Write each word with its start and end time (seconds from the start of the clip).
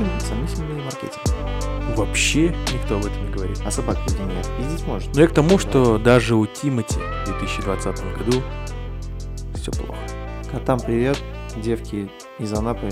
очень 0.00 0.20
сомнительный 0.20 0.82
маркетинг. 0.82 1.22
Вообще 1.96 2.48
никто 2.72 2.96
об 2.96 3.04
этом 3.04 3.26
не 3.26 3.32
говорит. 3.32 3.60
А 3.64 3.70
собак 3.70 3.98
люди 4.06 4.22
не 4.22 4.56
пиздить 4.56 4.86
может. 4.86 5.14
Но 5.14 5.20
я 5.20 5.28
к 5.28 5.34
тому, 5.34 5.58
что 5.58 5.98
даже 5.98 6.36
у 6.36 6.46
Тимати 6.46 6.98
в 6.98 7.38
2020 7.38 8.18
году 8.18 8.42
все 9.54 9.72
плохо. 9.72 10.00
Котам 10.50 10.80
привет, 10.80 11.22
девки 11.56 12.10
из 12.38 12.52
Анапы, 12.52 12.88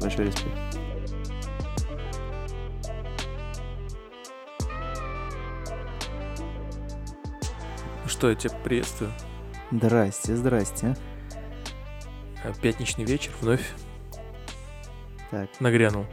большой 0.00 0.26
респект. 0.26 0.56
Ну 8.02 8.08
Что, 8.08 8.30
я 8.30 8.34
тебя 8.34 8.54
приветствую. 8.64 9.12
Здрасте, 9.70 10.36
здрасте. 10.36 10.96
А, 12.42 12.52
Пятничный 12.60 13.04
вечер 13.04 13.32
вновь 13.40 13.74
Так, 15.30 15.48
нагрянул. 15.60 16.06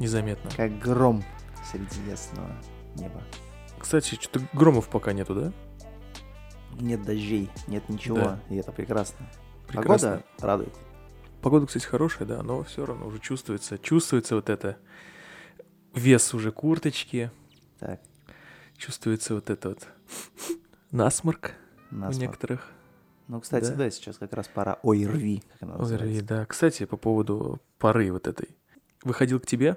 Незаметно. 0.00 0.50
как 0.56 0.78
гром 0.78 1.22
среди 1.70 2.00
ясного 2.10 2.50
неба. 2.96 3.22
Кстати, 3.78 4.14
что-то 4.16 4.40
громов 4.52 4.88
пока 4.88 5.12
нету, 5.12 5.34
да? 5.34 5.52
Нет 6.80 7.02
дождей, 7.04 7.50
нет 7.66 7.88
ничего, 7.88 8.16
Да. 8.16 8.40
и 8.48 8.56
это 8.56 8.72
прекрасно. 8.72 9.30
Прекрасно. 9.68 10.08
Погода 10.10 10.24
радует. 10.40 10.74
Погода, 11.42 11.66
кстати, 11.66 11.84
хорошая, 11.86 12.26
да, 12.26 12.42
но 12.42 12.62
все 12.64 12.84
равно 12.84 13.06
уже 13.06 13.18
чувствуется, 13.18 13.78
чувствуется 13.78 14.34
вот 14.34 14.50
это 14.50 14.76
вес 15.94 16.34
уже 16.34 16.52
курточки, 16.52 17.30
Так, 17.78 18.00
чувствуется 18.76 19.34
вот 19.34 19.48
это 19.50 19.70
вот 19.70 19.86
насморк 20.90 21.52
у 21.90 21.94
насморк. 21.96 22.20
некоторых. 22.30 22.68
Ну, 23.28 23.40
кстати, 23.40 23.70
Да. 23.70 23.74
да. 23.76 23.90
сейчас 23.90 24.18
как 24.18 24.32
раз 24.32 24.48
пора 24.48 24.78
ой 24.82 25.06
рви, 25.06 25.42
как 25.52 25.62
она 25.62 25.74
Ой, 25.74 25.80
называется. 25.80 26.24
да. 26.24 26.46
Кстати, 26.46 26.84
по 26.84 26.96
поводу 26.96 27.60
пары 27.78 28.10
вот 28.12 28.26
этой. 28.26 28.48
Выходил 29.02 29.40
к 29.40 29.46
тебе 29.46 29.76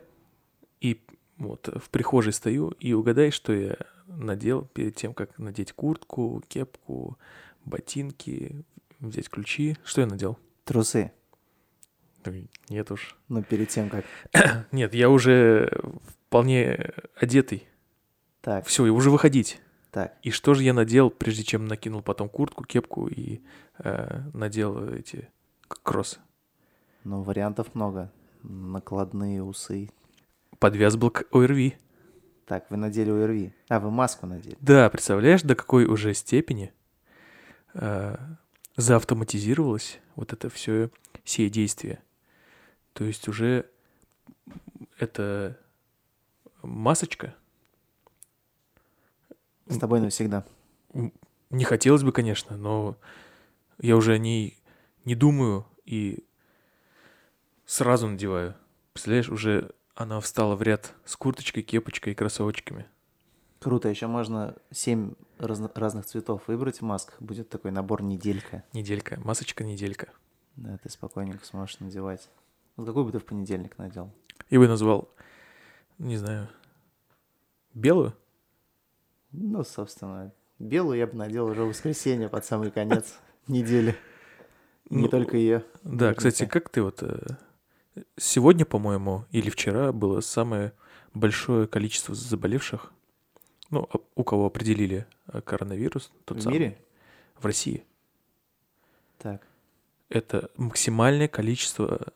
и 0.84 1.02
вот 1.38 1.70
в 1.82 1.90
прихожей 1.90 2.34
стою 2.34 2.70
и 2.80 2.94
угадай, 2.94 3.32
что 3.32 3.54
я 3.54 3.78
надел 4.06 4.66
перед 4.66 4.96
тем, 4.96 5.14
как 5.14 5.40
надеть 5.40 5.72
куртку, 5.72 6.44
кепку, 6.48 7.18
ботинки, 7.66 8.64
взять 9.00 9.30
ключи. 9.30 9.78
Что 9.86 10.02
я 10.02 10.08
надел? 10.08 10.38
Трусы. 10.66 11.12
Нет 12.70 12.92
уж. 12.92 13.18
Ну, 13.30 13.42
перед 13.44 13.70
тем, 13.70 13.90
как... 13.90 14.06
Нет, 14.72 14.94
я 14.94 15.10
уже 15.10 15.72
вполне 16.28 16.92
одетый. 17.16 17.68
Так, 18.42 18.66
Все, 18.68 18.84
уже 18.84 19.10
выходить. 19.10 19.62
так. 19.92 20.16
И 20.22 20.30
что 20.32 20.54
же 20.54 20.64
я 20.64 20.74
надел, 20.74 21.10
прежде 21.10 21.44
чем 21.44 21.66
накинул 21.66 22.02
потом 22.02 22.28
куртку, 22.28 22.66
кепку 22.66 23.08
и 23.08 23.42
э, 23.80 24.22
надел 24.34 24.90
эти 24.90 25.30
кроссы? 25.68 26.20
Ну, 27.06 27.22
вариантов 27.22 27.74
много. 27.74 28.12
Накладные 28.44 29.42
усы. 29.42 29.90
Подвяз 30.64 30.96
был 30.96 31.12
к 31.12 31.26
ОРВИ. 31.34 31.76
Так, 32.46 32.72
вы 32.72 32.78
надели 32.78 33.10
ОРВИ. 33.10 33.54
А, 33.68 33.82
вы 33.82 33.92
маску 33.92 34.26
надели. 34.28 34.56
Да, 34.62 34.90
представляешь, 34.90 35.42
до 35.42 35.56
какой 35.56 35.84
уже 35.84 36.14
степени 36.14 36.72
э, 37.74 38.16
заавтоматизировалось 38.78 40.00
вот 40.16 40.32
это 40.32 40.50
все 40.50 40.90
сие 41.26 41.50
действие. 41.50 42.02
То 42.94 43.04
есть 43.04 43.28
уже 43.28 43.70
это 44.98 45.60
масочка. 46.62 47.36
С 49.66 49.78
тобой 49.78 50.00
навсегда. 50.00 50.46
Не 51.50 51.66
хотелось 51.66 52.04
бы, 52.04 52.14
конечно, 52.14 52.56
но 52.56 52.96
я 53.80 53.98
уже 53.98 54.14
о 54.14 54.18
ней 54.18 54.58
не 55.04 55.16
думаю 55.16 55.68
и 55.84 56.26
сразу 57.66 58.08
надеваю. 58.08 58.56
Представляешь, 58.94 59.28
уже 59.28 59.74
она 59.96 60.20
встала 60.20 60.56
в 60.56 60.62
ряд 60.62 60.94
с 61.06 61.16
курточкой, 61.16 61.64
кепочкой 61.64 62.14
и 62.14 62.16
кроссовочками. 62.16 62.86
Круто, 63.60 63.88
еще 63.88 64.08
можно 64.08 64.56
семь 64.72 65.14
разно- 65.38 65.72
разных 65.76 66.06
цветов 66.06 66.42
выбрать 66.48 66.80
в 66.80 66.82
масках. 66.84 67.22
Будет 67.22 67.50
такой 67.50 67.72
набор 67.72 68.02
неделька. 68.02 68.64
Неделька, 68.74 69.20
масочка, 69.24 69.64
неделька. 69.64 70.10
Да, 70.56 70.78
ты 70.78 70.90
спокойненько 70.90 71.46
сможешь 71.46 71.80
надевать. 71.80 72.30
Вот 72.76 72.86
какой 72.88 73.06
бы 73.06 73.12
ты 73.12 73.20
в 73.20 73.26
понедельник 73.26 73.78
надел? 73.78 74.12
Я 74.50 74.60
бы 74.60 74.68
назвал, 74.68 75.10
не 75.98 76.18
знаю, 76.18 76.50
белую. 77.74 78.14
Ну, 79.32 79.64
собственно, 79.64 80.34
белую 80.60 80.98
я 81.00 81.08
бы 81.08 81.16
надел 81.16 81.46
уже 81.46 81.64
в 81.64 81.70
воскресенье 81.70 82.30
под 82.30 82.44
самый 82.46 82.72
конец 82.72 83.18
недели. 83.48 83.96
Не 84.90 85.04
Ну, 85.04 85.08
только 85.08 85.38
ее. 85.38 85.64
Да, 85.84 86.14
кстати, 86.14 86.46
как 86.46 86.70
ты 86.70 86.82
вот... 86.84 87.02
э, 87.96 88.02
Сегодня, 88.18 88.66
по-моему, 88.66 89.26
или 89.32 89.50
вчера 89.50 89.92
было 89.92 90.22
самое 90.22 90.74
большое 91.14 91.68
количество 91.68 92.16
заболевших. 92.16 92.92
Ну, 93.70 93.88
а 93.92 93.98
у 94.16 94.24
кого 94.24 94.46
определили 94.46 95.06
э, 95.28 95.42
коронавирус, 95.42 96.12
тот 96.26 96.38
В 96.38 96.42
самый. 96.42 96.54
мире? 96.60 96.78
В 97.40 97.46
России. 97.46 97.84
Так. 99.18 99.42
Это 100.10 100.50
максимальное 100.58 101.28
количество 101.28 102.14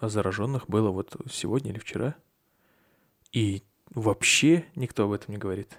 зараженных 0.00 0.66
было 0.68 0.90
вот 0.90 1.16
сегодня 1.30 1.72
или 1.72 1.78
вчера. 1.78 2.14
И 3.32 3.62
вообще 3.90 4.64
никто 4.74 5.04
об 5.04 5.12
этом 5.12 5.32
не 5.32 5.38
говорит. 5.38 5.76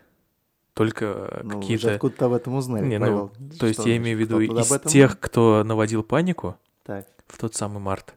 Только 0.73 1.05
э, 1.05 1.41
Ну, 1.43 1.59
какие-то... 1.61 1.95
откуда-то 1.95 2.25
об 2.27 2.33
этом 2.33 2.55
узнали, 2.55 2.85
Не, 2.85 2.99
ну, 2.99 3.05
Павел. 3.05 3.57
То 3.57 3.65
есть 3.67 3.85
я 3.85 3.97
имею 3.97 4.17
в 4.17 4.21
виду 4.21 4.39
из 4.39 4.79
тех, 4.91 5.19
кто 5.19 5.63
наводил 5.63 6.03
панику 6.03 6.55
Так. 6.83 7.07
в 7.27 7.37
тот 7.37 7.55
самый 7.55 7.79
март, 7.79 8.15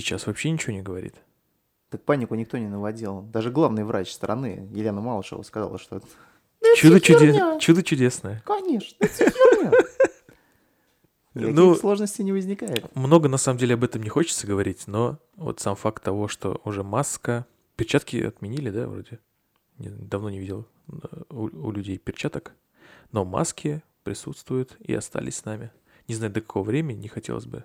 сейчас 0.00 0.26
вообще 0.26 0.50
ничего 0.50 0.72
не 0.72 0.82
говорит. 0.82 1.14
Так 1.90 2.02
панику 2.04 2.34
никто 2.34 2.56
не 2.58 2.68
наводил. 2.68 3.20
Даже 3.22 3.50
главный 3.50 3.84
врач 3.84 4.10
страны, 4.12 4.68
Елена 4.72 5.00
Малышева, 5.00 5.42
сказала, 5.42 5.78
что 5.78 6.00
Чудо, 6.76 6.98
всё 6.98 7.00
чуде... 7.00 7.32
херня. 7.32 7.58
Чудо 7.58 7.82
чудесное. 7.82 8.42
Конечно, 8.46 8.96
это 9.00 9.12
всё 9.12 9.30
херня. 9.30 9.72
Никаких 11.34 11.56
Ну, 11.56 11.74
сложностей 11.74 12.24
не 12.24 12.32
возникает. 12.32 12.94
Много 12.94 13.28
на 13.28 13.38
самом 13.38 13.58
деле 13.58 13.74
об 13.74 13.84
этом 13.84 14.02
не 14.02 14.08
хочется 14.10 14.46
говорить, 14.46 14.84
но 14.86 15.18
вот 15.36 15.60
сам 15.60 15.76
факт 15.76 16.02
того, 16.02 16.28
что 16.28 16.60
уже 16.64 16.82
маска, 16.82 17.46
перчатки 17.76 18.16
отменили, 18.22 18.70
да, 18.70 18.86
вроде. 18.86 19.18
Не- 19.78 19.88
давно 19.88 20.28
не 20.30 20.38
видел 20.38 20.66
э, 20.88 20.92
у, 21.30 21.44
у 21.68 21.70
людей 21.72 21.96
перчаток, 21.98 22.52
но 23.12 23.24
маски 23.24 23.82
присутствуют 24.04 24.76
и 24.80 24.94
остались 24.94 25.36
с 25.36 25.44
нами. 25.44 25.70
Не 26.06 26.14
знаю, 26.14 26.32
до 26.32 26.40
какого 26.42 26.64
времени, 26.64 26.98
не 26.98 27.08
хотелось 27.08 27.46
бы. 27.46 27.64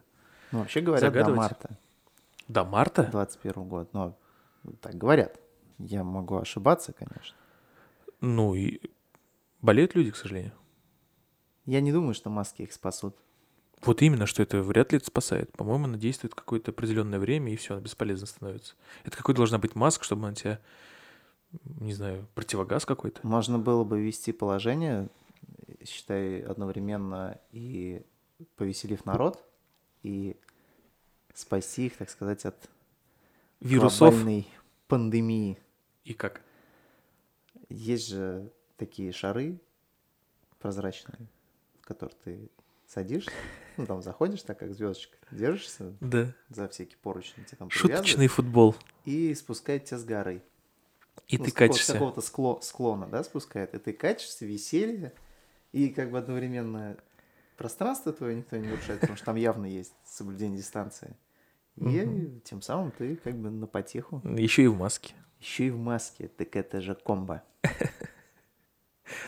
Ну, 0.52 0.60
вообще 0.60 0.80
говорят, 0.82 1.02
до 1.02 1.08
Загадывать? 1.08 1.38
марта 1.38 1.78
До 2.48 2.64
марта? 2.64 3.04
21 3.04 3.68
год. 3.68 3.94
Ну, 3.94 4.16
так 4.82 4.96
говорят. 4.96 5.40
Я 5.78 6.04
могу 6.04 6.38
ошибаться, 6.38 6.94
конечно. 6.94 7.36
Ну 8.22 8.56
и 8.56 8.80
болеют 9.62 9.96
люди, 9.96 10.12
к 10.12 10.16
сожалению. 10.16 10.54
Я 11.66 11.82
не 11.82 11.92
думаю, 11.92 12.14
что 12.14 12.30
маски 12.30 12.62
их 12.64 12.74
спасут. 12.74 13.18
Вот 13.84 14.02
именно, 14.02 14.26
что 14.26 14.42
это 14.42 14.64
вряд 14.64 14.92
ли 14.92 14.98
это 14.98 15.08
спасает. 15.08 15.52
По-моему, 15.52 15.86
она 15.86 15.98
действует 15.98 16.34
какое-то 16.34 16.72
определенное 16.72 17.20
время, 17.20 17.54
и 17.54 17.56
все, 17.58 17.76
она 17.76 17.84
бесполезно 17.84 18.26
становится. 18.26 18.76
Это 19.04 19.18
какой 19.18 19.36
должна 19.36 19.60
быть 19.60 19.76
маска, 19.76 20.04
чтобы 20.04 20.26
она 20.26 20.34
тебя, 20.34 20.60
не 21.80 21.94
знаю, 21.94 22.28
противогаз 22.34 22.86
какой-то? 22.86 23.26
Можно 23.28 23.60
было 23.60 23.84
бы 23.84 24.02
ввести 24.02 24.32
положение, 24.32 25.10
считай, 25.86 26.40
одновременно 26.42 27.40
и 27.52 28.04
повеселив 28.56 29.06
народ, 29.06 29.44
и 30.02 30.38
спасти 31.42 31.86
их, 31.86 31.98
так 31.98 32.10
сказать, 32.10 32.46
от 32.46 32.56
Вирусов 33.60 34.16
пандемии. 34.88 35.58
и 36.04 36.14
как? 36.14 36.42
Есть 37.70 38.08
же 38.08 38.52
такие 38.78 39.12
шары 39.12 39.60
прозрачные, 40.60 41.28
в 41.82 41.86
которые 41.86 42.16
ты 42.24 42.50
садишься, 42.88 43.32
ну 43.76 43.86
там 43.86 44.02
заходишь, 44.02 44.42
так 44.42 44.58
как 44.60 44.74
звездочка, 44.74 45.18
держишься 45.32 45.94
Да. 46.00 46.34
за 46.50 46.68
всякие 46.70 46.98
поручни, 46.98 47.44
тебе 47.44 47.58
там 47.58 47.70
Шуточный 47.70 48.28
футбол. 48.28 48.76
и 49.06 49.34
спускает 49.36 49.86
тебя 49.86 49.98
с 49.98 50.06
горы. 50.06 50.42
И 51.28 51.38
Ну, 51.38 51.44
ты 51.46 51.52
с 51.52 51.54
какого- 51.54 51.78
С 51.78 51.86
какого-то 51.92 52.22
скло- 52.22 52.62
склона, 52.62 53.06
да, 53.08 53.24
спускает, 53.24 53.74
и 53.76 53.80
ты 53.80 53.92
катишься, 53.92 54.46
веселье, 54.46 55.12
и 55.74 55.90
как 55.90 56.10
бы 56.12 56.18
одновременно 56.20 56.96
пространство 57.58 58.14
твое 58.14 58.36
никто 58.38 58.56
не 58.56 58.68
нарушает, 58.70 59.02
потому 59.02 59.18
что 59.18 59.26
там 59.26 59.36
явно 59.36 59.66
есть 59.66 59.94
соблюдение 60.06 60.58
дистанции. 60.60 61.16
И 61.78 62.42
тем 62.44 62.62
самым 62.62 62.92
ты 62.92 63.16
как 63.18 63.36
бы 63.36 63.50
на 63.50 63.68
потеху. 63.68 64.22
Еще 64.26 64.64
и 64.64 64.68
в 64.68 64.78
маске. 64.78 65.14
Еще 65.40 65.68
и 65.68 65.70
в 65.70 65.78
маске, 65.78 66.28
так 66.28 66.56
это 66.56 66.82
же 66.82 66.96
комбо. 66.96 67.44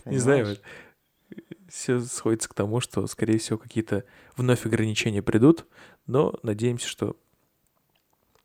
Не 0.05 0.17
знаю, 0.17 0.57
все 1.67 1.99
сходится 1.99 2.49
к 2.49 2.53
тому, 2.53 2.79
что, 2.79 3.05
скорее 3.07 3.37
всего, 3.37 3.57
какие-то 3.57 4.03
вновь 4.35 4.65
ограничения 4.65 5.21
придут, 5.21 5.67
но 6.07 6.37
надеемся, 6.41 6.87
что 6.87 7.15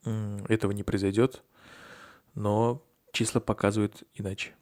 этого 0.04 0.72
не 0.72 0.82
произойдет, 0.82 1.42
но 2.34 2.84
числа 3.12 3.40
показывают 3.40 4.04
иначе. 4.12 4.54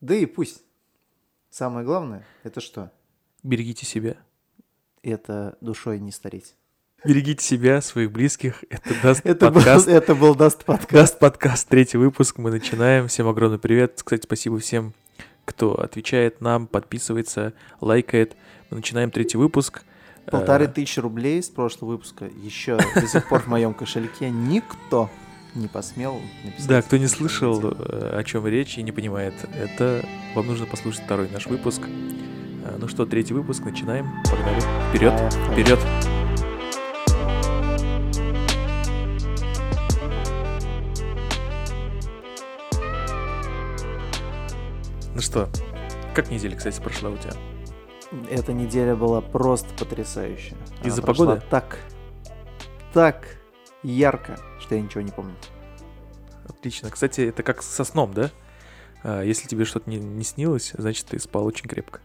Да 0.00 0.14
и 0.14 0.26
пусть. 0.26 0.64
Самое 1.48 1.84
главное, 1.84 2.26
это 2.42 2.60
что? 2.60 2.92
Берегите 3.42 3.86
себя. 3.86 4.16
Это 5.02 5.56
душой 5.62 5.98
не 5.98 6.12
стареть. 6.12 6.54
Берегите 7.04 7.42
себя, 7.44 7.80
своих 7.80 8.12
близких. 8.12 8.62
Это 8.68 8.90
Dast 9.02 9.22
Это 9.24 9.46
был, 9.46 9.54
подкаст. 9.54 9.88
это 9.88 10.14
был 10.14 10.34
Dast 10.34 10.64
подкаст. 10.64 10.92
Dast 10.92 11.18
подкаст, 11.18 11.68
третий 11.68 11.96
выпуск. 11.96 12.36
Мы 12.38 12.50
начинаем. 12.50 13.08
Всем 13.08 13.26
огромный 13.28 13.58
привет. 13.58 13.94
Кстати, 14.04 14.22
спасибо 14.24 14.58
всем, 14.58 14.92
кто 15.46 15.72
отвечает 15.80 16.40
нам, 16.42 16.66
подписывается, 16.66 17.54
лайкает. 17.80 18.36
Мы 18.70 18.78
начинаем 18.78 19.10
третий 19.10 19.38
выпуск. 19.38 19.82
Полторы 20.30 20.66
Э, 20.66 20.68
тысячи 20.68 21.00
рублей 21.00 21.42
с 21.42 21.48
прошлого 21.48 21.92
выпуска. 21.92 22.26
Еще 22.42 22.76
до 22.94 23.06
сих 23.06 23.26
пор 23.28 23.40
в 23.40 23.46
моем 23.46 23.72
кошельке 23.72 24.28
никто 24.28 25.08
не 25.54 25.68
посмел 25.68 26.20
написать. 26.44 26.68
Да, 26.68 26.82
кто 26.82 26.98
не 26.98 27.06
слышал, 27.06 27.60
э, 27.64 28.18
о 28.18 28.22
чем 28.24 28.46
речь 28.46 28.76
и 28.76 28.82
не 28.82 28.92
понимает, 28.92 29.34
это 29.58 30.04
вам 30.34 30.46
нужно 30.46 30.66
послушать 30.66 31.02
второй 31.04 31.30
наш 31.30 31.46
выпуск. 31.46 31.80
Э, 32.66 32.76
Ну 32.78 32.88
что, 32.88 33.06
третий 33.06 33.32
выпуск, 33.32 33.64
начинаем. 33.64 34.06
Погнали. 34.30 34.60
Вперед, 34.90 35.34
вперед. 35.50 35.78
Ну 45.20 45.22
что, 45.22 45.50
как 46.14 46.30
неделя, 46.30 46.56
кстати, 46.56 46.80
прошла 46.80 47.10
у 47.10 47.16
тебя? 47.18 47.34
Эта 48.30 48.54
неделя 48.54 48.96
была 48.96 49.20
просто 49.20 49.68
потрясающая. 49.74 50.56
Из-за 50.82 51.02
погоды? 51.02 51.42
Так, 51.50 51.76
так 52.94 53.36
ярко, 53.82 54.40
что 54.60 54.76
я 54.76 54.80
ничего 54.80 55.02
не 55.02 55.10
помню. 55.10 55.34
Отлично. 56.48 56.88
Кстати, 56.88 57.20
это 57.20 57.42
как 57.42 57.60
со 57.60 57.84
сном, 57.84 58.14
да? 58.14 58.30
А, 59.02 59.20
Если 59.22 59.46
тебе 59.46 59.66
что-то 59.66 59.90
не, 59.90 59.98
не 59.98 60.24
снилось, 60.24 60.72
значит, 60.78 61.04
ты 61.04 61.18
спал 61.18 61.44
очень 61.44 61.68
крепко. 61.68 62.00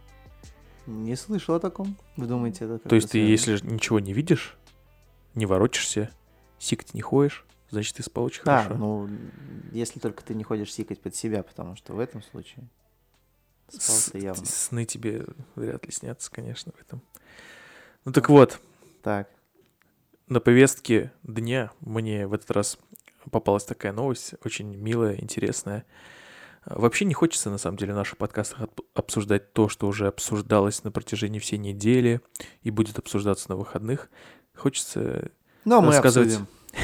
Не 0.86 1.16
слышал 1.16 1.56
о 1.56 1.62
таком. 1.62 1.96
Вы 2.18 2.26
думаете, 2.26 2.66
это 2.66 2.80
То 2.80 2.96
есть 2.96 3.12
ты, 3.12 3.20
если 3.20 3.66
ничего 3.66 4.02
не 4.02 4.12
видишь, 4.12 4.58
не 5.36 5.46
ворочишься, 5.46 6.10
сикать 6.60 6.94
не 6.94 7.00
ходишь, 7.02 7.46
значит, 7.70 7.96
ты 7.96 8.04
спал 8.04 8.26
очень 8.26 8.42
А, 8.44 8.64
хорошо. 8.64 8.76
ну, 8.78 9.10
если 9.72 10.02
только 10.02 10.22
ты 10.22 10.34
не 10.36 10.44
ходишь 10.44 10.74
сикать 10.74 11.00
под 11.00 11.16
себя, 11.16 11.44
потому 11.44 11.78
что 11.78 11.94
в 11.94 12.00
этом 12.00 12.22
случае 12.22 12.68
спал 13.70 13.98
ты 14.12 14.20
явно. 14.20 14.46
Сны 14.46 14.86
тебе 14.86 15.26
вряд 15.56 15.86
ли 15.86 15.92
снятся, 15.92 16.32
конечно, 16.32 16.72
в 16.72 16.82
этом. 16.82 17.02
Ну 18.06 18.12
так 18.12 18.30
вот, 18.30 18.60
Так, 19.02 19.30
на 20.28 20.40
повестке 20.40 21.12
дня 21.24 21.72
мне 21.80 22.28
в 22.28 22.34
этот 22.34 22.52
раз 22.52 22.78
попалась 23.32 23.66
такая 23.66 23.94
новость, 23.94 24.34
очень 24.44 24.76
милая, 24.76 25.20
интересная. 25.20 25.86
А, 26.64 26.80
Вообще 26.80 27.06
не 27.06 27.14
хочется, 27.14 27.50
на 27.50 27.58
самом 27.58 27.78
деле, 27.78 27.94
в 27.94 27.96
наших 27.96 28.18
подкастах 28.18 28.70
обсуждать 28.94 29.54
то, 29.54 29.70
что 29.70 29.88
уже 29.88 30.08
обсуждалось 30.08 30.84
на 30.84 30.92
протяжении 30.92 31.40
всей 31.40 31.58
недели 31.58 32.22
и 32.62 32.72
будет 32.72 33.00
обсуждаться 33.00 33.50
на 33.50 33.56
выходных. 33.56 34.10
Хочется, 34.56 35.32
но 35.66 35.82
мы 35.82 35.92
Рассказывать. 35.92 36.40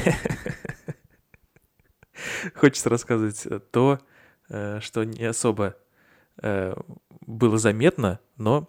хочется 2.54 2.88
рассказывать 2.88 3.46
то, 3.70 4.00
э, 4.48 4.80
что 4.80 5.04
не 5.04 5.24
особо 5.24 5.76
было 6.40 7.58
заметно, 7.58 8.20
но 8.36 8.68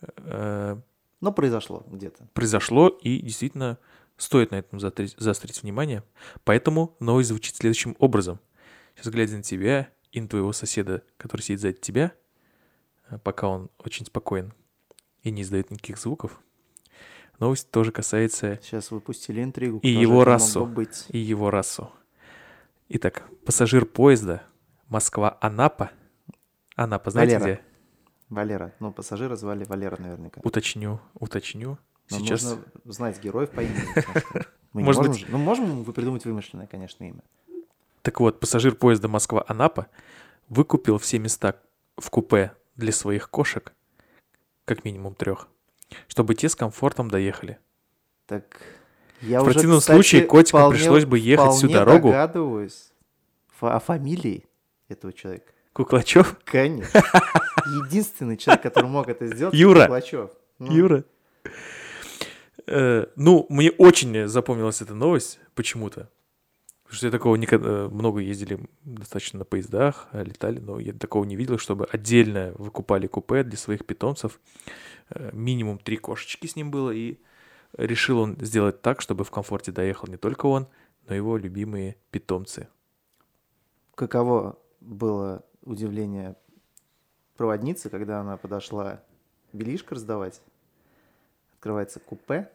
э, 0.00 0.76
Но 1.20 1.32
произошло 1.32 1.84
где-то. 1.86 2.28
произошло 2.34 2.88
и 2.88 3.20
действительно 3.20 3.78
стоит 4.16 4.50
на 4.50 4.56
этом 4.56 4.80
заострить, 4.80 5.14
заострить 5.18 5.62
внимание. 5.62 6.02
Поэтому 6.44 6.96
новость 7.00 7.28
звучит 7.28 7.56
следующим 7.56 7.96
образом. 7.98 8.40
Сейчас 8.94 9.12
глядя 9.12 9.36
на 9.36 9.42
тебя 9.42 9.88
и 10.12 10.20
на 10.20 10.28
твоего 10.28 10.52
соседа, 10.52 11.02
который 11.16 11.42
сидит 11.42 11.60
сзади 11.60 11.78
тебя, 11.80 12.12
э, 13.10 13.18
пока 13.22 13.48
он 13.48 13.70
очень 13.78 14.06
спокоен 14.06 14.52
и 15.22 15.30
не 15.30 15.42
издает 15.42 15.70
никаких 15.70 15.98
звуков, 15.98 16.40
новость 17.38 17.70
тоже 17.70 17.92
касается 17.92 18.58
Сейчас 18.62 18.90
выпустили 18.90 19.42
интригу. 19.42 19.78
И 19.78 19.88
его 19.88 20.24
расу. 20.24 20.66
бы 20.66 20.72
быть. 20.72 21.06
и 21.08 21.18
его 21.18 21.50
расу. 21.50 21.90
Итак, 22.88 23.24
пассажир 23.44 23.84
поезда 23.84 24.42
Москва-Анапа. 24.88 25.90
Анапа, 26.78 27.10
знаете 27.10 27.38
Валера. 27.38 27.54
где? 27.56 27.64
Валера. 28.28 28.74
Ну, 28.78 28.92
пассажира 28.92 29.34
звали 29.36 29.64
Валера 29.64 30.00
наверняка. 30.00 30.40
Уточню, 30.44 31.00
уточню. 31.14 31.78
Но 32.10 32.18
Сейчас 32.18 32.44
нужно 32.44 32.64
знать 32.84 33.20
героев 33.22 33.50
по 33.50 33.60
имени. 33.62 33.82
Мы 34.72 34.82
Может 34.82 34.98
можем 35.06 35.12
быть- 35.12 35.26
Ну, 35.28 35.38
можем 35.38 35.84
придумать 35.92 36.24
вымышленное, 36.24 36.66
конечно, 36.68 37.02
имя. 37.04 37.22
Так 38.02 38.20
вот, 38.20 38.38
пассажир 38.38 38.74
поезда 38.76 39.08
Москва-Анапа 39.08 39.88
выкупил 40.48 40.98
все 40.98 41.18
места 41.18 41.56
в 41.96 42.10
купе 42.10 42.52
для 42.76 42.92
своих 42.92 43.28
кошек, 43.28 43.72
как 44.64 44.84
минимум 44.84 45.14
трех, 45.14 45.48
чтобы 46.06 46.34
те 46.36 46.48
с 46.48 46.54
комфортом 46.54 47.10
доехали. 47.10 47.58
Так, 48.26 48.44
я 49.20 49.40
В 49.40 49.44
уже, 49.44 49.54
противном 49.54 49.80
кстати, 49.80 49.96
случае 49.96 50.26
котикам 50.26 50.60
вполне- 50.60 50.78
пришлось 50.78 51.04
бы 51.06 51.18
ехать 51.18 51.54
всю 51.54 51.68
дорогу. 51.68 52.08
догадываюсь 52.08 52.92
фа- 53.48 53.74
о 53.74 53.80
фамилии 53.80 54.46
этого 54.88 55.12
человека. 55.12 55.52
Куклачев? 55.78 56.36
Конечно. 56.44 57.00
Единственный 57.86 58.36
человек, 58.36 58.64
который 58.64 58.90
мог 58.90 59.08
это 59.08 59.28
сделать, 59.28 59.54
Юра. 59.54 59.82
Куклачев. 59.82 60.30
Ну, 60.58 60.72
Юра? 60.72 61.04
Э, 62.66 63.06
ну, 63.14 63.46
мне 63.48 63.70
очень 63.70 64.26
запомнилась 64.26 64.82
эта 64.82 64.94
новость 64.94 65.38
почему-то. 65.54 66.10
Потому 66.82 66.96
что 66.96 67.06
я 67.06 67.12
такого 67.12 67.36
никогда... 67.36 67.88
Много 67.90 68.18
ездили 68.18 68.58
достаточно 68.82 69.38
на 69.38 69.44
поездах, 69.44 70.08
а 70.10 70.24
летали, 70.24 70.58
но 70.58 70.80
я 70.80 70.92
такого 70.92 71.24
не 71.24 71.36
видел, 71.36 71.58
чтобы 71.58 71.84
отдельно 71.84 72.54
выкупали 72.58 73.06
купе 73.06 73.44
для 73.44 73.56
своих 73.56 73.86
питомцев. 73.86 74.40
Э, 75.10 75.30
Минимум 75.32 75.78
три 75.78 75.96
кошечки 75.96 76.48
с 76.48 76.56
ним 76.56 76.72
было, 76.72 76.90
и 76.90 77.18
решил 77.76 78.18
он 78.18 78.36
сделать 78.40 78.82
так, 78.82 79.00
чтобы 79.00 79.22
в 79.22 79.30
комфорте 79.30 79.70
доехал 79.70 80.08
не 80.08 80.16
только 80.16 80.46
он, 80.46 80.66
но 81.06 81.14
и 81.14 81.18
его 81.18 81.36
любимые 81.36 81.94
питомцы. 82.10 82.66
Каково 83.94 84.58
было 84.80 85.44
удивление 85.68 86.34
проводницы, 87.36 87.90
когда 87.90 88.20
она 88.20 88.36
подошла 88.36 89.02
белишко 89.52 89.94
раздавать. 89.94 90.40
Открывается 91.52 92.00
купе. 92.00 92.50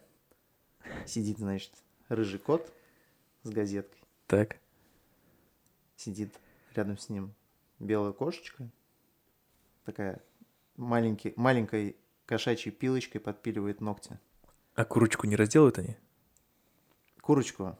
Сидит, 1.05 1.38
значит, 1.38 1.72
рыжий 2.10 2.39
кот 2.39 2.72
с 3.43 3.50
газеткой. 3.50 4.00
Так, 4.27 4.58
Сидит 5.96 6.34
рядом 6.75 6.98
с 6.98 7.08
ним 7.10 7.34
белая 7.79 8.12
кошечка. 8.13 8.67
Такая 9.86 10.22
маленький, 10.75 11.34
маленькой 11.36 11.96
кошачьей 12.25 12.74
пилочкой 12.74 13.22
подпиливает 13.22 13.79
ногти. 13.79 14.20
а 14.75 14.86
курочку 14.86 15.27
не 15.27 15.36
разделают 15.36 15.77
они? 15.77 15.96
Курочку. 17.22 17.77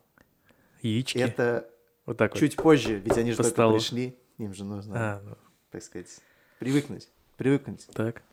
Яички? 0.82 1.18
Это 1.18 1.70
вот 2.06 2.18
так 2.18 2.34
чуть 2.36 2.56
позже, 2.56 3.00
ведь 3.00 3.18
они 3.18 3.32
же 3.32 3.38
По 3.38 3.44
только 3.44 3.56
столу. 3.56 3.78
пришли. 3.78 4.18
Им 4.38 4.54
же 4.54 4.66
нужно. 4.66 4.96
А, 4.98 5.22
ну, 5.22 5.38
так 5.70 5.84
сказать, 5.84 6.20
привыкнуть. 6.60 7.10
Привыкнуть. 7.38 7.88
так. 7.94 8.24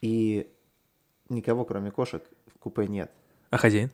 И 0.00 0.50
никого, 1.28 1.64
кроме 1.64 1.90
кошек, 1.90 2.22
в 2.46 2.58
купе 2.58 2.86
нет. 2.86 3.10
А 3.50 3.58
хозяин? 3.58 3.90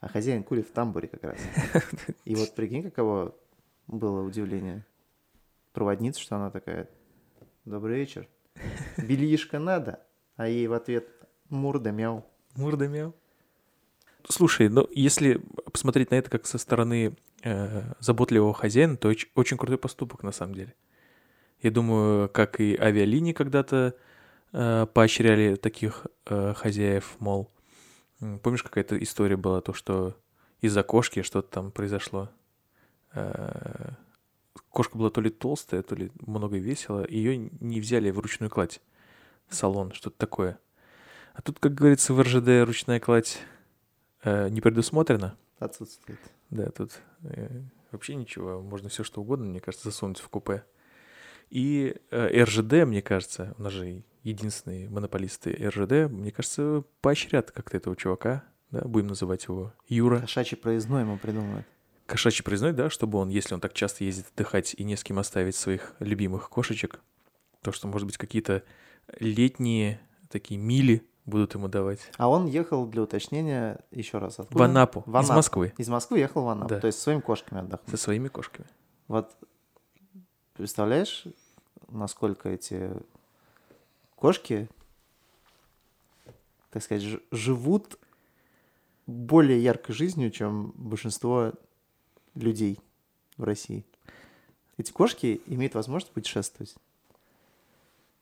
А 0.00 0.08
хозяин 0.08 0.42
курит 0.42 0.66
в 0.66 0.72
тамбуре 0.72 1.08
как 1.08 1.22
раз. 1.24 1.38
И 2.24 2.34
вот 2.34 2.54
прикинь, 2.54 2.82
каково 2.82 3.34
было 3.86 4.22
удивление 4.22 4.86
проводницы, 5.72 6.20
что 6.20 6.36
она 6.36 6.50
такая, 6.50 6.88
добрый 7.64 7.96
вечер, 7.96 8.28
бельишко 8.96 9.58
надо, 9.58 10.00
а 10.36 10.48
ей 10.48 10.66
в 10.66 10.72
ответ 10.72 11.08
мурда 11.48 11.92
мяу. 11.92 12.24
Морда 12.56 12.88
мяу. 12.88 13.14
Слушай, 14.28 14.68
ну 14.68 14.88
если 14.92 15.42
посмотреть 15.72 16.10
на 16.10 16.16
это 16.16 16.30
как 16.30 16.46
со 16.46 16.58
стороны 16.58 17.16
э, 17.42 17.82
заботливого 18.00 18.54
хозяина, 18.54 18.96
то 18.96 19.10
оч- 19.10 19.28
очень 19.34 19.56
крутой 19.56 19.78
поступок 19.78 20.22
на 20.22 20.32
самом 20.32 20.54
деле. 20.54 20.74
Я 21.60 21.70
думаю, 21.70 22.28
как 22.28 22.60
и 22.60 22.76
авиалинии 22.76 23.32
когда-то 23.32 23.94
э, 24.52 24.86
поощряли 24.92 25.56
таких 25.56 26.06
э, 26.26 26.54
хозяев, 26.54 27.16
мол, 27.18 27.50
помнишь, 28.42 28.62
какая-то 28.62 29.02
история 29.02 29.36
была, 29.36 29.60
то, 29.60 29.72
что 29.72 30.16
из-за 30.60 30.82
кошки 30.82 31.22
что-то 31.22 31.48
там 31.50 31.70
произошло. 31.70 32.30
Э, 33.12 33.92
Кошка 34.70 34.96
была 34.96 35.10
то 35.10 35.20
ли 35.20 35.30
толстая, 35.30 35.82
то 35.82 35.96
ли 35.96 36.12
много 36.20 36.56
весила, 36.56 37.04
ее 37.08 37.36
не 37.36 37.80
взяли 37.80 38.10
в 38.10 38.18
ручную 38.20 38.50
кладь 38.50 38.80
в 39.48 39.54
салон, 39.54 39.92
что-то 39.92 40.16
такое. 40.16 40.58
А 41.34 41.42
тут, 41.42 41.58
как 41.58 41.74
говорится, 41.74 42.14
в 42.14 42.20
РЖД 42.20 42.66
ручная 42.66 43.00
кладь 43.00 43.38
э, 44.22 44.48
не 44.48 44.60
предусмотрена. 44.60 45.36
Отсутствует. 45.58 46.20
Да, 46.50 46.70
тут 46.70 47.00
э, 47.22 47.62
вообще 47.92 48.14
ничего. 48.14 48.60
Можно 48.60 48.88
все 48.88 49.04
что 49.04 49.20
угодно, 49.20 49.46
мне 49.46 49.60
кажется, 49.60 49.88
засунуть 49.88 50.18
в 50.18 50.28
купе. 50.28 50.64
И 51.48 51.96
э, 52.10 52.42
РЖД, 52.44 52.86
мне 52.86 53.02
кажется, 53.02 53.54
у 53.58 53.62
нас 53.62 53.72
же 53.72 54.02
единственные 54.22 54.88
монополисты 54.88 55.52
РЖД, 55.52 56.12
мне 56.12 56.30
кажется, 56.30 56.84
поощрят 57.00 57.50
как-то 57.50 57.76
этого 57.76 57.96
чувака, 57.96 58.44
да, 58.70 58.82
будем 58.82 59.08
называть 59.08 59.44
его 59.44 59.72
Юра. 59.88 60.20
Кошачий 60.20 60.56
проездной 60.56 61.02
ему 61.02 61.18
придумают. 61.18 61.66
Кошачий 62.06 62.44
признать, 62.44 62.76
да, 62.76 62.90
чтобы 62.90 63.18
он, 63.18 63.28
если 63.28 63.54
он 63.54 63.60
так 63.60 63.72
часто 63.72 64.04
ездит 64.04 64.26
отдыхать 64.32 64.74
и 64.74 64.84
не 64.84 64.96
с 64.96 65.04
кем 65.04 65.18
оставить 65.18 65.56
своих 65.56 65.94
любимых 66.00 66.48
кошечек, 66.50 67.00
то 67.62 67.72
что, 67.72 67.88
может 67.88 68.06
быть, 68.06 68.16
какие-то 68.16 68.64
летние 69.18 70.00
такие 70.28 70.58
мили 70.58 71.06
будут 71.30 71.54
ему 71.54 71.68
давать. 71.68 72.00
А 72.18 72.28
он 72.28 72.46
ехал 72.46 72.86
для 72.86 73.02
уточнения 73.02 73.80
еще 73.90 74.18
раз 74.18 74.36
В 74.36 74.40
откуда? 74.40 74.64
Анапу, 74.66 75.00
В 75.06 75.10
из 75.10 75.14
Анапу. 75.14 75.32
Москвы, 75.34 75.72
Из 75.78 75.88
Москвы 75.88 76.18
ехал 76.18 76.42
в 76.44 76.48
Анапу, 76.48 76.68
Да. 76.68 76.80
то 76.80 76.86
есть 76.88 76.98
со 76.98 77.04
своими 77.04 77.20
кошками 77.20 77.60
отдохнуть. 77.62 77.90
со 77.90 77.96
своими 77.96 78.28
кошками. 78.28 78.68
Вот 79.08 79.34
представляешь, 80.54 81.24
насколько 81.88 82.48
эти 82.50 82.90
кошки, 84.14 84.68
так 86.70 86.82
сказать, 86.82 87.02
ж- 87.02 87.20
живут 87.30 87.98
более 89.06 89.62
яркой 89.62 89.94
жизнью, 89.94 90.30
чем 90.30 90.72
большинство 90.76 91.52
людей 92.34 92.78
в 93.36 93.44
России. 93.44 93.84
Эти 94.76 94.92
кошки 94.92 95.40
имеют 95.46 95.74
возможность 95.74 96.12
путешествовать. 96.12 96.74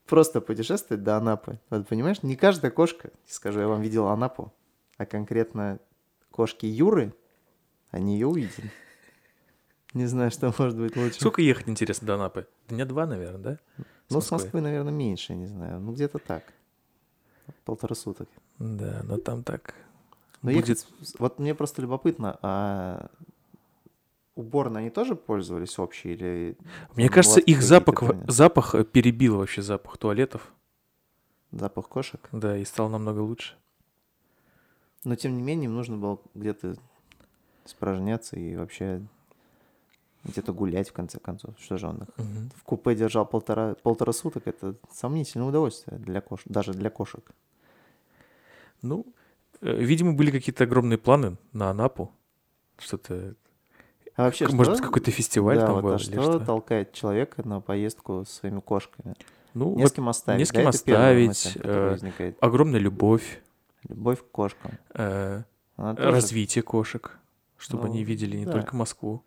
Просто 0.08 0.40
путешествовать 0.40 1.04
до 1.04 1.18
Анапы. 1.18 1.60
Вот 1.68 1.86
понимаешь, 1.86 2.22
не 2.22 2.34
каждая 2.34 2.70
кошка, 2.70 3.10
скажу, 3.26 3.60
я 3.60 3.68
вам 3.68 3.82
видел 3.82 4.08
Анапу, 4.08 4.52
а 4.96 5.04
конкретно 5.04 5.80
кошки 6.30 6.64
Юры, 6.64 7.14
они 7.90 8.14
ее 8.14 8.26
увидели. 8.26 8.72
Не 9.92 10.06
знаю, 10.06 10.30
что 10.30 10.52
может 10.58 10.78
быть 10.78 10.96
лучше. 10.96 11.20
Сколько 11.20 11.42
ехать, 11.42 11.68
интересно, 11.68 12.06
до 12.06 12.14
Анапы? 12.14 12.46
Дня 12.68 12.86
два, 12.86 13.06
наверное, 13.06 13.58
да? 13.76 13.84
Ну, 14.10 14.20
с 14.22 14.30
Москвы? 14.30 14.62
Наверное, 14.62 14.92
меньше, 14.92 15.34
не 15.34 15.46
знаю. 15.46 15.78
Ну, 15.80 15.92
где-то 15.92 16.18
так. 16.18 16.42
Полтора 17.64 17.94
суток. 17.94 18.28
Да, 18.58 19.02
но 19.04 19.18
там 19.18 19.42
так. 19.42 19.74
Но 20.40 20.52
Будет- 20.52 20.68
ехать... 20.68 20.86
Вот 21.18 21.38
мне 21.38 21.54
просто 21.54 21.82
любопытно, 21.82 22.38
а 22.40 23.10
уборные 24.38 24.82
они 24.82 24.90
тоже 24.90 25.16
пользовались 25.16 25.78
общей 25.78 26.12
или... 26.12 26.56
Мне 26.94 27.08
кажется, 27.08 27.40
их 27.40 27.60
запах, 27.60 28.02
запах 28.28 28.74
э, 28.76 28.84
перебил 28.84 29.36
вообще 29.38 29.62
запах 29.62 29.98
туалетов. 29.98 30.52
Запах 31.50 31.88
кошек? 31.88 32.20
Да, 32.30 32.56
и 32.56 32.64
стал 32.64 32.88
намного 32.88 33.18
лучше. 33.18 33.56
Но, 35.04 35.16
тем 35.16 35.36
не 35.36 35.42
менее, 35.42 35.64
им 35.64 35.74
нужно 35.74 35.96
было 35.96 36.20
где-то 36.34 36.76
испражняться 37.66 38.36
и 38.36 38.54
вообще 38.54 39.02
где-то 40.22 40.52
гулять, 40.52 40.90
в 40.90 40.92
конце 40.92 41.18
концов. 41.18 41.54
Что 41.58 41.76
же 41.76 41.88
он 41.88 42.02
их 42.02 42.08
Мгм. 42.16 42.50
в 42.54 42.62
купе 42.62 42.94
держал 42.94 43.26
полтора, 43.26 43.74
полтора 43.82 44.12
суток? 44.12 44.46
Это 44.46 44.76
сомнительное 44.92 45.48
удовольствие 45.48 45.98
для 45.98 46.20
кошек, 46.20 46.46
даже 46.48 46.74
для 46.74 46.90
кошек. 46.90 47.28
Ну, 48.82 49.04
э, 49.62 49.82
видимо, 49.82 50.12
были 50.12 50.30
какие-то 50.30 50.64
огромные 50.64 50.98
планы 50.98 51.36
на 51.52 51.70
Анапу. 51.70 52.12
Что-то, 52.78 53.34
А 54.18 54.24
вообще, 54.24 54.48
может 54.48 54.64
что- 54.64 54.72
быть, 54.72 54.80
какой-то 54.82 55.10
фестиваль 55.12 55.58
да, 55.60 55.66
там 55.66 55.74
вот, 55.76 55.84
был 55.84 55.92
а 55.92 55.98
что, 56.00 56.20
что? 56.22 56.40
толкает 56.40 56.92
человека 56.92 57.46
на 57.46 57.60
поездку 57.60 58.24
с 58.26 58.30
своими 58.30 58.58
кошками? 58.58 59.14
Ну, 59.54 59.76
Не 59.76 59.82
вот 59.84 59.90
с 59.90 59.94
кем 59.94 60.08
оставить. 60.08 60.40
не 60.40 60.44
с 60.44 60.48
да, 60.48 60.60
кем 60.60 60.72
первая 60.84 61.10
оставить, 61.28 61.28
мысль, 61.28 61.52
которая 61.60 62.00
э, 62.18 62.32
огромная 62.40 62.80
любовь, 62.80 63.40
Любовь 63.88 64.18
к 64.20 64.28
кошкам. 64.32 64.72
э, 64.94 65.44
тоже- 65.76 66.10
развитие 66.10 66.62
кошек, 66.62 67.16
чтобы 67.58 67.84
Ну, 67.84 67.90
они 67.92 68.02
видели 68.02 68.36
не 68.36 68.44
да. 68.44 68.50
только 68.54 68.74
Москву, 68.74 69.22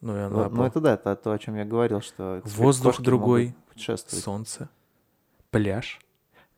но 0.00 0.16
и 0.16 0.20
Анапу. 0.22 0.54
ну, 0.56 0.64
это 0.64 0.80
да, 0.80 0.94
это 0.94 1.14
то, 1.14 1.32
о 1.32 1.38
чем 1.38 1.56
я 1.56 1.66
говорил, 1.66 2.00
что 2.00 2.40
Воздух 2.46 3.02
другой, 3.02 3.54
солнце, 4.06 4.70
пляж. 5.50 6.00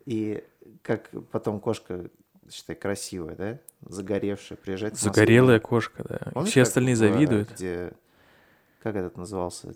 И 0.06 0.44
как 0.82 1.11
потом 1.32 1.58
кошка, 1.58 2.04
считай, 2.50 2.76
красивая, 2.76 3.37
да? 3.37 3.58
Загоревшая, 3.82 4.58
приезжает. 4.58 4.96
Загорелая 4.96 5.61
кошка, 5.61 6.04
да. 6.04 6.30
Помнишь, 6.32 6.50
Все 6.50 6.62
остальные 6.62 6.94
в, 6.94 6.99
завидуют. 6.99 7.52
Где, 7.52 7.92
как 8.82 8.96
этот 8.96 9.16
назывался 9.16 9.75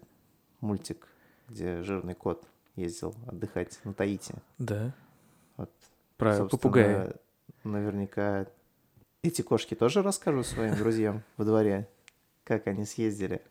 мультик, 0.61 1.06
где 1.49 1.82
жирный 1.82 2.14
кот 2.14 2.44
ездил 2.76 3.14
отдыхать 3.26 3.78
на 3.85 3.94
Таити? 3.94 4.35
Да. 4.58 4.94
Вот, 5.56 5.70
Про 6.16 6.46
попугая. 6.46 7.14
Наверняка 7.64 8.46
эти 9.23 9.42
кошки 9.42 9.75
тоже 9.75 10.02
расскажут 10.02 10.46
своим 10.46 10.76
друзьям 10.76 11.23
во 11.37 11.44
дворе, 11.44 11.88
как 12.44 12.66
они 12.68 12.85
съездили. 12.85 13.42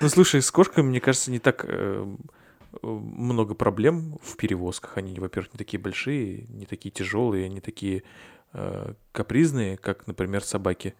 Ну, 0.00 0.08
слушай, 0.08 0.40
с 0.40 0.50
кошками, 0.50 0.86
мне 0.86 1.00
кажется, 1.00 1.32
не 1.32 1.40
так 1.40 1.64
э, 1.66 2.16
много 2.82 3.54
проблем 3.54 4.18
в 4.22 4.36
перевозках. 4.36 4.96
Они, 4.96 5.18
во-первых, 5.18 5.52
не 5.54 5.58
такие 5.58 5.80
большие, 5.80 6.46
не 6.48 6.66
такие 6.66 6.92
тяжелые, 6.92 7.48
не 7.48 7.60
такие 7.60 8.04
капризные, 9.12 9.76
как, 9.76 10.06
например, 10.06 10.42
собаки. 10.44 10.94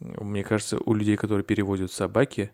Мне 0.00 0.42
кажется, 0.42 0.78
у 0.78 0.94
людей, 0.94 1.16
которые 1.16 1.44
перевозят 1.44 1.92
собаки, 1.92 2.50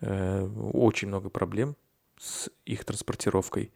э, 0.00 0.44
очень 0.72 1.08
много 1.08 1.30
проблем 1.30 1.76
с 2.18 2.50
их 2.64 2.84
транспортировкой. 2.84 3.72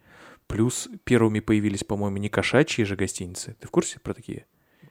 Плюс 0.46 0.88
первыми 1.04 1.40
появились, 1.40 1.84
по-моему, 1.84 2.18
не 2.18 2.28
кошачьи 2.28 2.84
же 2.84 2.96
гостиницы. 2.96 3.56
Ты 3.60 3.68
в 3.68 3.70
курсе 3.70 4.00
про 4.00 4.14
такие? 4.14 4.46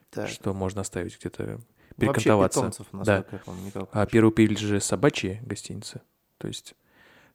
Так. 0.10 0.28
Что 0.30 0.54
можно 0.54 0.82
оставить 0.82 1.18
где-то 1.20 1.44
Вообще 1.98 2.14
перекантоваться. 2.14 2.60
питомцев, 2.62 2.88
Да. 3.06 3.26
я 3.32 3.38
помню, 3.40 3.62
не 3.64 3.72
только 3.72 3.92
А 4.02 4.06
первые 4.06 4.32
появились 4.32 4.60
же 4.60 4.80
собачьи 4.80 5.40
гостиницы. 5.44 6.02
То 6.38 6.48
есть 6.48 6.76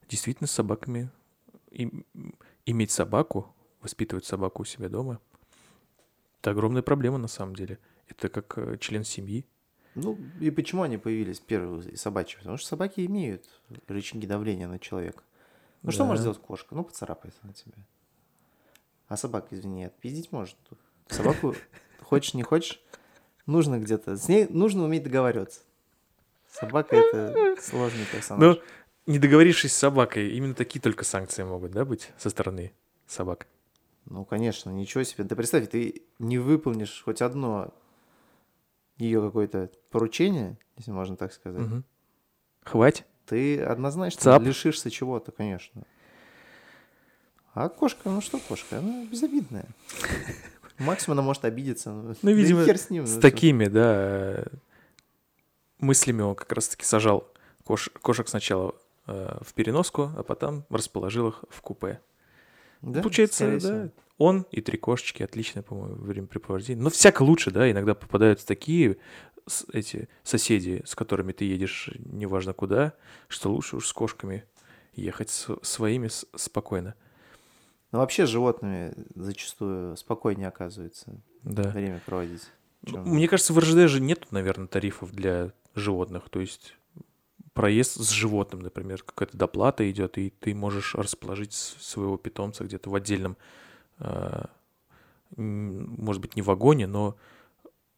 действительно 0.08 0.46
с 0.46 0.52
собаками 0.52 1.10
им- 1.70 2.04
иметь 2.66 2.90
собаку, 2.90 3.54
воспитывать 3.80 4.24
собаку 4.24 4.62
у 4.62 4.64
себя 4.64 4.88
дома, 4.88 5.20
это 6.44 6.50
огромная 6.50 6.82
проблема 6.82 7.16
на 7.16 7.26
самом 7.26 7.56
деле. 7.56 7.78
Это 8.06 8.28
как 8.28 8.58
э, 8.58 8.76
член 8.76 9.02
семьи. 9.02 9.46
Ну, 9.94 10.18
и 10.40 10.50
почему 10.50 10.82
они 10.82 10.98
появились 10.98 11.40
первые 11.40 11.96
собачьи? 11.96 12.36
Потому 12.36 12.58
что 12.58 12.66
собаки 12.68 13.00
имеют 13.06 13.46
рычаги 13.88 14.26
давления 14.26 14.68
на 14.68 14.78
человека. 14.78 15.22
Ну, 15.80 15.90
что 15.90 16.02
Да. 16.02 16.08
может 16.08 16.20
сделать 16.20 16.38
кошка? 16.38 16.74
Ну, 16.74 16.84
поцарапает 16.84 17.34
она 17.42 17.54
тебя. 17.54 17.76
А 19.08 19.16
собака, 19.16 19.54
извини, 19.54 19.84
отпиздить 19.84 20.32
может. 20.32 20.58
Собаку, 21.08 21.54
хочешь, 22.02 22.34
не 22.34 22.42
хочешь, 22.42 22.78
нужно 23.46 23.78
где-то. 23.80 24.14
С 24.14 24.28
ней 24.28 24.46
нужно 24.46 24.84
уметь 24.84 25.04
договариваться. 25.04 25.62
Собака— 26.50 26.94
это 26.96 27.56
сложный 27.62 28.04
персонаж. 28.12 28.58
Но 28.58 28.62
не 29.06 29.18
договорившись 29.18 29.72
с 29.72 29.78
собакой, 29.78 30.32
именно 30.32 30.54
такие 30.54 30.82
только 30.82 31.04
санкции 31.04 31.42
могут, 31.42 31.70
да, 31.70 31.86
быть 31.86 32.10
со 32.18 32.28
стороны 32.28 32.74
собак. 33.06 33.46
Ну, 34.06 34.24
конечно, 34.24 34.70
ничего 34.70 35.02
себе. 35.04 35.24
Да 35.24 35.34
представь, 35.36 35.68
ты 35.70 36.02
не 36.18 36.38
выполнишь 36.38 37.02
хоть 37.04 37.22
одно 37.22 37.72
ее 38.98 39.20
какое-то 39.22 39.70
поручение, 39.90 40.58
если 40.76 40.90
можно 40.92 41.16
так 41.16 41.32
сказать, 41.32 41.62
Мгм. 41.66 41.84
Хвать. 42.64 43.04
ты 43.26 43.60
однозначно 43.62 44.20
Цап. 44.20 44.42
лишишься 44.42 44.90
чего-то, 44.90 45.32
конечно. 45.32 45.82
А 47.54 47.68
кошка, 47.68 48.10
ну 48.10 48.20
что 48.20 48.38
кошка, 48.38 48.78
она 48.78 49.04
безобидная. 49.06 49.66
Максимум 50.78 51.18
она 51.18 51.26
может 51.26 51.44
обидеться. 51.44 51.90
Ну, 51.92 52.14
Ну, 52.20 52.30
видимо, 52.32 52.64
с 52.66 52.90
ним. 52.90 53.06
С 53.06 53.14
ну, 53.14 53.20
такими, 53.20 53.66
да, 53.66 54.44
мыслями 55.78 56.22
он 56.22 56.34
как 56.34 56.50
раз-таки 56.52 56.84
сажал 56.84 57.28
кош- 57.64 57.90
кошек 58.00 58.28
сначала 58.28 58.74
э, 59.06 59.38
в 59.40 59.54
переноску, 59.54 60.10
а 60.16 60.22
потом 60.24 60.64
расположил 60.68 61.28
их 61.28 61.44
в 61.48 61.60
купе. 61.60 62.00
Да, 62.92 63.00
Получается, 63.00 63.50
да, 63.52 63.58
всего. 63.58 63.90
он 64.18 64.46
и 64.50 64.60
три 64.60 64.78
кошечки, 64.78 65.22
отличное, 65.22 65.62
по-моему, 65.62 65.96
времяпрепровождение. 65.96 66.82
Но 66.82 66.90
всяко 66.90 67.22
лучше, 67.22 67.50
да, 67.50 67.70
иногда 67.70 67.94
попадаются 67.94 68.46
такие 68.46 68.98
эти 69.72 70.08
соседи, 70.22 70.82
с 70.86 70.94
которыми 70.94 71.32
ты 71.32 71.44
едешь 71.44 71.90
неважно 71.98 72.52
куда, 72.52 72.94
что 73.28 73.52
лучше 73.52 73.76
уж 73.76 73.86
с 73.88 73.92
кошками 73.92 74.44
ехать 74.94 75.30
с- 75.30 75.56
своими 75.62 76.08
с- 76.08 76.26
спокойно. 76.36 76.94
Но 77.92 77.98
вообще 78.00 78.26
с 78.26 78.30
животными 78.30 78.92
зачастую 79.14 79.96
спокойнее 79.96 80.48
оказывается 80.48 81.20
Да. 81.42 81.70
время 81.70 82.00
проводить. 82.04 82.42
Ну, 82.82 82.92
чем- 82.92 83.02
Мне 83.04 83.28
кажется, 83.28 83.52
в 83.52 83.58
РЖД 83.58 83.88
же 83.88 84.00
нет, 84.00 84.30
наверное, 84.30 84.66
тарифов 84.66 85.12
для 85.12 85.52
животных. 85.74 86.28
То 86.30 86.40
есть 86.40 86.76
проезд 87.54 87.96
с 87.96 88.10
животным, 88.10 88.60
например, 88.60 89.02
какая-то 89.02 89.36
доплата 89.36 89.88
идет, 89.90 90.18
и 90.18 90.30
ты 90.30 90.54
можешь 90.54 90.94
расположить 90.94 91.54
своего 91.54 92.16
питомца 92.18 92.64
где-то 92.64 92.90
в 92.90 92.94
отдельном, 92.94 93.36
а, 93.98 94.50
м, 95.36 95.94
может 95.98 96.20
быть, 96.20 96.36
не 96.36 96.42
вагоне, 96.42 96.86
но 96.86 97.16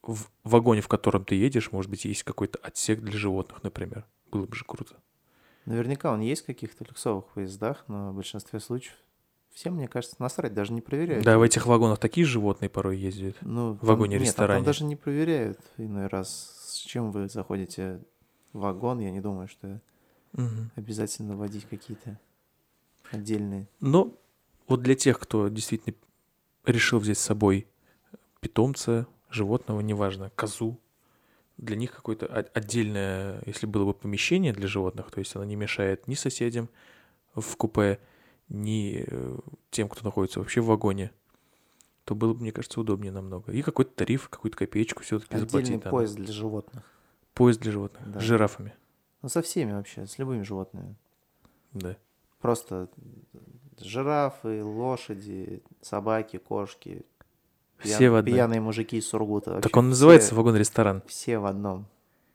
в 0.02 0.28
вагоне, 0.44 0.82
в 0.82 0.88
котором 0.88 1.24
ты 1.24 1.34
едешь, 1.34 1.72
может 1.72 1.90
быть, 1.90 2.04
есть 2.04 2.22
какой-то 2.22 2.58
отсек 2.62 3.00
для 3.00 3.18
животных, 3.18 3.62
например. 3.64 4.04
Было 4.30 4.46
бы 4.46 4.54
же 4.54 4.64
круто. 4.64 4.94
Наверняка 5.64 6.12
он 6.12 6.20
есть 6.20 6.42
в 6.44 6.46
каких-то 6.46 6.84
люксовых 6.84 7.24
поездах, 7.26 7.84
но 7.88 8.12
в 8.12 8.14
большинстве 8.14 8.60
случаев 8.60 8.94
всем, 9.52 9.74
мне 9.76 9.88
кажется, 9.88 10.16
насрать, 10.18 10.52
даже 10.54 10.72
не 10.72 10.80
проверяют. 10.82 11.24
Да, 11.24 11.38
в 11.38 11.42
этих 11.42 11.66
вагонах 11.66 11.98
такие 11.98 12.26
животные 12.26 12.68
порой 12.68 12.98
ездят. 12.98 13.36
Ну, 13.40 13.72
в 13.72 13.84
вагоне 13.86 14.16
там, 14.18 14.22
нет, 14.24 14.36
там- 14.36 14.42
ресторане. 14.44 14.58
Там 14.58 14.64
даже 14.66 14.84
не 14.84 14.96
проверяют 14.96 15.58
иной 15.78 16.06
раз, 16.08 16.54
с 16.68 16.76
чем 16.76 17.10
вы 17.10 17.28
заходите 17.28 18.00
в 18.15 18.15
вагон. 18.58 19.00
Я 19.00 19.10
не 19.10 19.20
думаю, 19.20 19.48
что 19.48 19.80
Мгм. 20.32 20.70
обязательно 20.74 21.36
вводить 21.36 21.66
какие-то 21.68 22.18
отдельные. 23.10 23.68
Но 23.80 24.14
вот 24.68 24.82
для 24.82 24.94
тех, 24.94 25.18
кто 25.18 25.48
действительно 25.48 25.94
решил 26.64 26.98
взять 26.98 27.18
с 27.18 27.22
собой 27.22 27.66
питомца, 28.40 29.06
животного, 29.30 29.80
неважно, 29.80 30.30
козу, 30.34 30.78
для 31.56 31.76
них 31.76 31.92
какое-то 31.92 32.26
отдельное, 32.26 33.42
если 33.46 33.66
было 33.66 33.86
бы 33.86 33.94
помещение 33.94 34.52
для 34.52 34.68
животных, 34.68 35.10
то 35.10 35.20
есть 35.20 35.34
оно 35.36 35.44
не 35.44 35.56
мешает 35.56 36.06
ни 36.06 36.14
соседям 36.14 36.68
в 37.34 37.56
купе, 37.56 37.98
ни 38.48 39.04
э, 39.06 39.38
тем, 39.70 39.88
кто 39.88 40.04
находится 40.04 40.38
вообще 40.40 40.60
в 40.60 40.66
вагоне, 40.66 41.12
то 42.04 42.14
было 42.14 42.34
бы, 42.34 42.40
мне 42.40 42.52
кажется, 42.52 42.80
удобнее 42.80 43.10
намного. 43.10 43.52
И 43.52 43.62
какой-то 43.62 43.90
тариф, 43.92 44.28
какую-то 44.28 44.56
копеечку 44.56 45.02
все-таки 45.02 45.34
Отдельный 45.34 45.40
заплатить 45.46 45.72
надо. 45.84 45.90
поезд 45.90 46.14
для 46.16 46.32
животных. 46.32 46.84
Поезд 47.36 47.60
для 47.60 47.70
животных. 47.70 48.10
Да. 48.10 48.18
С 48.18 48.22
жирафами. 48.24 48.74
Ну, 49.22 49.28
со 49.28 49.42
всеми 49.42 49.72
вообще, 49.72 50.06
с 50.06 50.18
любыми 50.18 50.42
животными. 50.42 50.96
Да. 51.72 51.96
Просто 52.40 52.88
жирафы, 53.78 54.64
лошади, 54.64 55.62
собаки, 55.82 56.38
кошки, 56.38 57.04
Все 57.78 57.98
пьян- 57.98 58.12
в 58.12 58.14
одной. 58.16 58.34
пьяные 58.34 58.60
мужики 58.60 58.96
из 58.96 59.06
Сургута. 59.08 59.56
Так 59.60 59.64
Вообще 59.64 59.78
он 59.78 59.88
называется 59.90 60.28
все, 60.28 60.36
вагон-ресторан. 60.36 61.02
все 61.06 61.38
в 61.38 61.44
одном. 61.46 61.86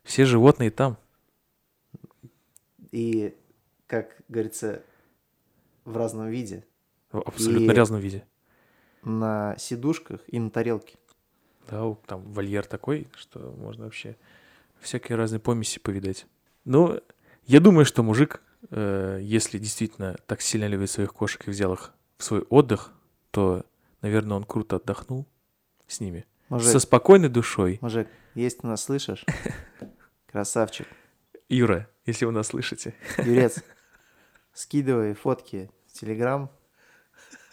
Все 0.03 0.25
животные 0.25 0.69
там. 0.71 0.97
И, 2.91 3.35
как 3.87 4.17
говорится, 4.27 4.83
в 5.85 5.95
разном 5.97 6.27
виде. 6.29 6.63
В 7.11 7.19
абсолютно 7.19 7.71
И- 7.71 7.75
разном 7.75 7.99
виде. 7.99 8.23
На 9.03 9.55
сидушках 9.57 10.21
и 10.27 10.39
на 10.39 10.51
тарелке. 10.51 10.95
Да, 11.67 11.95
там 12.05 12.21
вольер 12.33 12.65
такой, 12.65 13.07
что 13.15 13.39
можно 13.57 13.85
вообще 13.85 14.15
всякие 14.81 15.17
разные 15.17 15.39
помеси 15.39 15.79
повидать. 15.79 16.27
Но 16.65 16.99
я 17.45 17.59
думаю, 17.59 17.85
что 17.85 18.03
мужик, 18.03 18.41
э, 18.69 19.19
если 19.21 19.57
действительно 19.57 20.17
так 20.27 20.41
сильно 20.41 20.67
любит 20.67 20.89
своих 20.89 21.13
кошек 21.13 21.47
и 21.47 21.51
взял 21.51 21.73
их 21.73 21.93
в 22.17 22.23
свой 22.23 22.41
отдых, 22.41 22.91
то, 23.31 23.65
наверное, 24.01 24.37
он 24.37 24.43
круто 24.43 24.75
отдохнул 24.77 25.27
с 25.87 25.99
ними. 25.99 26.25
Мужик, 26.49 26.71
Со 26.71 26.79
спокойной 26.79 27.29
душой. 27.29 27.79
мужик, 27.81 28.07
если 28.35 28.59
ты 28.59 28.67
нас 28.67 28.83
слышишь, 28.83 29.25
красавчик, 30.25 30.87
Юра, 31.49 31.89
если 32.05 32.25
вы 32.25 32.31
нас 32.31 32.47
слышите. 32.47 32.93
Юрец, 33.17 33.63
скидывай 34.53 35.13
фотки 35.13 35.69
в 35.87 35.93
Телеграм, 35.93 36.49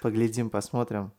поглядим, 0.00 0.50
посмотрим. 0.50 1.12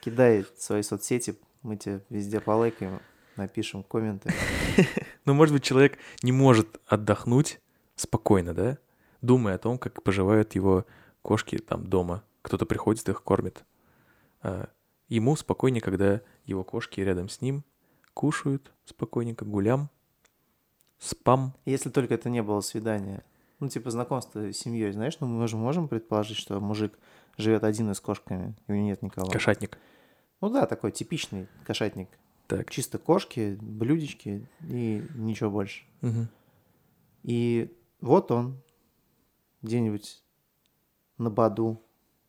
Кидай 0.00 0.44
свои 0.58 0.82
соцсети, 0.82 1.38
мы 1.62 1.76
тебе 1.76 2.00
везде 2.10 2.40
полайкаем, 2.40 3.00
напишем 3.36 3.82
комменты. 3.82 4.32
Ну, 5.24 5.34
может 5.34 5.54
быть, 5.54 5.62
человек 5.62 5.98
не 6.22 6.32
может 6.32 6.80
отдохнуть 6.86 7.60
спокойно, 7.96 8.54
да? 8.54 8.78
Думая 9.22 9.54
о 9.54 9.58
том, 9.58 9.78
как 9.78 10.02
поживают 10.02 10.54
его 10.54 10.84
кошки 11.22 11.58
там 11.58 11.86
дома. 11.86 12.22
Кто-то 12.42 12.66
приходит, 12.66 13.08
их 13.08 13.22
кормит. 13.22 13.64
А 14.42 14.68
ему 15.08 15.34
спокойнее, 15.36 15.80
когда 15.80 16.20
его 16.44 16.62
кошки 16.62 17.00
рядом 17.00 17.28
с 17.28 17.40
ним 17.40 17.64
кушают 18.12 18.72
спокойненько, 18.84 19.44
гулям, 19.44 19.88
спам. 20.98 21.54
Если 21.64 21.90
только 21.90 22.14
это 22.14 22.28
не 22.28 22.42
было 22.42 22.60
свидание. 22.60 23.24
Ну, 23.60 23.68
типа 23.68 23.90
знакомство 23.90 24.52
с 24.52 24.56
семьей, 24.56 24.92
знаешь, 24.92 25.16
ну 25.20 25.26
мы 25.26 25.48
же 25.48 25.56
можем 25.56 25.88
предположить, 25.88 26.36
что 26.36 26.60
мужик 26.60 26.98
живет 27.38 27.64
один 27.64 27.90
и 27.90 27.94
с 27.94 28.00
кошками, 28.00 28.54
и 28.66 28.72
у 28.72 28.74
него 28.74 28.86
нет 28.86 29.02
никого. 29.02 29.30
Кошатник. 29.30 29.78
Ну 30.40 30.50
да, 30.50 30.66
такой 30.66 30.92
типичный 30.92 31.48
кошатник. 31.66 32.08
Так. 32.46 32.70
Чисто 32.70 32.98
кошки, 32.98 33.56
блюдечки 33.60 34.48
и 34.68 35.02
ничего 35.14 35.50
больше. 35.50 35.84
Мгм. 36.02 36.28
И 37.22 37.74
вот 38.00 38.30
он, 38.30 38.62
где-нибудь 39.62 40.22
на 41.16 41.30
Баду. 41.30 41.82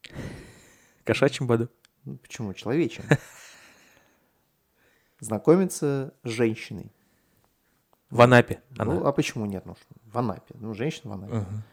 Кошачьим 1.04 1.48
боду. 1.48 1.70
Ну, 2.06 2.18
почему? 2.18 2.54
Человечем. 2.54 3.04
Знакомится 5.20 6.14
с 6.24 6.30
женщиной. 6.30 6.92
В 8.10 8.22
Анапе. 8.22 8.62
Она. 8.78 8.94
Ну, 8.94 9.06
а 9.06 9.12
почему 9.12 9.46
нет? 9.46 9.66
Ну, 9.66 9.76
в 10.06 10.18
Анапе. 10.18 10.56
Ну, 10.58 10.74
женщина 10.74 11.12
в 11.12 11.14
Анапе. 11.14 11.36
Мгм. 11.36 11.64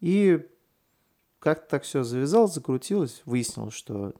И 0.00 0.48
как-то 1.38 1.68
так 1.68 1.84
все 1.84 2.02
завязалось, 2.02 2.54
закрутилось. 2.54 3.22
Выяснилось, 3.24 3.74
что 3.74 4.14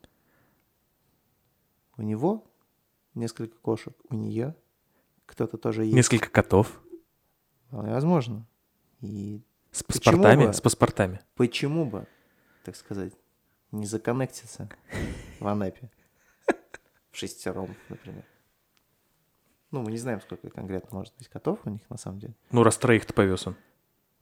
у 1.97 2.03
него 2.03 2.47
несколько 3.15 3.57
кошек, 3.59 3.95
у 4.09 4.15
нее 4.15 4.55
кто-то 5.27 5.57
тоже 5.59 5.85
есть. 5.85 5.95
Несколько 5.95 6.31
котов. 6.31 6.81
Вполне 7.69 7.93
Возможно. 7.93 8.47
И 9.01 9.43
С 9.71 9.83
паспортами. 9.83 10.47
бы? 10.47 10.53
С 10.53 10.61
паспортами. 10.61 11.21
почему 11.35 11.85
бы, 11.87 12.07
так 12.65 12.77
сказать, 12.77 13.15
не 13.71 13.87
законнектиться 13.87 14.69
в 15.41 15.47
Анапе? 15.47 15.91
В 17.11 17.17
шестером, 17.17 17.75
например. 17.89 18.25
Ну, 19.71 19.83
мы 19.83 19.91
не 19.91 19.99
знаем, 19.99 20.21
сколько 20.21 20.51
конкретно 20.51 20.99
может 20.99 21.15
быть 21.17 21.29
котов 21.29 21.59
у 21.65 21.71
них 21.71 21.81
на 21.91 21.97
самом 21.97 22.19
деле. 22.19 22.35
Ну, 22.51 22.63
раз 22.63 22.77
троих-то 22.79 23.13
повез 23.15 23.47
он. 23.47 23.57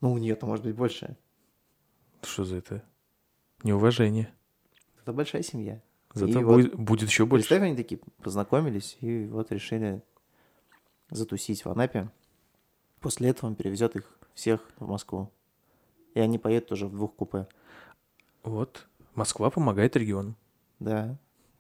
Ну, 0.01 0.13
у 0.13 0.19
нее-то 0.19 0.47
может 0.47 0.65
быть 0.65 0.75
больше. 0.77 1.17
Что 2.23 2.45
за 2.45 2.57
это? 2.57 2.85
Неуважение. 3.63 4.33
Это 5.01 5.13
большая 5.13 5.43
семья. 5.43 5.83
Зато 6.13 6.41
И 6.41 6.43
вот 6.43 6.55
будет, 6.55 6.75
будет 6.75 7.09
еще 7.09 7.27
больше. 7.27 7.49
Представь, 7.49 7.67
они 7.69 7.77
такие 7.77 8.01
познакомились 8.23 8.97
и 9.01 9.27
вот 9.27 9.53
решили 9.53 10.03
затусить 11.11 11.65
в 11.65 11.71
Анапе. 11.71 12.11
После 13.01 13.31
этого 13.31 13.49
он 13.49 13.55
перевезет 13.55 13.97
их 13.97 14.19
всех 14.35 14.61
в 14.79 14.89
Москву. 14.89 15.31
И 16.15 16.21
они 16.21 16.39
поедут 16.39 16.73
уже 16.73 16.87
в 16.87 16.93
двух 16.93 17.15
купе. 17.15 17.47
Вот. 18.43 18.87
Москва 19.15 19.51
помогает 19.51 19.97
региону. 19.97 20.35
Да. 20.81 21.17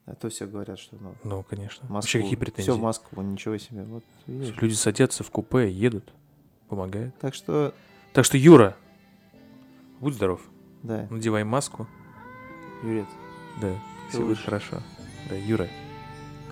А 0.07 0.15
то 0.15 0.29
все 0.29 0.47
говорят, 0.47 0.79
что 0.79 0.97
ну, 1.01 1.15
Ну, 1.23 1.43
конечно. 1.45 1.83
Москву, 1.83 1.95
Вообще 1.95 2.23
какие 2.23 2.37
претензии? 2.37 2.63
Все 2.71 2.77
в 2.77 2.81
Москву, 2.83 3.23
ничего 3.23 3.59
себе. 3.59 3.85
Вот, 3.85 4.03
видишь. 4.27 4.57
Люди 4.61 4.75
садятся 4.75 5.23
в 5.23 5.31
купе, 5.31 5.71
едут, 5.71 6.13
помогают. 6.69 7.15
Так 7.19 7.35
что, 7.35 7.73
Так 8.13 8.25
что, 8.25 8.37
Юра, 8.37 8.77
будь 10.01 10.15
здоров. 10.15 10.41
да, 10.83 11.07
Надевай 11.11 11.45
маску. 11.45 11.87
Юрец, 12.83 13.07
Да, 13.61 13.73
все 14.11 14.21
будет 14.27 14.39
хорошо. 14.39 14.83
Да, 15.29 15.37
Юра, 15.37 15.69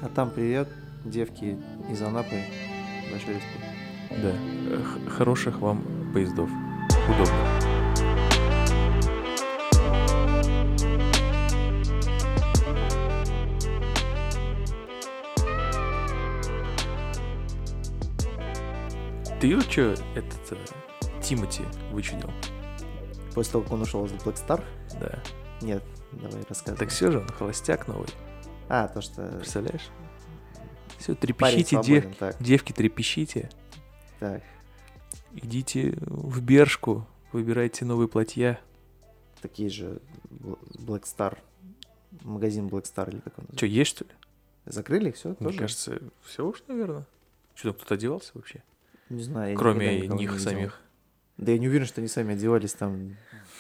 котам 0.01 0.31
привет, 0.31 0.68
девки 1.05 1.57
из 1.90 2.03
Анапы, 2.03 2.42
большой 3.11 3.35
респект. 3.35 4.23
да. 4.23 4.33
х- 4.83 5.11
хороших 5.11 5.59
вам 5.61 5.83
поездов. 6.12 6.49
Удобно. 7.09 7.68
Ты 19.40 19.55
вот 19.55 19.71
что 19.71 19.94
этот 20.16 20.53
э, 20.53 20.57
Тимати 21.23 21.62
вычудил? 21.92 22.31
После 23.35 23.53
того, 23.53 23.64
как 23.64 23.73
он 23.75 23.83
ушел 23.83 24.05
из 24.05 24.12
Black 24.12 24.35
Star? 24.35 24.64
Да. 25.01 25.18
Нет, 25.62 25.83
давай 26.12 26.42
рассказывай. 26.49 26.79
Так 26.79 26.88
все 26.90 27.11
же, 27.11 27.21
он 27.21 27.29
холостяк 27.29 27.87
новый. 27.88 28.09
А, 28.68 28.88
то, 28.88 29.01
что 29.01 29.29
Представляешь? 29.38 29.88
Все, 30.99 31.14
трепещите, 31.14 31.81
дев- 31.83 32.07
девки, 32.40 32.73
трепещите. 32.73 33.51
так. 34.18 34.42
Идите 35.35 35.94
в 36.01 36.40
Бершку, 36.42 37.07
выбирайте 37.33 37.85
новые 37.85 38.09
платья. 38.09 38.59
Такие 39.40 39.68
же 39.71 40.01
Black 40.31 41.03
Star, 41.05 41.38
магазин 42.23 42.66
Black 42.66 42.85
Star 42.85 43.09
или 43.11 43.21
как 43.21 43.38
он 43.38 43.44
Что, 43.57 43.66
есть 43.66 43.90
что 43.90 44.05
ли? 44.05 44.11
Закрыли 44.66 45.12
все 45.12 45.29
Мне 45.29 45.37
тоже? 45.38 45.59
кажется, 45.59 46.01
все 46.25 46.47
уж, 46.47 46.62
наверное. 46.66 47.07
Что, 47.55 47.73
кто-то 47.73 47.94
одевался 47.94 48.33
вообще? 48.35 48.62
Не 49.09 49.23
знаю, 49.23 49.57
Кроме 49.57 50.01
не 50.01 50.09
них 50.09 50.33
видел. 50.33 50.38
самих. 50.44 50.81
Да 51.38 51.53
я 51.53 51.59
не 51.59 51.68
уверен, 51.68 51.87
что 51.87 52.01
они 52.01 52.09
сами 52.09 52.35
одевались 52.35 52.72
там 52.74 53.16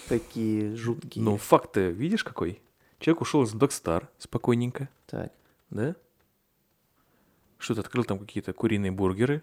такие 0.08 0.74
жуткие. 0.76 1.24
Ну, 1.24 1.36
факт-то 1.36 1.88
видишь 1.88 2.24
какой? 2.24 2.60
Человек 2.98 3.20
ушел 3.22 3.44
из 3.44 3.54
Star 3.54 4.08
спокойненько, 4.18 4.88
Так, 5.06 5.32
да? 5.70 5.94
Что-то 7.58 7.80
открыл 7.80 8.04
там 8.04 8.18
какие-то 8.18 8.52
куриные 8.52 8.90
бургеры. 8.92 9.42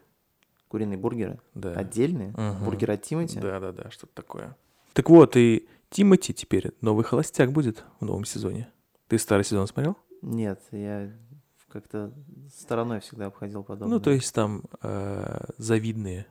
куриные 0.67 0.97
бургеры. 0.97 1.39
Да. 1.53 1.71
Отдельные? 1.73 2.31
Мгм. 2.31 2.65
Бургер 2.65 2.91
от 2.91 3.01
Тимати? 3.01 3.39
Да-да-да, 3.39 3.89
что-то 3.91 4.13
такое. 4.13 4.55
Так 4.93 5.09
вот, 5.09 5.37
и 5.37 5.67
Тимати 5.89 6.33
теперь 6.33 6.73
новый 6.81 7.03
холостяк 7.05 7.51
будет 7.51 7.83
в 7.99 8.05
новом 8.05 8.25
сезоне. 8.25 8.69
Ты 9.07 9.17
старый 9.17 9.43
сезон 9.45 9.67
смотрел? 9.67 9.97
Нет, 10.21 10.61
я 10.71 11.11
как-то 11.69 12.13
стороной 12.53 13.01
всегда 13.01 13.27
обходил 13.27 13.63
подобное. 13.63 13.97
Ну, 13.97 14.01
то 14.01 14.11
есть 14.11 14.33
там 14.33 14.63
э, 14.81 15.45
завидные 15.57 16.25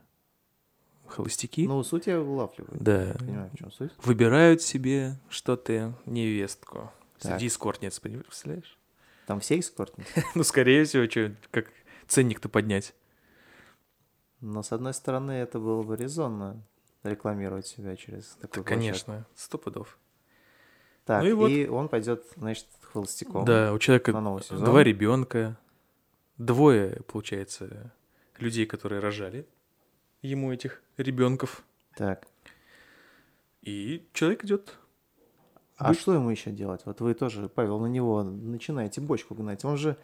холостяки, 1.07 1.67
Ну, 1.67 1.83
суть 1.83 2.07
я 2.07 2.19
улавливаю. 2.21 2.77
да, 2.79 3.15
Понимаю, 3.19 3.49
в 3.53 3.57
чем 3.57 3.71
суть. 3.71 3.91
выбирают 4.03 4.61
себе 4.61 5.19
что-то 5.29 5.93
невестку. 6.05 6.91
Так. 7.19 7.33
Среди 7.33 7.47
эскортниц, 7.47 7.99
представляешь? 7.99 8.77
Там 9.25 9.39
все 9.39 9.59
эскортницы. 9.59 10.23
Ну, 10.35 10.43
скорее 10.43 10.83
всего, 10.85 11.09
что, 11.09 11.33
как 11.51 11.67
ценник-то 12.07 12.49
поднять. 12.49 12.93
Но, 14.41 14.61
с 14.63 14.71
одной 14.71 14.93
стороны, 14.93 15.31
это 15.31 15.59
было 15.59 15.81
бы 15.83 15.95
резонно 15.95 16.61
рекламировать 17.03 17.65
себя 17.67 17.95
через 17.95 18.37
Да, 18.41 18.47
такой 18.47 18.63
конечно, 18.63 19.25
сто 19.35 19.57
пудов. 19.57 19.97
Так, 21.05 21.21
Ну 21.23 21.29
и 21.29 21.33
вот. 21.33 21.47
и 21.49 21.67
он 21.67 21.87
пойдет, 21.87 22.25
значит, 22.35 22.67
холостяком. 22.81 23.45
Да, 23.45 23.73
у 23.73 23.79
человека 23.79 24.11
на 24.11 24.37
два 24.59 24.83
ребенка, 24.83 25.57
двое, 26.37 27.01
получается, 27.07 27.93
людей, 28.39 28.65
которые 28.65 28.99
рожали 28.99 29.47
ему 30.25 30.51
этих 30.51 30.81
ребенков. 30.97 31.63
Так, 31.95 32.27
И 33.61 34.07
человек 34.13 34.43
идет 34.45 34.77
А 35.77 35.93
что 35.93 36.13
ему 36.13 36.29
еще 36.29 36.51
делать? 36.51 36.81
Вот 36.85 37.01
вы 37.01 37.13
тоже, 37.13 37.49
Павел, 37.49 37.79
на 37.79 37.87
него 37.87 38.23
начинаете 38.23 39.01
бочку 39.01 39.33
гнать. 39.35 39.63
Он 39.65 39.77
же 39.77 39.97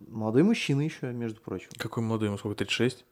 молодой 0.00 0.42
мужчина 0.42 0.82
еще, 0.82 1.12
между 1.12 1.40
прочим. 1.40 1.68
Какой 1.78 2.02
молодой? 2.02 2.28
Ему 2.28 2.38
сколько, 2.38 2.56
36? 2.58 3.04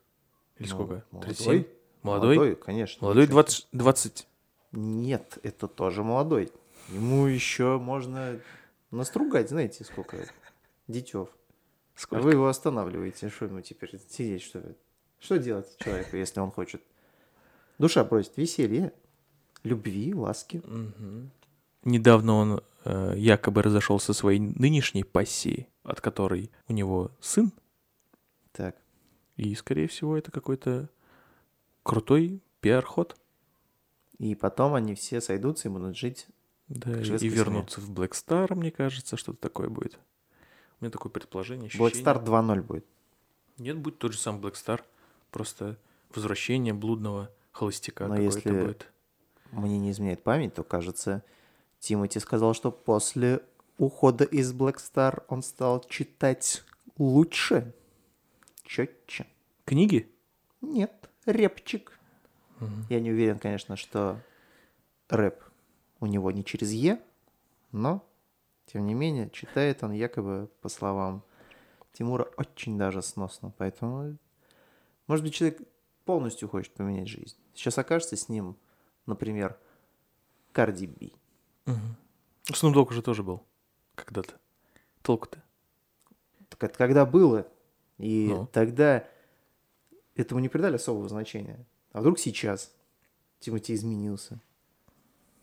Или 0.58 0.68
Ну, 0.68 0.74
сколько? 0.74 1.04
молодой. 1.10 1.34
37? 1.34 1.64
Молодой? 2.02 2.36
Молодой, 2.36 2.56
конечно. 2.56 3.04
Молодой 3.04 3.22
Еще- 3.24 3.32
20, 3.32 3.68
20. 3.72 4.28
Нет, 4.72 5.38
это 5.42 5.68
тоже 5.68 6.02
молодой. 6.02 6.50
Ему 6.88 7.26
еще 7.26 7.78
можно 7.78 8.38
настругать, 8.90 9.48
знаете, 9.50 9.84
сколько 9.84 10.16
детев. 10.88 11.28
А 11.94 12.00
Сколько? 12.00 12.22
вы 12.22 12.32
его 12.32 12.48
останавливаете. 12.48 13.28
Что 13.28 13.44
ему 13.46 13.60
теперь 13.60 13.98
сидеть, 14.08 14.42
что 14.42 14.58
ли? 14.60 14.74
Что 15.22 15.38
делать 15.38 15.76
человеку, 15.78 16.16
если 16.16 16.40
он 16.40 16.50
хочет? 16.50 16.82
Душа 17.78 18.04
просит 18.04 18.36
веселья, 18.36 18.92
любви, 19.62 20.12
ласки. 20.12 20.62
Недавно 21.84 22.34
он 22.34 22.62
э, 22.84 23.14
якобы 23.16 23.62
разошелся 23.62 24.06
со 24.06 24.14
своей 24.14 24.40
нынешней 24.40 25.04
пассией, 25.04 25.68
от 25.84 26.00
которой 26.00 26.50
у 26.68 26.72
него 26.72 27.10
сын, 27.20 27.52
Так, 28.52 28.76
и, 29.36 29.54
скорее 29.54 29.88
всего, 29.88 30.16
это 30.16 30.30
какой-то 30.30 30.88
крутой 31.82 32.40
пиар-ход. 32.60 33.16
и 34.18 34.34
потом 34.36 34.74
они 34.74 34.94
все 34.94 35.20
сойдутся 35.20 35.68
и 35.68 35.70
будут 35.72 35.96
жить. 35.96 36.26
Да, 36.68 37.00
и 37.00 37.02
шведская 37.04 37.28
вернуться 37.28 37.80
в 37.80 37.90
Black 37.90 38.12
Star, 38.12 38.54
мне 38.54 38.70
кажется, 38.70 39.16
что-то 39.16 39.38
такое 39.38 39.68
будет. 39.68 39.98
У 40.80 40.84
меня 40.84 40.90
такое 40.90 41.10
предположение, 41.10 41.68
Black 41.70 41.86
ощущение. 41.86 42.14
Star 42.14 42.24
2.0 42.24 42.62
будет. 42.62 42.86
Нет, 43.58 43.76
будет 43.78 43.98
тот 43.98 44.12
же 44.12 44.18
самый 44.18 44.40
Black 44.40 44.54
Star, 44.54 44.82
просто 45.32 45.76
возвращение 46.14 46.72
блудного 46.74 47.30
холостяка 47.50 48.06
Но 48.06 48.16
если- 48.16 48.50
будет. 48.50 48.86
Мне 49.50 49.78
не 49.78 49.90
изменяет 49.90 50.22
память, 50.22 50.54
то, 50.54 50.62
кажется, 50.62 51.22
Тимати 51.80 52.20
сказал, 52.20 52.54
что 52.54 52.70
после 52.70 53.42
ухода 53.76 54.24
из 54.24 54.54
Black 54.54 54.76
Star 54.76 55.24
он 55.28 55.42
стал 55.42 55.80
читать 55.88 56.62
лучше, 56.96 57.74
четче. 58.64 59.26
Книги? 59.64 60.10
Нет, 60.60 61.10
рэпчик. 61.26 61.98
Мгм. 62.60 62.86
Я 62.88 63.00
не 63.00 63.10
уверен, 63.10 63.38
конечно, 63.38 63.76
что 63.76 64.20
рэп 65.08 65.42
у 66.00 66.06
него 66.06 66.30
не 66.30 66.44
через 66.44 66.70
Е, 66.70 67.00
но, 67.72 68.02
тем 68.66 68.86
не 68.86 68.94
менее, 68.94 69.28
читает 69.30 69.82
он 69.82 69.92
якобы, 69.92 70.48
по 70.60 70.68
словам 70.68 71.22
Тимура, 71.92 72.26
очень 72.36 72.78
даже 72.78 73.02
сносно. 73.02 73.52
Поэтому, 73.58 74.16
может 75.12 75.26
быть, 75.26 75.34
человек 75.34 75.60
полностью 76.06 76.48
хочет 76.48 76.72
поменять 76.72 77.06
жизнь. 77.06 77.36
Сейчас 77.52 77.76
окажется 77.76 78.16
с 78.16 78.30
ним, 78.30 78.56
например, 79.04 79.58
Карди 80.52 80.86
Би. 80.86 81.12
Snoop 81.66 82.72
Dogg 82.72 82.88
уже 82.88 83.02
тоже 83.02 83.22
был 83.22 83.42
когда-то. 83.94 84.32
Толку-то? 85.02 85.42
Так 86.48 86.64
это 86.64 86.78
когда 86.78 87.04
было, 87.04 87.46
и 87.98 88.28
Ну. 88.30 88.46
тогда 88.46 89.06
этому 90.14 90.40
не 90.40 90.48
придали 90.48 90.76
особого 90.76 91.06
значения. 91.10 91.62
А 91.92 92.00
вдруг 92.00 92.18
сейчас 92.18 92.74
Тимати 93.38 93.74
изменился? 93.74 94.40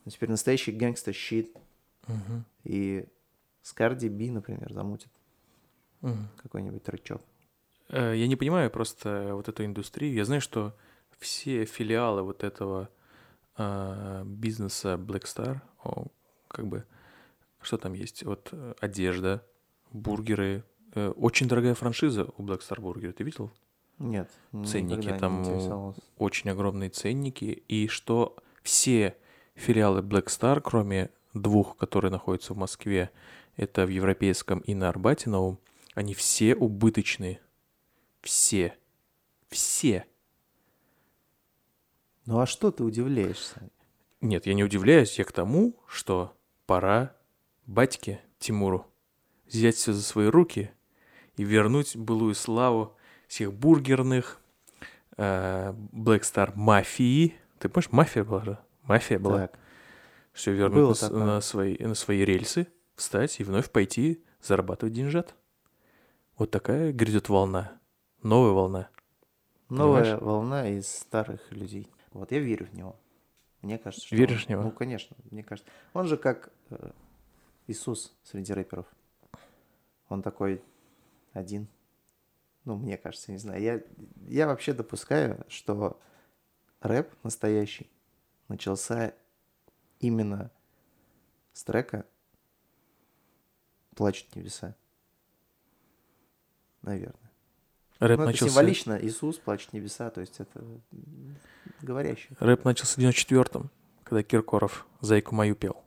Ну, 0.03 0.10
теперь 0.10 0.32
настоящий 0.32 0.71
гэнгста 0.71 1.13
щит. 1.13 1.55
Мгм. 2.08 2.43
И 2.63 3.08
с 3.62 3.71
Карди 3.71 4.08
Би, 4.08 4.32
например, 4.32 4.73
замутит 4.73 5.12
Мгм. 6.01 6.27
какой-нибудь 6.38 6.82
трючок. 6.84 7.21
Э, 7.89 8.13
Я 8.15 8.28
не 8.28 8.36
понимаю 8.36 8.69
просто 8.71 9.32
вот 9.34 9.47
эту 9.49 9.65
индустрию. 9.65 10.13
Я 10.13 10.25
знаю, 10.25 10.41
что 10.41 10.75
все 11.19 11.65
филиалы 11.65 12.21
вот 12.21 12.43
этого 12.43 12.89
а, 13.56 14.23
бизнеса 14.23 14.95
Black 14.97 15.23
Star, 15.23 15.60
как 16.47 16.67
бы, 16.67 16.86
что 17.62 17.78
там 17.78 17.93
есть? 17.93 18.23
Вот 18.23 18.49
э, 18.54 18.73
одежда, 18.80 19.43
бургеры. 19.91 20.63
Э, 20.95 21.10
Очень 21.10 21.47
дорогая 21.47 21.75
франшиза 21.75 22.30
у 22.38 22.43
Black 22.43 22.62
Star 22.62 22.80
бургера. 22.80 23.12
Ты 23.12 23.23
видел? 23.23 23.52
Нет, 23.97 24.30
Ценники 24.65 25.10
там. 25.19 25.93
Очень 26.17 26.52
огромные 26.52 26.89
ценники. 26.89 27.63
И 27.67 27.88
что 27.89 28.38
все 28.63 29.17
филиалы 29.56 29.99
Black 29.99 30.28
Star, 30.28 30.62
кроме 30.62 31.10
двух, 31.34 31.75
которые 31.75 32.12
находятся 32.12 32.54
в 32.54 32.58
Москве, 32.58 33.12
это 33.58 33.86
в 33.86 33.89
Европейском 33.89 34.60
и 34.60 34.73
на 34.73 34.88
Арбате 34.88 35.30
Новом, 35.30 35.60
они 35.95 36.13
все 36.13 36.56
убыточные. 36.56 37.41
Все. 38.21 38.75
Все. 39.49 40.05
Ну 42.25 42.39
а 42.39 42.45
что 42.45 42.71
ты 42.71 42.84
удивляешься? 42.84 43.69
Нет, 44.21 44.45
я 44.45 44.53
не 44.53 44.63
удивляюсь, 44.63 45.17
я 45.17 45.25
к 45.25 45.32
тому, 45.32 45.75
что 45.88 46.38
пора 46.65 47.15
батьке 47.65 48.21
Тимуру 48.38 48.86
взять 49.47 49.75
все 49.75 49.93
за 49.93 50.03
свои 50.03 50.27
руки 50.27 50.71
и 51.38 51.43
вернуть 51.43 51.95
былую 51.95 52.36
славу 52.36 52.95
всех 53.27 53.53
бургерных, 53.53 54.39
э, 55.17 55.73
Black 55.93 56.21
Star 56.21 56.51
мафии. 56.55 57.36
Ты 57.60 57.69
помнишь, 57.69 57.91
мафия 57.91 58.23
была 58.23 58.43
же? 58.43 58.60
Мафия 58.84 59.19
была. 59.19 59.47
Так, 59.47 59.60
Все 60.34 60.51
вернуть 60.51 61.01
на, 61.01 61.10
на 61.10 61.41
свои, 61.41 61.77
на 61.77 61.95
свои 61.95 62.25
рельсы, 62.25 62.67
встать 62.95 63.39
и 63.39 63.43
вновь 63.43 63.71
пойти 63.71 64.23
зарабатывать 64.41 64.93
деньжат. 64.93 65.36
Вот 66.38 66.51
такая 66.51 66.91
грядет 66.91 67.29
волна. 67.29 67.79
Новая 68.21 68.51
волна. 68.51 68.89
новая 69.69 70.01
Понимаешь? 70.03 70.21
волна 70.21 70.69
из 70.69 70.88
старых 70.89 71.51
людей. 71.51 71.89
Вот 72.12 72.32
я 72.32 72.39
верю 72.39 72.65
в 72.65 72.73
него. 72.73 72.95
Мне 73.62 73.77
кажется, 73.77 74.05
что... 74.08 74.15
Веришь 74.15 74.41
он- 74.41 74.45
в 74.45 74.49
него? 74.49 74.63
Ну, 74.63 74.71
конечно, 74.71 75.15
мне 75.32 75.43
кажется. 75.43 75.71
Он 75.93 76.08
же 76.08 76.17
как 76.17 76.51
э, 76.69 76.91
Иисус 77.67 78.15
среди 78.23 78.53
рэперов. 78.53 78.88
Он 80.10 80.21
такой 80.21 80.63
один. 81.34 81.67
Ну, 82.65 82.75
мне 82.77 82.97
кажется, 82.97 83.32
не 83.32 83.38
знаю. 83.38 83.62
Я, 83.62 83.82
я 84.27 84.47
вообще 84.47 84.73
допускаю, 84.73 85.45
что 85.47 85.99
рэп 86.82 87.13
настоящий 87.23 87.89
начался 88.47 89.13
именно 89.99 90.51
с 91.53 91.63
трека 91.63 92.05
«Плачут 93.95 94.36
небеса». 94.36 94.75
Наверное. 96.82 97.29
Рэп, 98.00 98.18
ну, 98.18 98.24
это 98.24 98.32
начался, 98.32 98.50
символично. 98.54 99.00
Иисус, 99.02 99.38
плачут 99.38 99.74
небеса, 99.74 100.10
то 100.10 100.22
есть 100.22 100.40
это 100.40 100.64
говорящий. 101.82 102.36
рэп 102.40 102.64
начался 102.66 102.96
в 102.96 103.04
94-м, 103.04 103.70
когда 104.04 104.24
Киркоров 104.24 104.88
«Зайку 105.02 105.36
мою» 105.36 105.56
пел. 105.56 105.84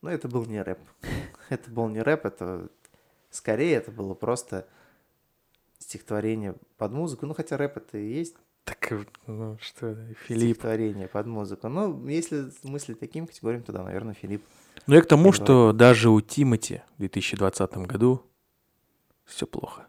Но 0.00 0.10
это 0.10 0.28
был 0.28 0.44
не 0.46 0.62
рэп. 0.62 0.78
Это 1.48 1.70
был 1.70 1.88
не 1.88 2.00
рэп, 2.00 2.26
это 2.26 2.68
скорее 3.30 3.74
это 3.74 3.90
было 3.90 4.14
просто 4.14 4.68
стихотворение 5.78 6.54
под 6.78 6.92
музыку. 6.92 7.26
Ну, 7.26 7.34
хотя 7.34 7.56
рэп 7.56 7.78
это 7.78 7.98
и 7.98 8.06
есть 8.12 8.36
Так, 8.64 8.92
ну 9.26 9.58
что, 9.60 9.96
Филипп. 10.26 10.56
стихотворение 10.56 11.08
под 11.08 11.26
музыку. 11.26 11.68
Ну, 11.68 12.06
если 12.06 12.52
мыслить 12.62 13.00
таким 13.00 13.26
категориям, 13.26 13.64
то 13.64 13.72
да, 13.72 13.82
наверное, 13.82 14.14
Филипп. 14.14 14.44
Ну, 14.86 14.94
я 14.94 15.02
к 15.02 15.06
тому, 15.06 15.32
что 15.32 15.72
даже 15.72 16.08
у 16.08 16.20
Тимати 16.20 16.82
в 16.94 16.98
2020 16.98 17.76
году 17.78 18.22
все 19.24 19.46
плохо. 19.46 19.86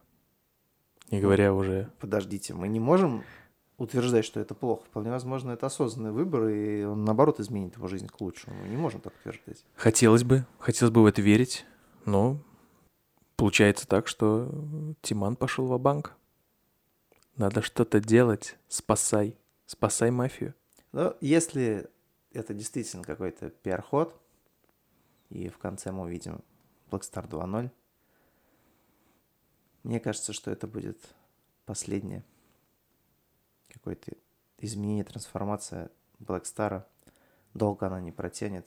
Не 1.11 1.19
говоря 1.19 1.53
уже... 1.53 1.91
Подождите, 1.99 2.53
мы 2.53 2.67
не 2.69 2.79
можем 2.79 3.23
утверждать, 3.77 4.23
что 4.23 4.39
это 4.39 4.55
плохо. 4.55 4.85
Вполне 4.85 5.11
возможно, 5.11 5.51
это 5.51 5.65
осознанный 5.65 6.11
выбор, 6.11 6.47
и 6.47 6.83
он, 6.83 7.03
наоборот, 7.03 7.39
изменит 7.39 7.75
его 7.75 7.87
жизнь 7.87 8.07
к 8.07 8.21
лучшему. 8.21 8.55
Мы 8.61 8.69
не 8.69 8.77
можем 8.77 9.01
так 9.01 9.13
утверждать. 9.19 9.65
Хотелось 9.75 10.23
бы, 10.23 10.45
хотелось 10.59 10.93
бы 10.93 11.03
в 11.03 11.05
это 11.05 11.21
верить, 11.21 11.65
но 12.05 12.37
получается 13.35 13.87
так, 13.87 14.07
что 14.07 14.49
Тиман 15.01 15.35
пошел 15.35 15.65
в 15.65 15.79
банк 15.79 16.15
Надо 17.35 17.61
что-то 17.61 17.99
делать. 17.99 18.57
Спасай. 18.67 19.35
Спасай 19.65 20.11
мафию. 20.11 20.53
Но 20.91 21.15
если 21.19 21.89
это 22.31 22.53
действительно 22.53 23.03
какой-то 23.03 23.49
пиар-ход, 23.49 24.15
и 25.29 25.49
в 25.49 25.57
конце 25.57 25.91
мы 25.91 26.03
увидим 26.03 26.41
Blackstar 26.89 27.27
2.0, 27.27 27.71
мне 29.83 29.99
кажется, 29.99 30.33
что 30.33 30.51
это 30.51 30.67
будет 30.67 30.97
последнее 31.65 32.23
какое-то 33.69 34.11
изменение, 34.57 35.03
трансформация 35.03 35.89
Blackstar. 36.19 36.83
Долго 37.53 37.87
она 37.87 37.99
не 37.99 38.11
протянет. 38.11 38.65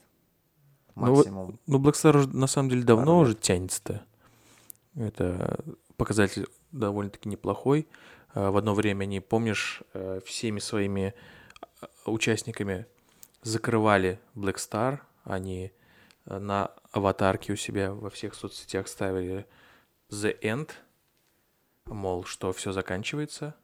Ну 0.95 1.15
Максимум. 1.15 1.61
Ну, 1.67 1.81
Blackstar 1.81 2.17
уже, 2.17 2.29
на 2.29 2.47
самом 2.47 2.71
деле 2.71 2.83
давно 2.83 3.21
уже 3.21 3.35
тянется-то. 3.35 4.05
Это 4.95 5.59
показатель 5.97 6.47
довольно-таки 6.73 7.29
неплохой. 7.29 7.89
А, 8.33 8.51
В 8.51 8.57
одно 8.57 8.75
время 8.75 9.05
они, 9.05 9.21
помнишь, 9.21 9.83
э, 9.93 10.21
всеми 10.25 10.59
своими 10.59 11.15
а, 11.81 12.11
участниками 12.11 12.87
закрывали 13.43 14.21
Black 14.35 14.57
Star. 14.57 15.01
Они 15.25 15.73
э, 16.27 16.39
на 16.39 16.71
аватарке 16.93 17.53
у 17.53 17.57
себя 17.57 17.93
во 17.93 18.11
всех 18.11 18.35
соцсетях 18.35 18.89
ставили 18.89 19.47
The 20.11 20.39
End, 20.41 20.71
мол, 21.87 22.25
что 22.25 22.53
все 22.53 22.73
заканчивается. 22.73 23.55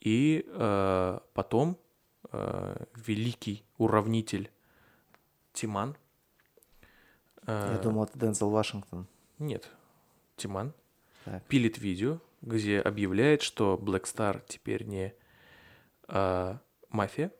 И 0.00 0.44
э, 0.46 1.20
потом 1.32 1.78
э, 2.30 2.84
великий 2.94 3.64
уравнитель 3.78 4.50
Тиман 5.52 5.96
Я 7.46 7.76
А, 7.78 7.80
думал, 7.82 8.04
это 8.04 8.18
Дензел 8.18 8.50
Вашингтон. 8.50 9.06
Нет, 9.38 9.70
Тиман 10.36 10.74
Так. 11.24 11.44
пилит 11.46 11.78
видео, 11.78 12.20
где 12.42 12.80
объявляет, 12.80 13.42
что 13.42 13.78
Black 13.82 14.04
Star 14.04 14.42
теперь 14.46 14.84
не 14.84 15.14
а, 16.08 16.60
мафия, 16.90 17.32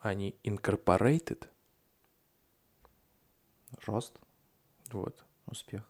они 0.00 0.36
incorporated. 0.42 1.46
Рост, 3.86 4.18
Вот. 4.90 5.24
успех. 5.46 5.82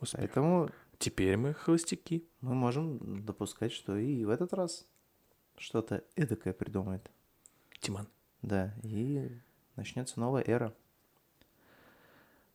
Успех. 0.00 0.20
Поэтому 0.20 0.70
Теперь 0.98 1.36
мы 1.36 1.54
холостяки. 1.54 2.26
Мы 2.44 2.54
можем 2.54 3.24
допускать, 3.24 3.72
что 3.72 3.96
и 3.96 4.24
в 4.24 4.30
этот 4.30 4.52
раз 4.52 4.86
что-то 5.56 6.04
эдакое 6.14 6.52
придумает. 6.52 7.10
Тиман. 7.80 8.06
Да, 8.42 8.74
и 8.82 9.30
начнется 9.76 10.20
новая 10.20 10.42
эра. 10.46 10.74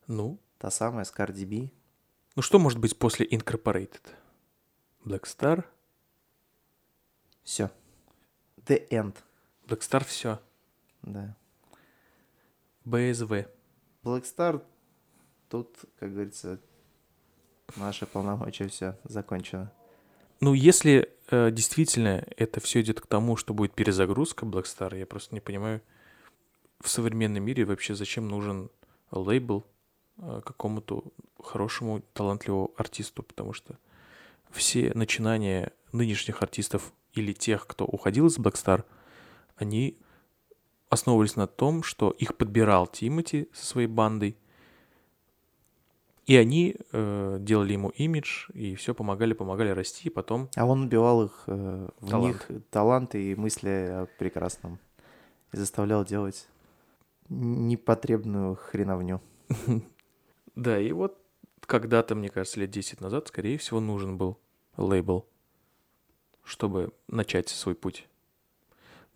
Ну, 0.06 0.38
Та 0.58 0.70
самая 0.70 1.04
с 1.04 1.12
Cardi 1.12 1.46
B. 1.46 1.70
ну 2.36 2.42
что 2.42 2.58
может 2.58 2.78
быть 2.78 2.98
после 2.98 3.26
incorporated? 3.26 4.02
Black 5.04 5.22
Star? 5.22 5.64
Все. 7.42 7.70
The 8.58 8.86
end. 8.90 9.16
Black 9.66 9.80
Star 9.80 10.04
все. 10.04 10.38
Да. 11.02 11.34
BSV. 12.84 13.48
Black 14.04 14.22
Star, 14.22 14.62
тут, 15.48 15.74
как 15.98 16.12
говорится, 16.12 16.60
наши 17.76 18.06
полномочия 18.06 18.68
все 18.68 18.98
закончено. 19.04 19.72
Ну, 20.40 20.54
если 20.54 21.10
э, 21.30 21.50
действительно 21.50 22.24
это 22.36 22.60
все 22.60 22.80
идет 22.80 23.00
к 23.00 23.06
тому, 23.06 23.36
что 23.36 23.52
будет 23.52 23.74
перезагрузка 23.74 24.46
Black 24.46 24.64
Star, 24.64 24.98
я 24.98 25.06
просто 25.06 25.34
не 25.34 25.40
понимаю, 25.40 25.82
в 26.80 26.88
современном 26.88 27.42
мире 27.44 27.66
вообще 27.66 27.94
зачем 27.94 28.26
нужен 28.26 28.70
лейбл 29.10 29.64
э, 30.16 30.40
какому-то 30.44 31.04
хорошему, 31.42 32.02
талантливому 32.14 32.72
артисту, 32.76 33.22
потому 33.22 33.52
что 33.52 33.78
все 34.50 34.92
начинания 34.94 35.72
нынешних 35.92 36.42
артистов 36.42 36.92
или 37.12 37.34
тех, 37.34 37.66
кто 37.66 37.84
уходил 37.84 38.26
из 38.26 38.38
Black 38.38 38.54
Star, 38.54 38.84
они 39.56 39.98
основывались 40.88 41.36
на 41.36 41.46
том, 41.46 41.82
что 41.82 42.10
их 42.10 42.36
подбирал 42.36 42.86
Тимати 42.86 43.48
со 43.52 43.66
своей 43.66 43.88
бандой, 43.88 44.38
и 46.30 46.36
они 46.36 46.76
э, 46.92 47.38
делали 47.40 47.72
ему 47.72 47.88
имидж, 47.88 48.50
и 48.54 48.76
все 48.76 48.94
помогали, 48.94 49.32
помогали 49.32 49.70
расти, 49.70 50.02
и 50.06 50.10
потом 50.10 50.48
А 50.54 50.64
он 50.64 50.84
убивал 50.84 51.24
их, 51.24 51.42
э, 51.48 51.88
в 51.98 52.08
Талант. 52.08 52.48
них 52.48 52.62
таланты 52.70 53.32
и 53.32 53.34
мысли 53.34 53.68
о 53.68 54.06
прекрасном. 54.16 54.78
И 55.50 55.56
заставлял 55.56 56.04
делать 56.04 56.46
непотребную 57.28 58.54
хреновню. 58.54 59.20
Да, 60.54 60.78
и 60.78 60.92
вот 60.92 61.18
когда-то, 61.62 62.14
мне 62.14 62.28
кажется, 62.28 62.60
лет 62.60 62.70
10 62.70 63.00
назад, 63.00 63.26
скорее 63.26 63.58
всего, 63.58 63.80
нужен 63.80 64.16
был 64.16 64.38
лейбл, 64.76 65.26
чтобы 66.44 66.92
начать 67.08 67.48
свой 67.48 67.74
путь. 67.74 68.06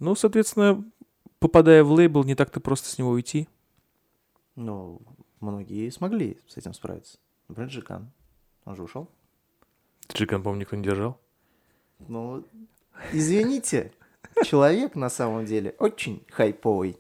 Ну, 0.01 0.17
соответственно, 0.17 0.85
попадая 1.39 1.85
в 1.85 1.93
лейбл, 1.93 2.25
не 2.25 2.35
так-то 2.35 2.59
просто 2.59 2.89
с 2.89 2.99
него 2.99 3.11
уйти. 3.11 3.47
Ну, 4.57 5.01
многие 5.45 5.91
смогли 5.91 6.39
с 6.47 6.57
этим 6.57 6.75
справиться. 6.75 7.19
Например, 7.49 7.71
Джиган. 7.71 8.11
Он 8.65 8.77
же 8.77 8.83
ушел. 8.83 9.09
Джиган, 10.13 10.43
по-моему, 10.43 10.61
никто 10.63 10.77
не 10.77 10.83
держал. 10.83 11.19
Ну, 12.09 12.45
извините, 13.13 13.93
человек 14.45 14.95
на 14.95 15.09
самом 15.09 15.45
деле 15.45 15.75
очень 15.79 16.25
хайповый. 16.31 16.99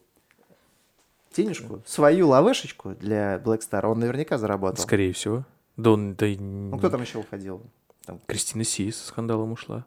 Денежку, 1.34 1.82
свою 1.84 2.28
лавешечку 2.28 2.94
для 2.94 3.36
Black 3.38 3.60
Star 3.60 3.86
он 3.86 3.98
наверняка 3.98 4.38
заработал. 4.38 4.82
Скорее 4.82 5.12
всего. 5.12 5.44
Да 5.76 5.90
он, 5.90 6.14
да 6.14 6.26
и... 6.26 6.36
Ну, 6.36 6.78
кто 6.78 6.90
там 6.90 7.02
еще 7.02 7.18
уходил? 7.18 7.62
Кристина 8.26 8.62
Си 8.62 8.92
со 8.92 9.08
скандалом 9.08 9.52
ушла. 9.52 9.86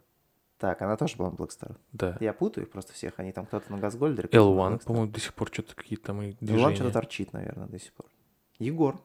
Так, 0.57 0.81
она 0.81 0.97
тоже 0.97 1.15
была 1.15 1.29
в 1.29 1.35
Black 1.35 1.49
Star. 1.49 1.75
Да. 1.93 2.17
Я 2.19 2.33
путаю 2.33 2.65
их 2.65 2.71
просто 2.71 2.91
всех. 2.91 3.13
Они 3.17 3.31
там 3.31 3.45
кто-то 3.45 3.71
на 3.71 3.77
Газгольдере. 3.77 4.27
кто-то 4.27 4.43
на 4.43 4.49
L1, 4.49 4.71
Black 4.71 4.79
Star. 4.79 4.85
по-моему, 4.85 5.11
до 5.11 5.19
сих 5.19 5.33
пор 5.33 5.49
что-то 5.53 5.75
какие-то 5.75 6.07
там 6.07 6.21
и 6.21 6.31
L1 6.31 6.37
движения. 6.41 6.75
что-то 6.75 6.91
торчит, 6.91 7.31
наверное, 7.31 7.67
до 7.67 7.79
сих 7.79 7.93
пор. 7.93 8.07
Егор. 8.59 8.99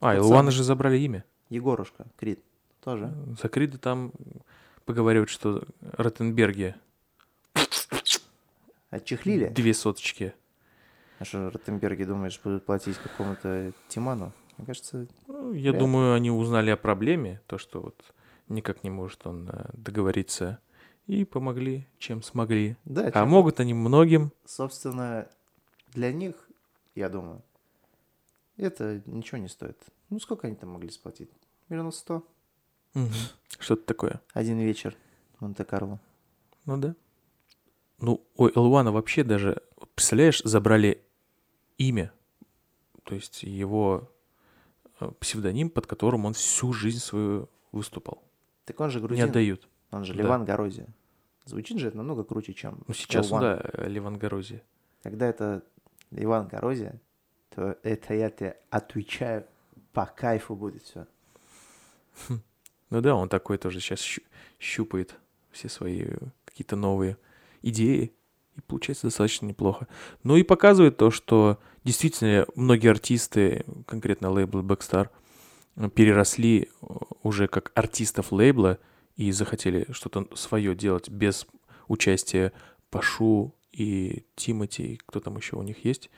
А, 0.00 0.14
L1 0.16 0.28
самый. 0.28 0.52
же 0.52 0.62
забрали 0.64 0.98
имя. 0.98 1.24
Егорушка. 1.50 2.06
Крид. 2.16 2.42
Тоже. 2.82 3.12
За 3.40 3.48
Крида 3.48 3.78
там 3.78 4.12
поговаривают, 4.84 5.30
что 5.30 5.64
Ротенберги 5.96 6.74
Отчехлили? 8.90 9.48
две 9.48 9.74
соточки. 9.74 10.34
А 11.18 11.24
что, 11.24 11.50
Ротенберги, 11.50 12.04
думаешь, 12.04 12.40
будут 12.42 12.64
платить 12.66 12.96
какому-то 12.98 13.72
Тиману? 13.88 14.32
Мне 14.58 14.66
кажется, 14.66 15.06
Ну, 15.26 15.52
я 15.52 15.70
Вряд 15.70 15.78
думаю, 15.82 16.14
они 16.14 16.30
узнали 16.30 16.70
о 16.70 16.76
проблеме, 16.76 17.40
то, 17.46 17.58
что 17.58 17.80
вот 17.80 17.96
никак 18.48 18.84
не 18.84 18.90
может 18.90 19.26
он 19.26 19.48
э, 19.48 19.70
договориться, 19.72 20.58
и 21.06 21.24
помогли, 21.24 21.86
чем 21.98 22.22
смогли. 22.22 22.76
да, 22.84 23.06
А 23.06 23.10
чем- 23.12 23.28
могут 23.28 23.58
они 23.60 23.74
многим. 23.74 24.32
собственно, 24.44 25.26
для 25.92 26.12
них, 26.12 26.34
я 26.94 27.08
думаю, 27.08 27.42
это 28.56 29.02
ничего 29.06 29.38
не 29.38 29.48
стоит. 29.48 29.78
Ну, 30.10 30.18
сколько 30.20 30.46
они 30.46 30.56
там 30.56 30.70
могли 30.70 30.90
сплатить? 30.90 31.30
Миллионов 31.68 31.94
сто? 31.94 32.26
Что-то 33.58 33.82
такое. 33.84 34.20
Один 34.32 34.58
вечер 34.58 34.96
в 35.38 35.40
Монте-Карло. 35.42 35.98
Ну 36.64 36.76
да. 36.76 36.94
Ну, 37.98 38.24
у 38.36 38.46
Элвана 38.48 38.92
вообще 38.92 39.24
даже, 39.24 39.62
представляешь, 39.94 40.40
забрали 40.44 41.02
имя, 41.78 42.12
то 43.04 43.14
есть 43.14 43.42
его 43.42 44.10
э, 45.00 45.10
псевдоним, 45.20 45.70
под 45.70 45.86
которым 45.86 46.24
он 46.26 46.34
всю 46.34 46.72
жизнь 46.72 46.98
свою 46.98 47.48
выступал. 47.72 48.22
Так 48.64 48.78
он 48.80 48.90
же 48.90 49.00
Не 49.00 49.06
грузин, 49.06 49.28
отдают. 49.28 49.68
он 49.90 50.04
же 50.04 50.12
Да. 50.14 50.22
Ливан 50.22 50.44
Горозия. 50.44 50.88
Звучит 51.44 51.78
же 51.78 51.88
это 51.88 51.96
намного 51.96 52.24
круче, 52.24 52.54
чем 52.54 52.82
Ну, 52.86 52.94
сейчас, 52.94 53.30
L1. 53.30 53.40
да, 53.40 53.86
Ливан 53.88 54.16
Горозия. 54.18 54.62
Когда 55.02 55.26
это 55.26 55.62
Ливан 56.10 56.48
Горозия, 56.48 57.00
то 57.54 57.78
это 57.82 58.14
я 58.14 58.30
тебе 58.30 58.56
отвечаю, 58.70 59.44
по 59.92 60.06
кайфу 60.06 60.56
будет 60.56 60.82
все. 60.82 61.06
Ну 62.90 63.00
да, 63.00 63.16
он 63.16 63.28
такой 63.28 63.58
тоже 63.58 63.80
сейчас 63.80 64.00
щупает 64.60 65.16
все 65.50 65.68
свои 65.68 66.06
какие-то 66.44 66.76
новые 66.76 67.16
идеи, 67.62 68.12
и 68.56 68.60
получается 68.60 69.08
достаточно 69.08 69.46
неплохо. 69.46 69.88
Ну 70.22 70.36
и 70.36 70.42
показывает 70.42 70.96
то, 70.96 71.10
что 71.10 71.58
действительно 71.82 72.46
многие 72.54 72.90
артисты, 72.90 73.64
конкретно 73.86 74.30
лейбл 74.30 74.60
Backstar, 74.60 75.08
переросли 75.94 76.68
э, 76.68 76.86
уже 77.22 77.48
как 77.48 77.72
артистов 77.74 78.30
лейбла 78.30 78.78
и 79.16 79.32
захотели 79.32 79.86
что-то 79.90 80.28
свое 80.36 80.76
делать 80.76 81.08
без 81.08 81.46
участия 81.88 82.52
Пашу 82.90 83.54
и 83.72 84.24
Тимати, 84.36 85.00
кто 85.06 85.18
там 85.18 85.36
еще 85.36 85.56
у 85.56 85.62
них 85.62 85.84
есть. 85.84 86.10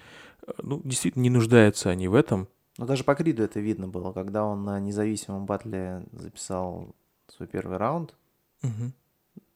Ну, 0.63 0.81
действительно, 0.85 1.23
не 1.23 1.31
нуждаются 1.31 1.91
они 1.91 2.09
в 2.09 2.15
этом. 2.15 2.49
Но 2.79 2.87
даже 2.87 3.05
по 3.05 3.15
Криду 3.15 3.43
это 3.43 3.59
видно 3.61 3.89
было, 3.89 4.13
когда 4.13 4.45
он 4.45 4.65
на 4.65 4.79
независимом 4.81 5.47
батле 5.47 6.05
записал 6.13 6.95
свой 7.29 7.49
первый 7.49 7.79
раунд. 7.79 8.15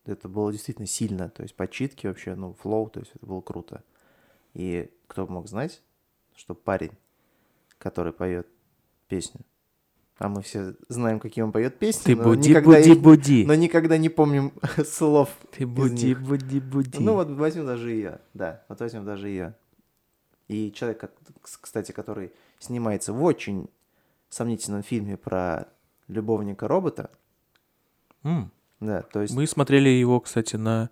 Это 0.07 0.29
было 0.29 0.51
действительно 0.51 0.87
сильно, 0.87 1.29
то 1.29 1.43
есть 1.43 1.55
подчитки 1.55 2.07
вообще, 2.07 2.35
ну, 2.35 2.55
флоу, 2.55 2.89
то 2.89 3.01
есть 3.01 3.13
это 3.15 3.27
было 3.27 3.41
круто. 3.43 3.83
И 4.55 4.91
кто 5.07 5.27
мог 5.27 5.47
знать, 5.47 5.83
что 6.35 6.55
парень, 6.55 6.93
который 7.79 8.13
поет 8.13 8.49
песню, 9.09 9.43
а 10.19 10.29
мы 10.29 10.43
все 10.43 10.75
знаем, 10.89 11.21
какие 11.21 11.43
он 11.45 11.53
поет 11.53 11.79
песни, 11.79 12.03
Ты 12.15 12.17
но, 12.17 12.25
буди, 12.25 12.49
никогда 12.51 12.79
буди, 12.79 12.91
их- 12.93 13.01
буди. 13.03 13.45
но 13.47 13.55
никогда 13.55 13.99
не 13.99 14.09
помним 14.09 14.53
слов. 14.85 15.37
Ты 15.53 15.67
буди, 15.67 16.15
буди, 16.15 16.61
буди. 16.61 16.99
Ну 16.99 17.15
вот 17.15 17.29
возьмем 17.31 17.67
даже 17.67 17.91
ее, 17.91 18.21
да, 18.35 18.65
вот 18.69 18.81
возьмем 18.81 19.05
даже 19.05 19.29
ее. 19.29 19.55
И 20.51 20.73
человек, 20.73 21.13
кстати, 21.61 21.93
который 21.93 22.33
снимается 22.59 23.13
в 23.13 23.23
очень 23.23 23.69
сомнительном 24.31 24.83
фильме 24.83 25.17
про 25.17 25.69
любовника 26.09 26.67
робота, 26.67 27.09
М. 28.25 28.51
да, 28.81 29.03
то 29.03 29.23
есть 29.23 29.33
Мы 29.33 29.47
смотрели 29.47 29.89
его, 29.89 30.19
кстати, 30.19 30.57
на, 30.57 30.91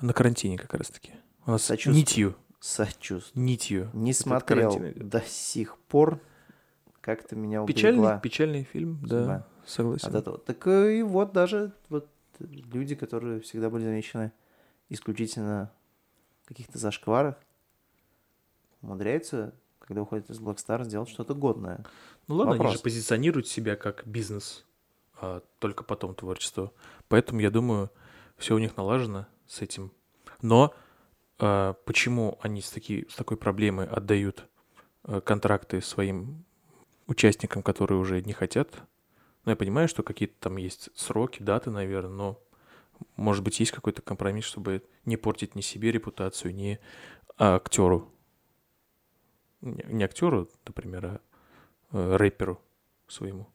на 0.00 0.12
карантине 0.12 0.58
как 0.58 0.74
раз-таки. 0.74 1.12
У 1.46 1.52
нас 1.52 1.62
Сочувствую. 1.62 1.96
нитью. 1.96 2.36
сочувствую. 2.58 3.44
Нитью. 3.44 3.90
Не 3.92 4.10
Этот 4.10 4.22
смотрел 4.22 4.72
карантин 4.74 5.08
до 5.08 5.20
сих 5.20 5.78
пор, 5.78 6.20
как-то 7.00 7.36
меня 7.36 7.64
Печальный, 7.64 8.00
уберегла 8.00 8.18
печальный 8.18 8.64
фильм, 8.64 8.98
да, 9.02 9.06
судьба 9.06 9.46
согласен. 9.66 10.08
от 10.08 10.14
этого. 10.16 10.38
Так 10.38 10.66
э, 10.66 10.98
и 10.98 11.02
вот 11.04 11.32
даже 11.32 11.72
вот 11.88 12.08
люди, 12.40 12.96
которые 12.96 13.40
всегда 13.40 13.70
были 13.70 13.84
замечены 13.84 14.32
исключительно 14.88 15.70
в 16.42 16.48
каких-то 16.48 16.76
зашкварах, 16.78 17.36
умудряются, 18.82 19.54
когда 19.80 20.02
уходят 20.02 20.30
из 20.30 20.40
Blackstar, 20.40 20.84
сделать 20.84 21.08
что-то 21.08 21.34
годное. 21.34 21.84
Ну 22.28 22.36
ладно, 22.36 22.52
они 22.52 22.58
Вопрос. 22.58 22.76
же 22.76 22.82
позиционируют 22.82 23.48
себя 23.48 23.76
как 23.76 24.06
бизнес, 24.06 24.64
а 25.20 25.42
только 25.58 25.84
потом 25.84 26.14
творчество. 26.14 26.72
Поэтому, 27.08 27.40
я 27.40 27.50
думаю, 27.50 27.90
все 28.36 28.54
у 28.54 28.58
них 28.58 28.76
налажено 28.76 29.26
с 29.46 29.62
этим. 29.62 29.92
Но 30.42 30.74
а, 31.38 31.74
почему 31.84 32.38
они 32.42 32.60
с, 32.62 32.70
таки, 32.70 33.06
с 33.10 33.16
такой 33.16 33.36
проблемой 33.36 33.86
отдают 33.86 34.46
а, 35.04 35.20
контракты 35.20 35.80
своим 35.80 36.44
участникам, 37.06 37.62
которые 37.62 37.98
уже 37.98 38.22
не 38.22 38.32
хотят. 38.32 38.68
Ну, 39.44 39.50
я 39.50 39.56
понимаю, 39.56 39.88
что 39.88 40.02
какие-то 40.02 40.34
там 40.38 40.56
есть 40.56 40.90
сроки, 40.94 41.42
даты, 41.42 41.70
наверное, 41.70 42.12
но, 42.12 42.42
может 43.16 43.42
быть, 43.42 43.58
есть 43.58 43.72
какой-то 43.72 44.02
компромисс, 44.02 44.44
чтобы 44.44 44.84
не 45.04 45.16
портить 45.16 45.54
ни 45.54 45.62
себе 45.62 45.90
репутацию, 45.90 46.54
ни 46.54 46.78
актеру. 47.38 48.12
Не, 49.62 50.04
актеру, 50.04 50.48
например, 50.66 51.06
а 51.06 51.20
э, 51.92 52.16
рэперу 52.16 52.60
своему. 53.08 53.46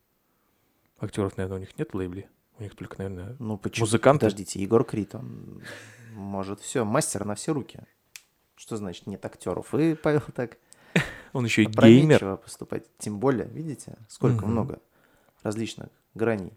Актеров, 1.00 1.36
наверное, 1.38 1.58
у 1.58 1.60
них 1.62 1.78
нет 1.78 1.92
в 1.94 1.96
лейбле. 1.98 2.30
У 2.58 2.64
них 2.64 2.76
только, 2.76 2.98
наверное, 3.00 3.36
Ну, 3.40 3.58
почему? 3.58 3.86
музыканты. 3.86 4.26
Подождите, 4.28 4.62
Егор 4.62 4.84
Крид, 4.86 5.16
он 5.16 5.62
может 6.14 6.62
все, 6.62 6.86
мастер 6.86 7.26
на 7.26 7.36
все 7.36 7.54
руки. 7.54 7.80
Что 8.56 8.78
значит 8.78 9.08
нет 9.08 9.26
актеров? 9.26 9.74
И 9.76 9.96
Павел 9.96 10.22
так 10.34 10.58
Он 11.34 11.44
еще 11.44 11.64
и 11.64 11.66
геймер. 11.66 12.38
поступать. 12.38 12.86
Тем 12.98 13.20
более, 13.20 13.48
видите, 13.48 13.98
сколько 14.08 14.44
Мгм. 14.46 14.52
много 14.52 14.82
различных 15.44 15.90
граней 16.14 16.54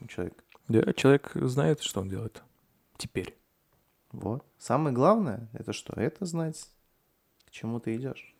у 0.00 0.06
человека. 0.06 0.42
Да, 0.68 0.92
человек 0.92 1.32
знает, 1.34 1.80
что 1.80 2.00
он 2.00 2.08
делает. 2.08 2.42
Теперь. 2.96 3.36
Вот. 4.12 4.44
Самое 4.58 4.94
главное, 4.94 5.48
это 5.52 5.72
что? 5.72 5.98
Это 6.00 6.24
знать, 6.26 6.68
к 7.46 7.50
чему 7.50 7.80
ты 7.80 7.96
идешь. 7.96 8.34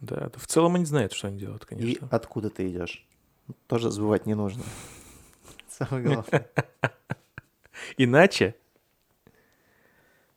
Да, 0.00 0.30
в 0.36 0.46
целом 0.46 0.74
они 0.76 0.84
знают, 0.84 1.12
что 1.12 1.28
они 1.28 1.38
делают, 1.38 1.64
И 1.64 1.66
конечно. 1.66 2.08
откуда 2.10 2.50
ты 2.50 2.68
идешь. 2.68 3.06
Тоже 3.66 3.90
забывать 3.90 4.26
не 4.26 4.34
нужно. 4.34 4.62
Самое 5.68 6.04
главное. 6.04 6.50
Иначе 7.96 8.54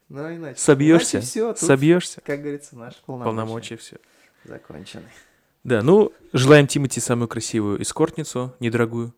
Ну, 0.09 0.19
иначе. 0.35 0.59
собьешься. 0.59 1.21
все, 1.21 1.55
Собьешься. 1.55 2.21
как 2.21 2.41
говорится, 2.41 2.75
наши 2.77 2.97
полномочия, 3.05 3.25
Полномочия 3.37 3.77
все. 3.77 3.97
закончены. 4.43 5.05
Да, 5.63 5.81
ну, 5.83 6.11
желаем 6.33 6.67
Тимати 6.67 6.99
самую 6.99 7.27
красивую 7.27 7.81
эскортницу, 7.81 8.53
недорогую. 8.59 9.13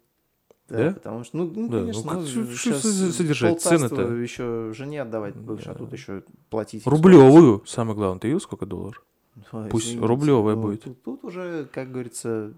Да, 0.68 0.78
Да? 0.78 0.92
потому 0.94 1.24
что, 1.24 1.38
ну, 1.38 1.46
ну, 1.54 1.68
Да, 1.70 1.78
ну, 1.80 1.82
конечно, 1.82 2.14
ну, 2.14 2.26
сейчас 2.26 2.82
содержать? 2.82 3.62
Цены-то? 3.62 4.02
еще 4.14 4.72
жене 4.74 5.02
отдавать 5.02 5.36
будешь, 5.36 5.68
а 5.68 5.74
Да. 5.74 5.80
тут 5.80 5.94
еще 5.94 6.24
платить. 6.50 6.86
Рублевую, 6.88 7.64
самое 7.68 7.96
главное. 7.96 8.20
Ты 8.20 8.28
видел, 8.28 8.40
сколько 8.42 8.66
долларов? 8.66 9.04
Ой, 9.52 9.70
Пусть 9.70 9.88
извините, 9.88 10.08
рублевая 10.08 10.56
ну, 10.56 10.62
будет. 10.62 10.84
Тут, 10.84 11.04
тут 11.04 11.24
уже, 11.24 11.66
как 11.66 11.92
говорится, 11.92 12.54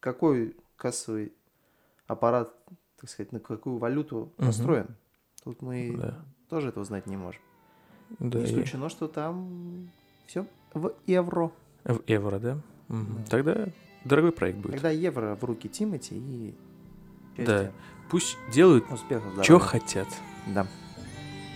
какой 0.00 0.56
кассовый 0.76 1.32
аппарат, 2.06 2.54
так 3.00 3.10
сказать, 3.10 3.32
на 3.32 3.40
какую 3.40 3.78
валюту 3.78 4.32
Мгм. 4.38 4.46
настроен. 4.46 4.86
Тут 5.44 5.62
мы 5.62 5.96
Да. 5.96 6.18
тоже 6.48 6.68
этого 6.68 6.84
знать 6.84 7.06
не 7.06 7.16
можем. 7.16 7.40
Да, 8.18 8.38
не 8.38 8.44
и- 8.44 8.48
исключено, 8.48 8.88
что 8.88 9.08
там 9.08 9.90
все 10.26 10.46
в 10.74 10.92
евро. 11.06 11.50
В 11.84 12.00
евро, 12.06 12.38
да? 12.38 12.58
Мгм. 12.88 13.16
Да. 13.18 13.30
Тогда 13.30 13.68
дорогой 14.04 14.32
проект 14.32 14.58
будет. 14.58 14.72
Когда 14.72 14.90
евро 14.90 15.34
в 15.36 15.44
руки 15.44 15.68
Тимати 15.68 16.14
и 16.16 16.54
Да. 17.36 17.44
счастья, 17.44 17.72
Пусть 18.10 18.36
делают, 18.52 18.84
успехов, 18.90 19.24
здоровья. 19.32 19.42
что 19.44 19.58
хотят. 19.58 20.08
Да. 20.54 20.66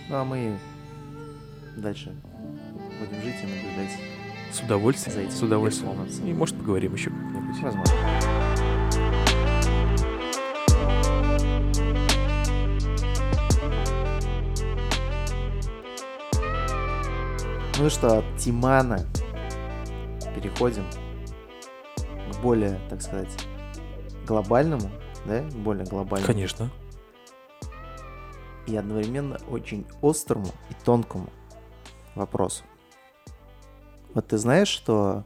Ну 0.09 0.15
а 0.15 0.23
мы 0.23 0.57
дальше 1.77 2.15
будем 2.99 3.21
жить 3.23 3.35
и 3.41 3.47
наблюдать. 3.47 3.97
С 4.53 4.59
удовольствием. 4.61 5.15
За 5.15 5.21
этим 5.21 5.31
С 5.31 5.41
удовольствием. 5.41 6.07
И 6.27 6.33
может 6.33 6.55
поговорим 6.55 6.93
еще 6.93 7.09
как-нибудь. 7.09 7.59
Возможно. 7.59 7.93
Ну 17.79 17.89
что, 17.89 18.19
от 18.19 18.37
Тимана 18.37 18.99
переходим 20.35 20.85
к 22.31 22.41
более, 22.43 22.79
так 22.89 23.01
сказать, 23.01 23.29
глобальному, 24.27 24.91
да, 25.25 25.41
более 25.55 25.85
глобальному 25.85 26.31
Конечно. 26.31 26.69
и 28.67 28.75
одновременно 28.75 29.39
очень 29.49 29.87
острому 30.03 30.47
и 30.69 30.75
тонкому 30.85 31.29
вопросу. 32.13 32.63
Вот 34.13 34.27
ты 34.27 34.37
знаешь, 34.37 34.67
что 34.67 35.25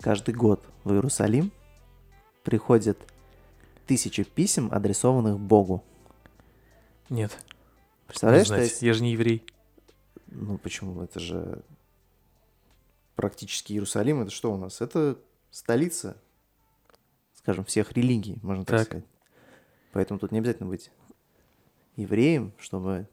каждый 0.00 0.34
год 0.34 0.64
в 0.84 0.92
Иерусалим 0.92 1.50
приходят 2.42 2.98
тысячи 3.86 4.24
писем, 4.24 4.68
адресованных 4.72 5.38
Богу. 5.38 5.82
Нет. 7.08 7.38
Представляешь, 8.06 8.46
не 8.46 8.50
то 8.50 8.56
знать. 8.56 8.70
есть, 8.70 8.82
Я 8.82 8.92
же 8.94 9.02
не 9.02 9.12
еврей. 9.12 9.44
ну 10.26 10.58
почему, 10.58 11.02
это 11.02 11.20
же 11.20 11.62
практически 13.16 13.72
Иерусалим, 13.72 14.20
это 14.22 14.30
что 14.30 14.52
у 14.52 14.56
нас? 14.56 14.80
Это 14.80 15.18
столица, 15.50 16.16
скажем, 17.34 17.64
всех 17.64 17.92
религий, 17.92 18.38
можно 18.42 18.64
так, 18.64 18.78
Так. 18.80 18.86
сказать. 18.86 19.04
Поэтому 19.92 20.18
тут 20.18 20.32
не 20.32 20.38
обязательно 20.38 20.68
быть 20.68 20.90
евреем, 21.96 22.52
чтобы 22.58 23.08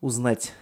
узнать, 0.00 0.52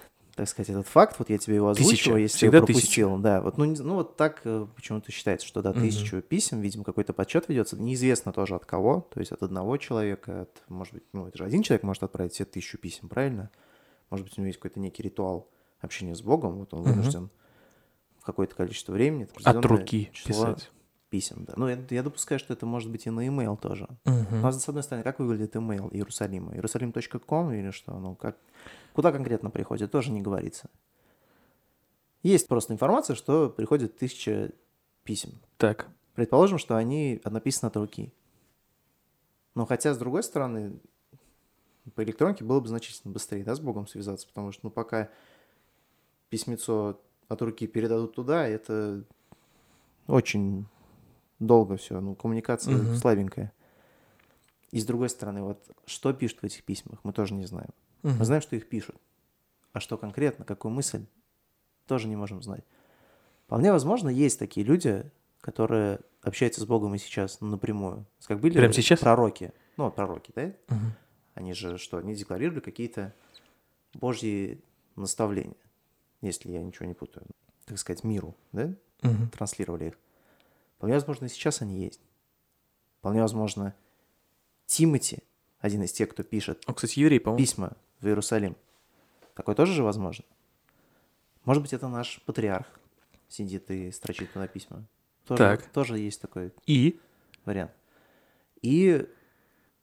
так 0.42 0.48
сказать, 0.48 0.70
этот 0.70 0.86
факт. 0.88 1.16
Вот 1.18 1.30
я 1.30 1.38
тебе 1.38 1.56
его 1.56 1.72
Тысяча. 1.72 1.86
озвучиваю, 1.86 2.22
если 2.22 2.36
Всегда 2.36 2.56
я 2.58 2.62
пропустил. 2.64 3.08
тысяча. 3.10 3.22
Да, 3.22 3.40
вот, 3.42 3.58
ну, 3.58 3.64
ну 3.64 3.94
вот 3.94 4.16
так 4.16 4.40
э, 4.44 4.66
почему-то 4.74 5.12
считается, 5.12 5.46
что 5.46 5.62
да, 5.62 5.72
тысячу 5.72 6.20
писем, 6.20 6.60
видимо, 6.60 6.84
какой-то 6.84 7.12
подсчет 7.12 7.48
ведется. 7.48 7.76
Неизвестно 7.80 8.32
тоже 8.32 8.54
от 8.56 8.66
кого, 8.66 9.08
то 9.12 9.20
есть 9.20 9.30
от 9.32 9.42
одного 9.42 9.76
человека, 9.76 10.42
от, 10.42 10.62
может 10.68 10.94
быть, 10.94 11.04
ну 11.12 11.26
это 11.28 11.38
же 11.38 11.44
один 11.44 11.62
человек 11.62 11.84
может 11.84 12.02
отправить 12.02 12.32
все 12.32 12.44
тысячу 12.44 12.76
писем, 12.78 13.08
правильно? 13.08 13.50
Может 14.10 14.26
быть, 14.26 14.36
у 14.36 14.40
него 14.40 14.48
есть 14.48 14.58
какой-то 14.58 14.80
некий 14.80 15.02
ритуал 15.02 15.48
общения 15.80 16.14
с 16.14 16.22
Богом, 16.22 16.58
вот 16.58 16.74
он 16.74 16.80
Мгм. 16.82 16.90
вынужден 16.92 17.30
в 18.18 18.24
какое-то 18.24 18.54
количество 18.54 18.92
времени, 18.92 19.28
От 19.44 19.64
руки 19.64 20.10
число 20.12 20.54
писать. 20.54 20.70
Писем. 21.12 21.44
Да. 21.44 21.52
Ну, 21.56 21.68
я, 21.68 21.78
я 21.90 22.02
допускаю, 22.02 22.38
что 22.38 22.54
это 22.54 22.64
может 22.64 22.90
быть 22.90 23.06
и 23.06 23.10
на 23.10 23.26
email 23.26 23.60
тоже. 23.60 23.86
Ну, 24.06 24.46
а 24.46 24.50
с 24.50 24.66
одной 24.66 24.82
стороны, 24.82 25.04
как 25.04 25.18
выглядит 25.18 25.54
email 25.54 25.92
Иерусалима? 25.92 26.54
Иерусалим.ком 26.54 27.52
или 27.52 27.70
что? 27.70 27.98
Ну, 27.98 28.14
как... 28.14 28.38
Куда 28.94 29.12
конкретно 29.12 29.50
приходит, 29.50 29.90
тоже 29.90 30.10
не 30.10 30.22
говорится. 30.22 30.70
Есть 32.22 32.48
просто 32.48 32.72
информация, 32.72 33.14
что 33.14 33.50
приходит 33.50 33.98
тысяча 33.98 34.52
писем. 35.04 35.32
Так. 35.58 35.88
Предположим, 36.14 36.56
что 36.56 36.76
они 36.76 37.20
написаны 37.24 37.68
от 37.68 37.76
руки. 37.76 38.10
Но 39.54 39.66
хотя, 39.66 39.92
с 39.92 39.98
другой 39.98 40.22
стороны, 40.22 40.80
по 41.94 42.02
электронке 42.02 42.42
было 42.42 42.60
бы 42.60 42.68
значительно 42.68 43.12
быстрее, 43.12 43.44
да, 43.44 43.54
с 43.54 43.60
Богом 43.60 43.86
связаться, 43.86 44.26
потому 44.26 44.50
что, 44.52 44.60
ну, 44.64 44.70
пока 44.70 45.10
письмецо 46.30 46.98
от 47.28 47.42
руки 47.42 47.66
передадут 47.66 48.14
туда, 48.14 48.46
это 48.46 49.04
очень 50.06 50.66
долго 51.46 51.76
все, 51.76 52.00
ну, 52.00 52.14
коммуникация 52.14 52.74
Мгм. 52.74 52.94
слабенькая. 52.96 53.52
И 54.70 54.80
с 54.80 54.86
другой 54.86 55.10
стороны, 55.10 55.42
вот 55.42 55.62
что 55.84 56.12
пишут 56.12 56.40
в 56.40 56.44
этих 56.44 56.64
письмах, 56.64 57.00
мы 57.02 57.12
тоже 57.12 57.34
не 57.34 57.44
знаем. 57.44 57.70
Мгм. 58.02 58.18
Мы 58.18 58.24
знаем, 58.24 58.42
что 58.42 58.56
их 58.56 58.68
пишут. 58.68 58.96
А 59.72 59.80
что 59.80 59.98
конкретно, 59.98 60.44
какую 60.44 60.72
мысль, 60.72 61.04
тоже 61.86 62.08
не 62.08 62.16
можем 62.16 62.42
знать. 62.42 62.64
Вполне 63.46 63.72
возможно, 63.72 64.08
есть 64.08 64.38
такие 64.38 64.64
люди, 64.64 65.10
которые 65.40 66.00
общаются 66.22 66.60
с 66.60 66.64
Богом 66.64 66.94
и 66.94 66.98
сейчас 66.98 67.40
ну, 67.40 67.48
напрямую. 67.48 68.06
Как 68.26 68.40
были 68.40 68.54
Прямо 68.54 68.72
сейчас? 68.72 69.00
пророки. 69.00 69.52
Ну, 69.76 69.90
пророки, 69.90 70.32
да? 70.34 70.52
Мгм. 70.68 70.94
Они 71.34 71.54
же 71.54 71.78
что, 71.78 71.98
они 71.98 72.14
декларировали 72.14 72.60
какие-то 72.60 73.14
божьи 73.94 74.62
наставления, 74.96 75.56
если 76.20 76.50
я 76.52 76.62
ничего 76.62 76.86
не 76.86 76.94
путаю. 76.94 77.26
Так 77.64 77.78
сказать, 77.78 78.04
миру, 78.04 78.36
да? 78.52 78.74
Мгм. 79.02 79.28
Транслировали 79.30 79.88
их. 79.88 79.98
Вполне 80.82 80.96
возможно, 80.96 81.26
и 81.26 81.28
сейчас 81.28 81.62
они 81.62 81.78
есть. 81.84 82.00
Вполне 82.98 83.20
возможно, 83.20 83.72
Тимати, 84.66 85.20
один 85.60 85.84
из 85.84 85.92
тех, 85.92 86.08
кто 86.08 86.24
пишет 86.24 86.64
Он, 86.66 86.74
кстати, 86.74 86.98
еврей, 86.98 87.20
по-моему. 87.20 87.38
письма 87.38 87.76
в 88.00 88.06
Иерусалим. 88.08 88.56
Такое 89.36 89.54
тоже 89.54 89.74
же 89.74 89.84
возможно. 89.84 90.24
Может 91.44 91.62
быть, 91.62 91.72
это 91.72 91.86
наш 91.86 92.20
патриарх 92.22 92.66
сидит 93.28 93.70
и 93.70 93.92
строчит 93.92 94.32
туда 94.32 94.48
письма. 94.48 94.84
Тоже, 95.24 95.38
Так. 95.38 95.66
тоже 95.70 96.00
есть 96.00 96.20
такой 96.20 96.52
И? 96.66 96.98
вариант. 97.44 97.70
И 98.60 99.08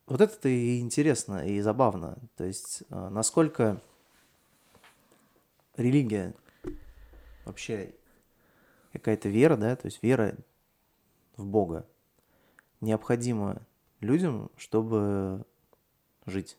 вот 0.05 0.19
это-то 0.19 0.49
и 0.49 0.81
интересно, 0.81 1.47
и 1.47 1.61
забавно. 1.61 2.17
То 2.35 2.43
есть, 2.43 2.83
э, 2.89 3.07
насколько 3.09 3.81
религия 5.77 6.33
вообще 7.45 7.93
какая-то 8.91 9.29
вера, 9.29 9.55
да, 9.55 9.77
то 9.77 9.85
есть 9.85 10.03
вера 10.03 10.35
в 11.39 11.45
Бога 11.45 11.87
необходима 12.81 13.61
людям, 14.01 14.51
чтобы 14.57 15.45
жить. 16.25 16.57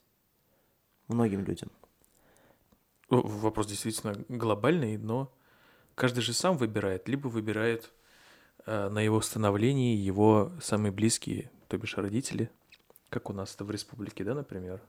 Многим 1.09 1.45
людям. 1.45 1.71
Вопрос 3.09 3.67
действительно 3.67 4.15
глобальный, 4.29 4.97
но 4.97 5.33
каждый 5.95 6.21
же 6.21 6.33
сам 6.33 6.57
выбирает, 6.57 7.09
либо 7.09 7.29
выбирает 7.29 7.93
э, 8.67 8.89
на 8.89 9.01
его 9.01 9.21
становлении 9.21 9.97
его 9.97 10.53
самые 10.63 10.93
близкие, 10.93 11.51
то 11.69 11.77
бишь 11.77 11.97
родители, 11.97 12.51
как 13.09 13.29
у 13.29 13.33
нас 13.33 13.55
это 13.55 13.65
в 13.65 13.71
республике, 13.71 14.23
да, 14.23 14.35
например. 14.35 14.81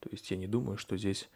То 0.00 0.10
есть 0.10 0.30
я 0.30 0.36
не 0.36 0.46
думаю, 0.46 0.76
что 0.76 0.98
здесь 0.98 1.30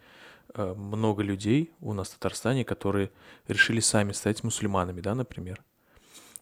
э, 0.53 0.73
много 0.73 1.23
людей 1.23 1.71
у 1.79 1.93
нас 1.93 2.09
в 2.09 2.13
Татарстане, 2.13 2.63
которые 2.63 3.11
решили 3.47 3.79
сами 3.79 4.11
стать 4.11 4.43
мусульманами, 4.43 5.01
да, 5.01 5.15
например. 5.15 5.63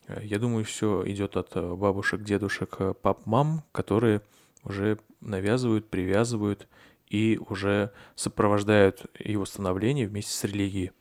Э, 0.07 0.21
Я 0.23 0.39
думаю, 0.39 0.65
все 0.65 1.03
идет 1.05 1.37
от 1.37 1.55
э, 1.55 1.75
бабушек, 1.75 2.23
дедушек, 2.23 2.75
э, 2.79 2.93
пап, 2.93 3.25
мам, 3.25 3.63
которые 3.71 4.21
уже 4.63 4.99
навязывают, 5.21 5.89
привязывают 5.89 6.67
и 7.07 7.39
уже 7.49 7.91
сопровождают 8.15 9.05
его 9.19 9.45
становление 9.45 10.07
вместе 10.07 10.31
с 10.31 10.43
религией 10.43 10.91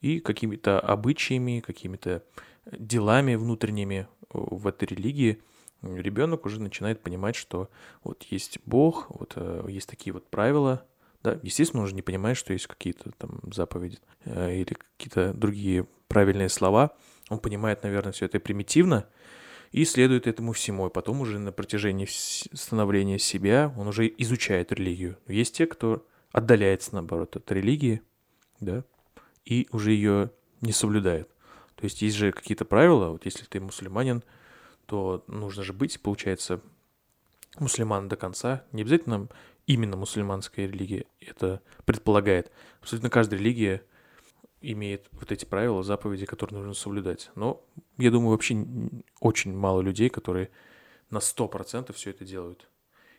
и 0.00 0.20
какими-то 0.20 0.78
обычаями, 0.80 1.60
какими-то 1.60 2.22
делами 2.70 3.34
внутренними 3.36 4.06
в 4.30 4.66
этой 4.66 4.86
религии 4.86 5.42
ребенок 5.82 6.44
уже 6.44 6.60
начинает 6.60 7.02
понимать, 7.02 7.36
что 7.36 7.70
вот 8.04 8.24
есть 8.24 8.58
Бог, 8.66 9.06
вот 9.08 9.36
есть 9.68 9.88
такие 9.88 10.12
вот 10.12 10.28
правила, 10.28 10.84
да, 11.22 11.38
естественно, 11.42 11.80
он 11.80 11.86
уже 11.86 11.94
не 11.94 12.02
понимает, 12.02 12.36
что 12.36 12.52
есть 12.52 12.66
какие-то 12.66 13.12
там 13.12 13.40
заповеди 13.52 13.98
или 14.26 14.76
какие-то 14.96 15.32
другие 15.32 15.86
правильные 16.08 16.48
слова. 16.48 16.94
Он 17.28 17.38
понимает, 17.38 17.82
наверное, 17.82 18.12
все 18.12 18.26
это 18.26 18.38
примитивно 18.38 19.06
и 19.72 19.84
следует 19.84 20.26
этому 20.26 20.52
всему. 20.52 20.86
И 20.86 20.92
потом 20.92 21.20
уже 21.20 21.38
на 21.38 21.52
протяжении 21.52 22.06
становления 22.06 23.18
себя 23.18 23.72
он 23.76 23.88
уже 23.88 24.06
изучает 24.18 24.72
религию. 24.72 25.18
Есть 25.26 25.56
те, 25.56 25.66
кто 25.66 26.06
отдаляется, 26.32 26.94
наоборот, 26.94 27.36
от 27.36 27.50
религии, 27.50 28.02
да, 28.60 28.84
и 29.44 29.68
уже 29.72 29.92
ее 29.92 30.30
не 30.60 30.72
соблюдает. 30.72 31.28
То 31.74 31.84
есть 31.84 32.00
есть 32.02 32.16
же 32.16 32.32
какие-то 32.32 32.64
правила, 32.64 33.10
вот 33.10 33.24
если 33.24 33.44
ты 33.44 33.60
мусульманин, 33.60 34.22
то 34.86 35.24
нужно 35.26 35.62
же 35.62 35.72
быть, 35.72 36.00
получается, 36.00 36.60
мусульман 37.58 38.08
до 38.08 38.16
конца. 38.16 38.64
Не 38.72 38.82
обязательно 38.82 39.28
именно 39.66 39.96
мусульманская 39.96 40.66
религия 40.66 41.06
это 41.20 41.60
предполагает. 41.84 42.50
Абсолютно 42.80 43.10
каждая 43.10 43.40
религия 43.40 43.82
имеет 44.60 45.08
вот 45.12 45.32
эти 45.32 45.44
правила, 45.44 45.82
заповеди, 45.82 46.26
которые 46.26 46.58
нужно 46.58 46.74
соблюдать. 46.74 47.30
Но 47.34 47.62
я 47.98 48.10
думаю, 48.10 48.30
вообще 48.30 48.66
очень 49.20 49.54
мало 49.56 49.80
людей, 49.80 50.08
которые 50.08 50.50
на 51.10 51.18
100% 51.18 51.92
все 51.92 52.10
это 52.10 52.24
делают. 52.24 52.68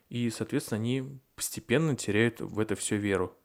И, 0.10 0.30
соответственно, 0.30 0.80
они 0.80 1.20
постепенно 1.36 1.96
теряют 1.96 2.40
в 2.40 2.60
это 2.60 2.76
все 2.76 2.98
веру. 2.98 3.36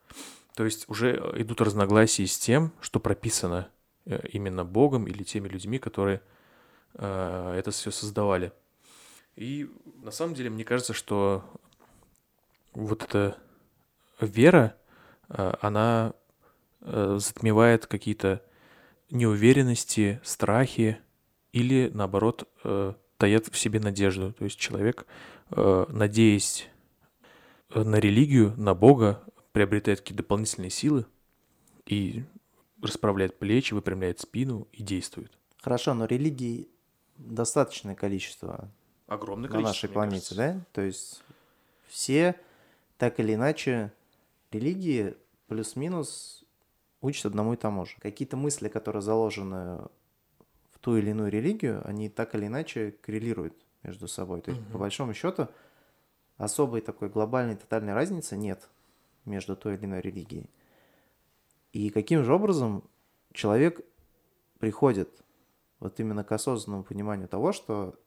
То 0.55 0.64
есть 0.64 0.88
уже 0.88 1.16
идут 1.36 1.61
разногласия 1.61 2.26
с 2.26 2.38
тем, 2.38 2.72
что 2.80 3.01
прописано 3.01 3.68
э, 4.05 4.20
именно 4.28 4.64
Богом 4.64 5.07
или 5.07 5.22
теми 5.22 5.49
людьми, 5.49 5.78
которые 5.78 6.22
э, 6.95 7.55
это 7.59 7.70
все 7.70 7.90
создавали. 7.90 8.53
И 9.34 9.70
на 10.03 10.11
самом 10.11 10.34
деле 10.34 10.51
мне 10.51 10.64
кажется, 10.64 10.93
что 10.93 11.45
вот 12.74 13.03
эта 13.03 13.38
вера, 14.20 14.76
э, 15.30 15.55
она 15.61 16.14
э, 16.83 17.18
затмевает 17.20 17.87
какие-то 17.87 18.43
неуверенности, 19.11 20.20
страхи 20.24 20.99
или, 21.53 21.91
наоборот, 21.93 22.49
э, 22.64 22.95
таят 23.18 23.47
в 23.47 23.59
себе 23.59 23.80
надежду. 23.80 24.33
То 24.33 24.45
есть 24.45 24.59
человек, 24.59 25.07
э, 25.51 25.87
надеясь 25.89 26.68
э, 27.70 27.83
на 27.83 27.97
религию, 27.97 28.55
на 28.57 28.74
Бога, 28.74 29.22
приобретает 29.53 30.01
какие-то 30.01 30.22
дополнительные 30.22 30.70
силы 30.70 31.07
и 31.87 32.24
расправляет 32.80 33.39
плечи, 33.39 33.74
выпрямляет 33.74 34.20
спину 34.20 34.66
и 34.72 34.83
действует. 34.83 35.33
Хорошо, 35.61 35.95
но 35.95 36.07
религий 36.07 36.68
достаточное 37.16 37.95
количество 37.95 38.68
Огромное 39.07 39.51
на 39.51 39.61
нашей 39.61 39.89
планете, 39.89 40.35
да? 40.35 40.61
То 40.72 40.80
есть 40.80 41.22
все 41.87 42.35
так 42.97 43.20
или 43.20 43.35
иначе 43.35 43.93
религии 44.51 45.14
плюс-минус 45.49 46.41
учат 47.03 47.27
одному 47.27 47.53
и 47.53 47.57
тому 47.57 47.85
же. 47.85 47.97
Какие-то 47.99 48.37
мысли, 48.37 48.69
которые 48.69 49.03
заложены 49.03 49.89
в 50.71 50.79
ту 50.81 50.97
или 50.97 51.11
иную 51.11 51.31
религию, 51.31 51.87
они 51.87 52.09
так 52.09 52.35
или 52.35 52.47
иначе 52.47 52.93
коррелируют 53.03 53.55
между 53.83 54.09
собой. 54.09 54.41
То 54.41 54.53
есть, 54.53 54.67
по 54.69 54.79
большому 54.79 55.13
счету, 55.13 55.49
особой 56.39 56.81
такой 56.81 57.09
глобальной 57.09 57.57
тотальной 57.57 57.93
разницы 57.93 58.37
нет 58.37 58.69
между 59.25 59.57
той 59.57 59.75
или 59.75 59.85
иной 59.85 60.01
религией. 60.01 60.49
И 61.73 61.91
каким 61.91 62.25
же 62.25 62.35
образом 62.35 62.85
человек 63.33 63.81
приходит 64.59 65.09
вот 65.81 65.99
именно 65.99 66.23
к 66.23 66.33
осознанному 66.33 66.85
пониманию 66.85 67.29
того, 67.29 67.53
что 67.53 67.99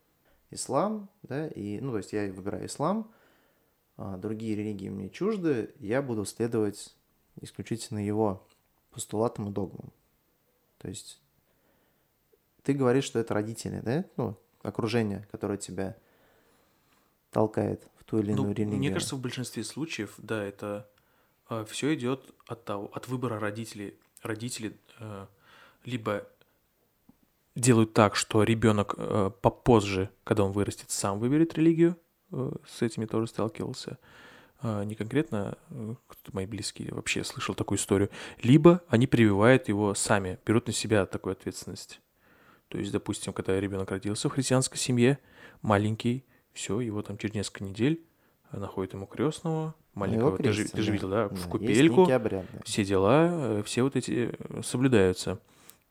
ислам, 0.50 1.10
да, 1.24 1.48
и, 1.48 1.80
ну, 1.82 1.92
то 1.92 1.98
есть 1.98 2.14
я 2.14 2.32
выбираю 2.32 2.68
ислам, 2.68 3.12
а 3.98 4.18
другие 4.18 4.56
религии 4.56 4.90
мне 4.90 5.10
чужды, 5.10 5.74
я 5.80 6.02
буду 6.02 6.26
следовать 6.26 6.96
исключительно 7.42 8.06
его 8.06 8.46
постулатам 8.96 9.50
и 9.50 9.52
догмам. 9.52 9.92
То 10.80 10.88
есть 10.88 11.22
ты 12.64 12.74
говоришь, 12.74 13.04
что 13.04 13.20
это 13.20 13.34
родители, 13.34 13.82
да, 13.82 14.06
ну, 14.18 14.36
окружение, 14.64 15.28
которое 15.32 15.58
тебя 15.58 15.96
толкает 17.30 17.88
в 17.98 18.04
ту 18.06 18.20
или 18.20 18.32
иную 18.32 18.48
Ну, 18.48 18.54
религию. 18.54 18.78
мне 18.80 18.92
кажется, 18.92 19.16
в 19.16 19.22
большинстве 19.22 19.64
случаев, 19.64 20.16
да, 20.18 20.44
это 20.44 20.90
все 21.68 21.94
идет 21.94 22.34
от 22.48 22.66
того, 22.66 22.90
от 22.94 23.08
выбора 23.08 23.40
родителей. 23.40 24.00
Родители 24.24 24.76
э, 25.00 25.28
либо 25.84 26.28
делают 27.56 27.94
так, 27.94 28.16
что 28.16 28.42
ребенок 28.44 28.96
э, 28.98 29.30
попозже, 29.42 30.10
когда 30.24 30.44
он 30.44 30.52
вырастет, 30.52 30.90
сам 30.90 31.20
выберет 31.20 31.54
религию. 31.54 31.98
э, 32.32 32.52
с 32.68 32.82
этими 32.82 33.06
тоже 33.06 33.28
сталкивался. 33.28 33.92
А, 33.92 33.98
не 34.64 34.96
конкретно 34.96 35.58
кто-то 36.08 36.34
мои 36.34 36.46
близкие 36.46 36.94
вообще 36.94 37.24
слышал 37.24 37.56
такую 37.56 37.78
историю. 37.78 38.10
Либо 38.42 38.82
они 38.88 39.08
прививают 39.08 39.68
его 39.68 39.94
сами, 39.94 40.40
берут 40.46 40.68
на 40.68 40.74
себя 40.74 41.06
такую 41.06 41.34
ответственность. 41.34 42.02
То 42.68 42.78
есть, 42.80 42.92
допустим, 42.92 43.32
когда 43.34 43.60
ребенок 43.60 43.92
родился 43.92 44.28
в 44.28 44.34
христианской 44.34 44.78
семье, 44.78 45.20
маленький, 45.62 46.26
все, 46.54 46.80
его 46.80 47.02
там 47.02 47.18
через 47.18 47.36
несколько 47.36 47.64
недель 47.64 48.04
э, 48.52 48.58
находят 48.58 48.94
ему 48.94 49.06
крестного, 49.06 49.76
маленького. 49.94 50.38
Ты 50.38 50.52
же, 50.52 50.68
ты 50.68 50.82
же 50.82 50.92
видел, 50.92 51.10
да, 51.10 51.30
Да, 51.30 51.36
в 51.36 51.48
купельку, 51.48 52.08
все 52.64 52.84
дела, 52.86 53.30
э, 53.32 53.64
все 53.64 53.84
вот 53.84 53.96
эти 53.96 54.36
э, 54.38 54.62
соблюдаются. 54.64 55.40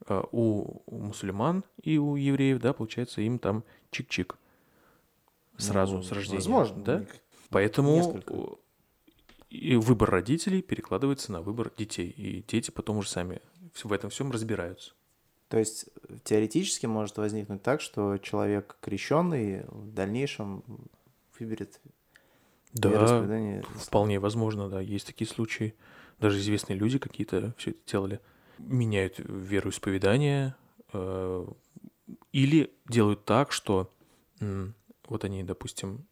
Э, 0.08 0.22
У, 0.32 0.82
у 0.86 0.98
мусульман 0.98 1.64
и 1.82 1.98
у 1.98 2.16
евреев, 2.16 2.60
да, 2.60 2.72
получается, 2.72 3.20
им 3.20 3.38
там 3.38 3.62
чик-чик. 3.92 4.34
Сразу, 5.56 5.98
Ну, 5.98 6.02
с 6.02 6.10
рождения. 6.10 6.38
Возможно. 6.38 6.82
Да? 6.82 7.06
Поэтому 7.54 7.94
Несколько. 7.94 8.34
э, 8.34 8.46
и 9.50 9.76
выбор 9.76 10.10
родителей 10.10 10.60
перекладывается 10.60 11.30
на 11.30 11.40
выбор 11.40 11.70
детей. 11.78 12.10
И 12.10 12.42
дети 12.48 12.72
потом 12.72 12.96
уже 12.98 13.08
сами 13.08 13.40
в 13.82 13.92
этом 13.92 14.10
всем 14.10 14.32
разбираются. 14.32 14.92
То 15.46 15.58
есть 15.58 15.86
э, 16.08 16.16
теоретически 16.24 16.86
может 16.86 17.16
возникнуть 17.16 17.62
так, 17.62 17.80
что 17.80 18.18
человек 18.18 18.76
крещенный 18.80 19.62
в 19.68 19.92
дальнейшем 19.94 20.64
выберет 21.38 21.80
Да, 22.72 22.88
вероисповедание. 22.88 23.62
вполне 23.76 24.18
возможно, 24.18 24.68
да, 24.68 24.80
есть 24.80 25.06
такие 25.06 25.28
случаи. 25.28 25.76
Даже 26.18 26.40
известные 26.40 26.76
люди 26.76 26.98
какие-то 26.98 27.54
все 27.56 27.70
это 27.70 27.78
делали. 27.86 28.20
Меняют 28.58 29.14
вероисповедание 29.18 30.56
э, 30.92 31.46
или 32.32 32.74
делают 32.88 33.24
так, 33.24 33.52
что 33.52 33.92
вот 35.08 35.24
они, 35.24 35.44
допустим, 35.44 36.04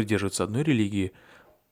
придерживаются 0.00 0.44
одной 0.44 0.62
религии, 0.62 1.12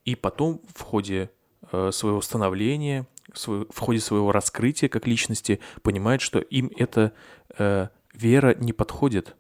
и 0.05 0.15
потом 0.15 0.61
в 0.75 0.83
ходе 0.83 1.31
э, 1.73 1.91
своего 1.93 2.21
становления, 2.21 3.07
в 3.35 3.79
ходе 3.79 4.01
своего 4.01 4.33
раскрытия 4.33 4.89
как 4.89 5.07
личности 5.07 5.61
понимают, 5.83 6.21
что 6.21 6.39
им 6.39 6.71
эта 6.77 7.13
э, 7.59 7.89
вера 8.13 8.55
не 8.55 8.73
подходит. 8.73 9.35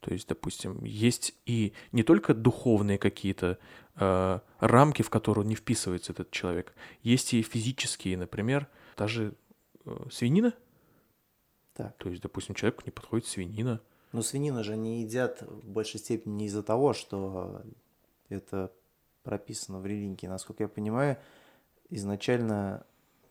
То 0.00 0.12
есть, 0.12 0.28
допустим, 0.28 0.84
есть 0.84 1.34
и 1.46 1.72
не 1.92 2.02
только 2.02 2.34
духовные 2.34 2.98
какие-то 2.98 3.58
э, 3.96 4.40
рамки, 4.60 5.00
в 5.00 5.08
которые 5.08 5.46
не 5.46 5.54
вписывается 5.54 6.12
этот 6.12 6.30
человек, 6.30 6.74
есть 7.02 7.32
и 7.32 7.40
физические, 7.40 8.18
например, 8.18 8.68
даже 8.98 9.32
э, 9.86 9.96
свинина. 10.10 10.52
Так. 11.72 11.96
То 11.96 12.10
есть, 12.10 12.22
допустим, 12.22 12.54
человеку 12.54 12.82
не 12.84 12.92
подходит 12.92 13.26
свинина. 13.26 13.80
Но 14.12 14.20
свинину 14.20 14.62
же 14.62 14.76
не 14.76 15.02
едят 15.02 15.40
в 15.40 15.66
большей 15.68 15.98
степени 15.98 16.34
не 16.34 16.46
из-за 16.46 16.62
того, 16.62 16.92
что 16.92 17.62
это 18.28 18.72
прописано 19.22 19.80
в 19.80 19.86
религии. 19.86 20.26
Насколько 20.26 20.64
я 20.64 20.68
понимаю, 20.68 21.18
изначально 21.90 22.86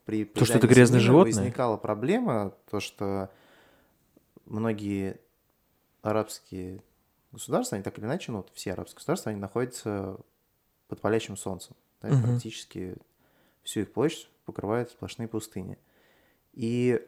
при 0.05 0.25
То, 0.25 0.45
что 0.45 0.57
это 0.57 0.67
грязное 0.67 0.99
животное? 0.99 1.43
возникала 1.43 1.77
проблема, 1.77 2.53
то, 2.69 2.79
что 2.79 3.29
многие 4.45 5.19
арабские 6.01 6.81
государства, 7.31 7.75
они 7.75 7.83
так 7.83 7.97
или 7.97 8.05
иначе, 8.05 8.31
ну, 8.31 8.39
вот 8.39 8.51
все 8.53 8.73
арабские 8.73 8.97
государства, 8.97 9.31
они 9.31 9.39
находятся 9.39 10.17
под 10.87 11.01
палящим 11.01 11.37
солнцем. 11.37 11.75
да, 12.01 12.09
Мгм. 12.09 12.21
практически 12.21 12.95
всю 13.63 13.81
их 13.81 13.93
площадь 13.93 14.29
покрывают 14.45 14.91
сплошные 14.91 15.27
пустыни. 15.27 15.77
И 16.51 17.01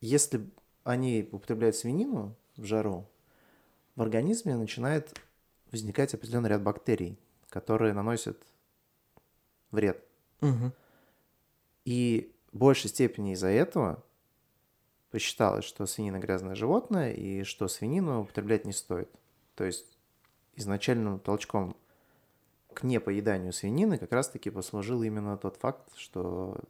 если 0.00 0.50
они 0.84 1.28
употребляют 1.30 1.76
свинину 1.76 2.34
в 2.56 2.64
жару, 2.64 3.06
в 3.94 4.02
организме 4.02 4.56
начинает 4.56 5.18
возникать 5.70 6.14
определенный 6.14 6.50
ряд 6.50 6.62
бактерий, 6.62 7.18
которые 7.48 7.92
наносят 7.92 8.38
вред. 9.70 10.02
И 11.84 12.34
в 12.52 12.58
большей 12.58 12.90
степени 12.90 13.32
из-за 13.32 13.48
этого 13.48 14.02
посчиталось, 15.10 15.64
что 15.64 15.86
свинина 15.86 16.18
грязное 16.18 16.54
животное 16.54 17.12
и 17.12 17.44
что 17.44 17.68
свинину 17.68 18.22
употреблять 18.22 18.64
не 18.64 18.72
стоит. 18.72 19.08
То 19.54 19.64
есть 19.64 19.86
изначальным 20.54 21.18
толчком 21.18 21.76
к 22.74 22.82
непоеданию 22.82 23.52
свинины 23.52 23.98
как 23.98 24.12
раз-таки 24.12 24.50
послужил 24.50 25.02
именно 25.02 25.36
тот 25.38 25.56
факт, 25.56 25.90
что 25.96 26.60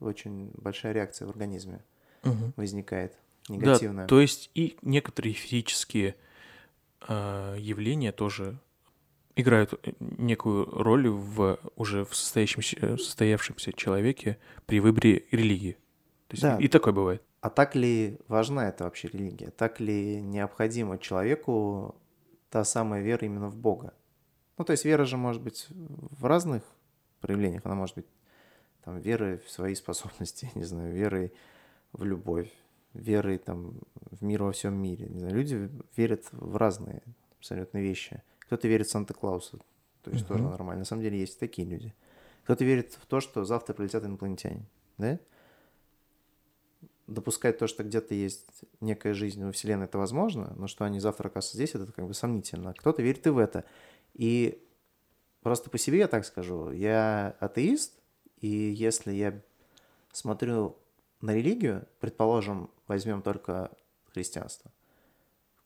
очень 0.00 0.50
большая 0.54 0.92
реакция 0.92 1.26
в 1.26 1.30
организме 1.30 1.84
Мгм. 2.24 2.54
возникает, 2.56 3.16
негативная. 3.48 4.04
Да, 4.04 4.08
то 4.08 4.20
есть 4.20 4.50
и 4.54 4.76
некоторые 4.82 5.34
физические 5.34 6.16
явления 7.08 8.12
тоже 8.12 8.58
играют 9.36 9.72
э, 9.82 9.92
некую 10.00 10.66
роль 10.66 11.08
в 11.08 11.58
уже 11.76 12.04
в 12.04 12.14
состоящемся, 12.14 12.76
э, 12.80 12.96
состоявшемся 12.96 13.72
человеке 13.72 14.38
при 14.66 14.80
выборе 14.80 15.24
религии. 15.30 15.72
То 16.28 16.34
есть 16.34 16.42
Да. 16.42 16.56
и 16.58 16.68
такое 16.68 16.92
бывает. 16.92 17.22
А 17.40 17.50
так 17.50 17.74
ли 17.74 18.18
важна 18.28 18.68
эта 18.68 18.84
вообще 18.84 19.08
религия? 19.08 19.50
Так 19.50 19.80
ли 19.80 20.20
необходима 20.20 20.98
человеку 20.98 21.96
та 22.50 22.64
самая 22.64 23.02
вера 23.02 23.26
именно 23.26 23.48
в 23.48 23.56
Бога? 23.56 23.94
Ну, 24.58 24.64
то 24.64 24.72
есть 24.72 24.84
вера 24.84 25.04
же 25.04 25.16
может 25.16 25.42
быть 25.42 25.66
в 25.70 26.24
разных 26.24 26.62
проявлениях. 27.20 27.62
Она 27.64 27.74
может 27.74 27.96
быть 27.96 28.06
там 28.84 28.98
верой 28.98 29.38
в 29.38 29.50
свои 29.50 29.74
способности, 29.74 30.50
не 30.54 30.64
знаю, 30.64 30.92
верой 30.94 31.32
в 31.92 32.04
любовь, 32.04 32.50
верой 32.94 33.38
там 33.38 33.74
в 34.10 34.22
мир 34.22 34.42
во 34.42 34.52
всем 34.52 34.74
мире. 34.74 35.06
Не 35.08 35.20
знаю, 35.20 35.34
люди 35.34 35.70
верят 35.96 36.24
в 36.32 36.56
разные 36.56 37.02
абсолютно 37.38 37.78
вещи. 37.78 38.22
Кто-то 38.40 38.68
верит 38.68 38.86
в 38.86 38.90
Санта-Клауса, 38.90 39.58
то 40.02 40.10
есть 40.10 40.26
тоже 40.26 40.42
Мгм. 40.42 40.50
нормально. 40.50 40.80
На 40.80 40.84
самом 40.84 41.02
деле 41.02 41.18
есть 41.18 41.38
такие 41.38 41.66
люди. 41.66 41.94
Кто-то 42.44 42.64
верит 42.64 42.98
в 43.00 43.06
то, 43.06 43.20
что 43.20 43.44
завтра 43.44 43.72
прилетят 43.74 44.04
инопланетяне, 44.04 44.66
да? 44.98 45.18
допускать 47.06 47.58
то, 47.58 47.66
что 47.66 47.84
где-то 47.84 48.14
есть 48.14 48.46
некая 48.80 49.14
жизнь 49.14 49.44
во 49.44 49.52
Вселенной, 49.52 49.84
это 49.86 49.98
возможно, 49.98 50.52
но 50.56 50.66
что 50.66 50.84
они 50.84 51.00
завтра 51.00 51.28
окажутся 51.28 51.56
здесь, 51.56 51.74
это 51.74 51.90
как 51.92 52.06
бы 52.06 52.14
сомнительно. 52.14 52.74
Кто-то 52.74 53.02
верит 53.02 53.26
и 53.26 53.30
в 53.30 53.38
это. 53.38 53.64
И 54.14 54.62
просто 55.42 55.70
по 55.70 55.78
себе 55.78 55.98
я 55.98 56.08
так 56.08 56.24
скажу, 56.24 56.70
я 56.70 57.36
атеист, 57.40 57.98
и 58.40 58.48
если 58.48 59.12
я 59.12 59.40
смотрю 60.12 60.76
на 61.20 61.34
религию, 61.34 61.86
предположим, 62.00 62.70
возьмем 62.86 63.22
только 63.22 63.70
христианство, 64.12 64.70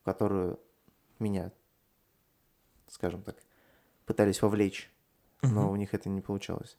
в 0.01 0.05
которую 0.05 0.61
меня, 1.19 1.53
скажем 2.89 3.23
так, 3.23 3.37
пытались 4.05 4.43
вовлечь, 4.43 4.91
но 5.43 5.71
у 5.71 5.77
них 5.77 5.95
это 5.95 6.09
не 6.09 6.21
получалось, 6.21 6.77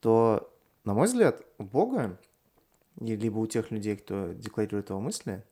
то, 0.00 0.52
на 0.84 0.94
мой 0.94 1.06
взгляд, 1.06 1.44
у 1.58 1.64
Бога, 1.64 2.20
либо 3.00 3.38
у 3.38 3.46
тех 3.46 3.70
людей, 3.70 3.96
кто 3.96 4.32
декларирует 4.32 4.90
его 4.90 5.00
мысли, 5.00 5.44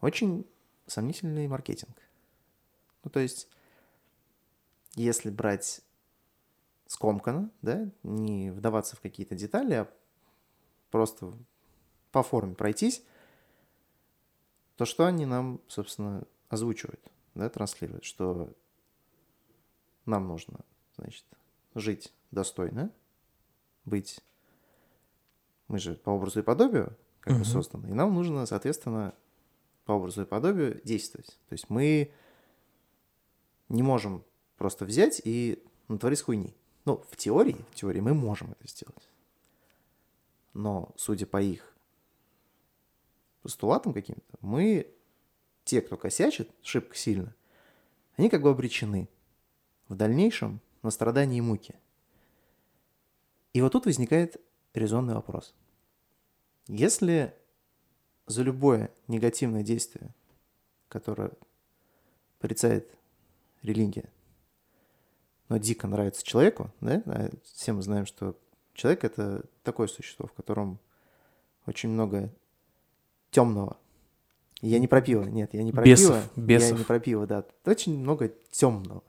очень 0.00 0.46
сомнительный 0.86 1.46
маркетинг. 1.48 1.96
Ну, 3.04 3.10
то 3.10 3.20
есть, 3.20 3.48
если 4.94 5.30
брать 5.30 5.82
скомканно, 6.86 7.50
да, 7.62 7.90
не 8.02 8.50
вдаваться 8.50 8.96
в 8.96 9.00
какие-то 9.00 9.34
детали, 9.34 9.74
а 9.74 9.88
просто 10.90 11.32
по 12.12 12.22
форме 12.22 12.54
пройтись, 12.54 13.02
то 14.76 14.84
что 14.84 15.06
они 15.06 15.26
нам, 15.26 15.60
собственно, 15.66 16.24
озвучивают, 16.48 17.00
да, 17.34 17.48
транслируют, 17.48 18.04
что 18.04 18.52
нам 20.04 20.28
нужно, 20.28 20.60
значит, 20.96 21.24
жить 21.74 22.12
достойно, 22.30 22.92
быть... 23.84 24.20
Мы 25.68 25.78
же 25.78 25.94
по 25.94 26.10
образу 26.10 26.40
и 26.40 26.42
подобию 26.42 26.94
как 27.20 27.32
бы 27.34 27.40
Мгм. 27.40 27.48
созданы, 27.48 27.86
и 27.88 27.94
нам 27.94 28.12
нужно, 28.14 28.44
соответственно, 28.44 29.14
по 29.84 29.92
образу 29.92 30.22
и 30.22 30.26
подобию 30.26 30.80
действовать. 30.84 31.38
То 31.48 31.52
есть 31.54 31.70
мы 31.70 32.12
не 33.70 33.82
можем 33.82 34.22
просто 34.58 34.84
взять 34.84 35.22
и 35.24 35.64
натворить 35.88 36.20
хуйни. 36.20 36.54
Ну, 36.84 37.02
в 37.08 37.16
теории, 37.16 37.64
в 37.70 37.74
теории 37.76 38.00
мы 38.00 38.12
можем 38.12 38.52
это 38.52 38.68
сделать. 38.68 39.08
Но, 40.52 40.92
судя 40.96 41.26
по 41.26 41.40
их 41.40 41.71
постулатам 43.42 43.92
каким-то, 43.92 44.38
мы, 44.40 44.86
те, 45.64 45.80
кто 45.80 45.96
косячит 45.96 46.50
шибко 46.62 46.96
сильно, 46.96 47.34
они 48.16 48.28
как 48.28 48.42
бы 48.42 48.50
обречены 48.50 49.08
в 49.88 49.94
дальнейшем 49.94 50.60
на 50.82 50.90
страдания 50.90 51.38
и 51.38 51.40
муки. 51.40 51.74
И 53.52 53.60
вот 53.60 53.72
тут 53.72 53.86
возникает 53.86 54.40
резонный 54.74 55.14
вопрос. 55.14 55.54
Если 56.66 57.34
за 58.26 58.42
любое 58.42 58.90
негативное 59.08 59.62
действие, 59.62 60.14
которое 60.88 61.32
порицает 62.38 62.96
религия, 63.62 64.10
но 65.48 65.58
дико 65.58 65.86
нравится 65.86 66.24
человеку, 66.24 66.72
да, 66.80 67.02
а 67.06 67.30
все 67.44 67.72
мы 67.72 67.82
знаем, 67.82 68.06
что 68.06 68.38
человек 68.74 69.04
это 69.04 69.44
такое 69.62 69.86
существо, 69.86 70.26
в 70.26 70.32
котором 70.32 70.78
очень 71.66 71.90
много 71.90 72.32
темного. 73.32 73.78
Я 74.60 74.78
не 74.78 74.86
про 74.86 75.00
пиво, 75.02 75.24
нет, 75.24 75.52
я 75.54 75.64
не 75.64 75.72
про 75.72 75.82
Бесов, 75.84 76.14
пиво. 76.14 76.30
Я 76.36 76.58
бесов. 76.58 76.78
не 76.78 76.84
про 76.84 77.00
пиво, 77.00 77.26
да. 77.26 77.44
Очень 77.64 77.98
много 77.98 78.28
темного. 78.28 79.02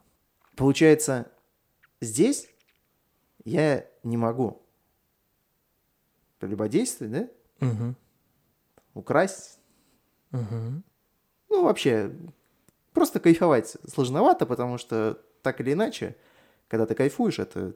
Получается, 0.56 1.32
здесь 2.02 2.50
я 3.46 3.86
не 4.02 4.18
могу 4.18 4.64
прелюбодействовать, 6.40 7.14
да, 7.14 7.30
Мгм. 7.68 7.96
украсть, 8.96 9.60
Мгм. 10.32 10.84
ну, 11.50 11.64
вообще, 11.64 12.12
просто 12.94 13.20
кайфовать 13.20 13.78
сложновато, 13.88 14.46
потому 14.48 14.78
что 14.80 15.22
так 15.44 15.62
или 15.62 15.74
иначе, 15.74 16.16
когда 16.68 16.86
ты 16.88 16.96
кайфуешь, 16.96 17.40
это 17.40 17.76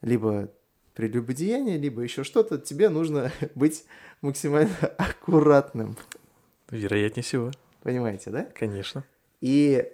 либо 0.00 0.52
прелюбодеяние, 0.94 1.78
либо 1.78 2.02
еще 2.02 2.24
что-то, 2.24 2.58
тебе 2.58 2.88
нужно 2.88 3.32
быть 3.54 3.84
максимально 4.20 4.74
аккуратным. 4.98 5.96
Вероятнее 6.70 7.22
всего. 7.22 7.50
Понимаете, 7.82 8.30
да? 8.30 8.44
Конечно. 8.44 9.04
И 9.40 9.90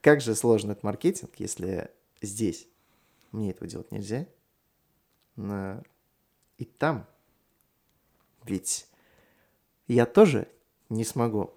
как 0.00 0.20
же 0.20 0.34
сложен 0.34 0.70
этот 0.70 0.84
маркетинг, 0.84 1.32
если 1.38 1.90
здесь 2.22 2.68
мне 3.32 3.50
этого 3.50 3.68
делать 3.68 3.90
нельзя, 3.92 4.26
но 5.36 5.82
и 6.58 6.64
там 6.64 7.06
ведь 8.44 8.86
я 9.86 10.06
тоже 10.06 10.48
не 10.88 11.04
смогу 11.04 11.52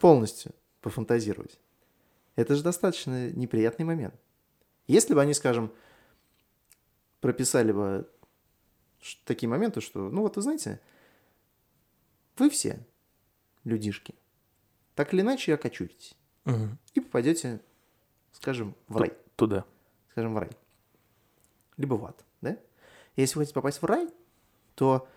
полностью 0.00 0.52
пофантазировать. 0.80 1.58
Это 2.34 2.56
же 2.56 2.62
достаточно 2.62 3.30
неприятный 3.30 3.84
момент. 3.84 4.14
Если 4.86 5.14
бы 5.14 5.20
они, 5.20 5.34
скажем, 5.34 5.72
прописали 7.22 7.70
бы 7.72 8.10
такие 9.24 9.48
моменты, 9.48 9.80
что, 9.80 10.10
ну 10.10 10.20
вот 10.22 10.36
вы 10.36 10.42
знаете, 10.42 10.80
вы 12.36 12.50
все 12.50 12.84
людишки, 13.64 14.14
так 14.96 15.14
или 15.14 15.22
иначе 15.22 15.54
окочуритесь 15.54 16.14
Мгм. 16.44 16.78
и 16.94 17.00
попадете, 17.00 17.60
скажем, 18.32 18.74
в 18.88 18.96
рай. 18.96 19.12
Туда. 19.36 19.64
Скажем, 20.10 20.34
в 20.34 20.38
рай. 20.38 20.50
Либо 21.76 21.94
в 21.94 22.04
ад, 22.04 22.24
да? 22.40 22.58
Если 23.16 23.36
вы 23.36 23.42
хотите 23.42 23.54
попасть 23.54 23.80
в 23.80 23.86
рай, 23.86 24.10
то 24.74 25.08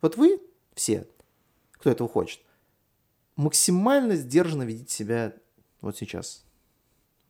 вот 0.00 0.16
вы 0.16 0.40
все, 0.74 1.06
кто 1.72 1.90
этого 1.90 2.08
хочет, 2.08 2.40
максимально 3.36 4.16
сдержанно 4.16 4.62
ведите 4.62 4.92
себя 4.94 5.36
вот 5.82 5.98
сейчас 5.98 6.46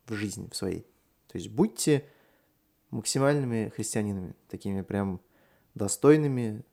в 0.05 0.13
жизни 0.13 0.47
в 0.49 0.55
своей. 0.55 0.83
То 1.27 1.37
есть 1.37 1.49
будьте 1.49 2.09
максимальными 2.95 3.69
христианинами, 3.75 4.35
такими 4.49 4.81
прям 4.81 5.19
достойными 5.73 6.63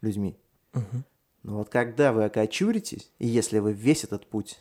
людьми. 0.00 0.36
Мгм. 0.72 1.04
Но 1.42 1.56
вот 1.58 1.68
когда 1.68 2.12
вы 2.12 2.24
окочуритесь, 2.24 3.10
и 3.18 3.26
если 3.26 3.58
вы 3.58 3.72
весь 3.72 4.04
этот 4.04 4.26
путь, 4.26 4.58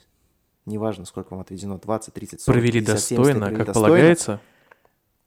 неважно, 0.65 1.05
сколько 1.05 1.31
вам 1.31 1.41
отведено, 1.41 1.77
20, 1.77 2.13
30, 2.13 2.41
40, 2.41 2.53
Провели 2.55 2.79
50, 2.79 2.99
70 2.99 3.17
достойно, 3.17 3.39
провели 3.45 3.57
как 3.57 3.67
достойно, 3.67 3.87
полагается. 3.87 4.41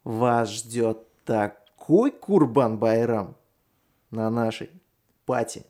вас 0.05 0.51
ждет 0.51 1.07
такой 1.25 2.11
Курбан-Байрам 2.11 3.35
на 4.11 4.31
нашей 4.31 4.71
пати, 5.27 5.65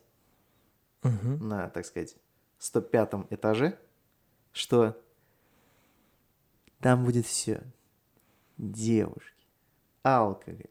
Мгм. 1.03 1.47
на, 1.47 1.69
так 1.69 1.85
сказать, 1.85 2.15
105 2.59 3.27
этаже, 3.29 3.77
что 4.51 4.97
там 6.79 7.05
будет 7.05 7.25
все. 7.25 7.61
Девушки, 8.57 9.42
алкоголь, 10.03 10.67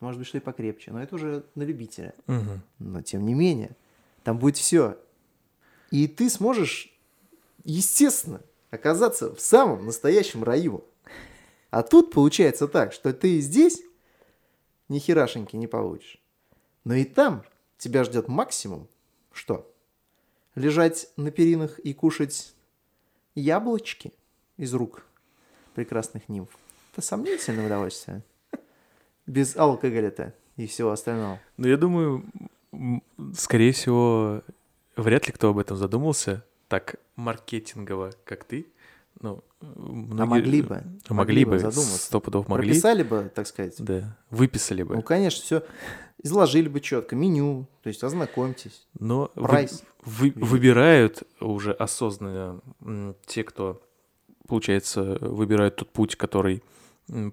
может 0.00 0.18
быть, 0.18 0.28
что 0.28 0.38
и 0.38 0.40
покрепче, 0.40 0.92
но 0.92 1.02
это 1.02 1.14
уже 1.14 1.44
на 1.54 1.62
любителя. 1.62 2.14
Мгм. 2.26 2.60
Но 2.78 3.02
тем 3.02 3.24
не 3.24 3.34
менее, 3.34 3.76
там 4.22 4.38
будет 4.38 4.56
все. 4.56 4.98
И 5.90 6.08
ты 6.08 6.28
сможешь, 6.28 6.92
естественно, 7.64 8.40
оказаться 8.70 9.34
в 9.34 9.40
самом 9.40 9.86
настоящем 9.86 10.44
раю. 10.44 10.84
А 11.70 11.82
тут 11.82 12.12
получается 12.12 12.68
так, 12.68 12.92
что 12.92 13.12
ты 13.12 13.40
здесь 13.40 13.82
ни 14.88 14.98
херашеньки 14.98 15.56
не 15.56 15.66
получишь. 15.66 16.20
Но 16.84 16.94
и 16.94 17.04
там 17.04 17.44
тебя 17.78 18.04
ждет 18.04 18.28
максимум, 18.28 18.88
что? 19.32 19.70
Лежать 20.54 21.08
на 21.16 21.30
перинах 21.30 21.78
и 21.78 21.94
кушать 21.94 22.54
яблочки 23.34 24.12
из 24.56 24.72
рук 24.74 25.04
прекрасных 25.74 26.28
нимф. 26.28 26.50
Это 26.92 27.02
сомнительное 27.02 27.66
удовольствие. 27.66 28.22
Без 29.26 29.56
алкоголя-то 29.56 30.34
и 30.56 30.66
всего 30.66 30.90
остального. 30.90 31.40
Ну, 31.56 31.66
я 31.68 31.76
думаю, 31.76 32.24
скорее 33.34 33.72
всего, 33.72 34.42
вряд 34.96 35.26
ли 35.26 35.32
кто 35.32 35.50
об 35.50 35.58
этом 35.58 35.76
задумался 35.76 36.44
так 36.68 36.96
маркетингово, 37.16 38.12
как 38.24 38.44
ты. 38.44 38.66
Ну, 39.20 39.42
многие- 39.60 40.22
А 40.22 40.26
могли 40.26 40.62
бы. 40.62 40.82
Могли, 41.08 41.44
бы, 41.44 41.58
задуматься. 41.58 41.98
сто 41.98 42.20
пудов 42.20 42.48
могли. 42.48 42.68
Прописали 42.68 43.02
бы, 43.02 43.30
так 43.34 43.46
сказать. 43.46 43.76
Да, 43.78 44.16
выписали 44.30 44.82
бы. 44.82 44.96
Ну, 44.96 45.02
конечно, 45.02 45.42
все 45.42 45.62
изложили 46.22 46.68
бы 46.68 46.80
четко. 46.80 47.14
Меню, 47.16 47.66
то 47.82 47.88
есть 47.88 48.02
ознакомьтесь. 48.02 48.86
Но 48.98 49.30
вы- 49.36 49.48
Прайс. 49.48 49.82
вы- 50.04 50.32
выбирают 50.36 51.22
уже 51.40 51.72
осознанно 51.72 52.60
те, 53.26 53.44
кто, 53.44 53.80
получается, 54.48 55.16
выбирают 55.20 55.76
тот 55.76 55.90
путь, 55.90 56.16
который 56.16 56.62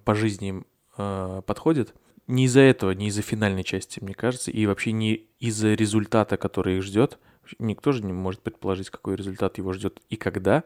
по 0.05 0.13
жизни 0.15 0.49
им 0.49 0.65
э, 1.01 1.41
подходит. 1.45 1.93
Не 2.27 2.45
из-за 2.45 2.61
этого, 2.61 2.91
не 2.91 3.07
из-за 3.07 3.21
финальной 3.21 3.63
части, 3.63 3.99
мне 4.01 4.13
кажется, 4.13 4.51
и 4.51 4.65
вообще 4.65 4.91
не 4.91 5.27
из-за 5.39 5.73
результата, 5.73 6.37
который 6.37 6.77
их 6.77 6.83
ждет. 6.83 7.19
Никто 7.59 7.91
же 7.91 8.03
не 8.03 8.13
может 8.13 8.41
предположить, 8.41 8.89
какой 8.89 9.15
результат 9.15 9.57
его 9.57 9.73
ждет 9.73 10.01
и 10.09 10.15
когда. 10.15 10.63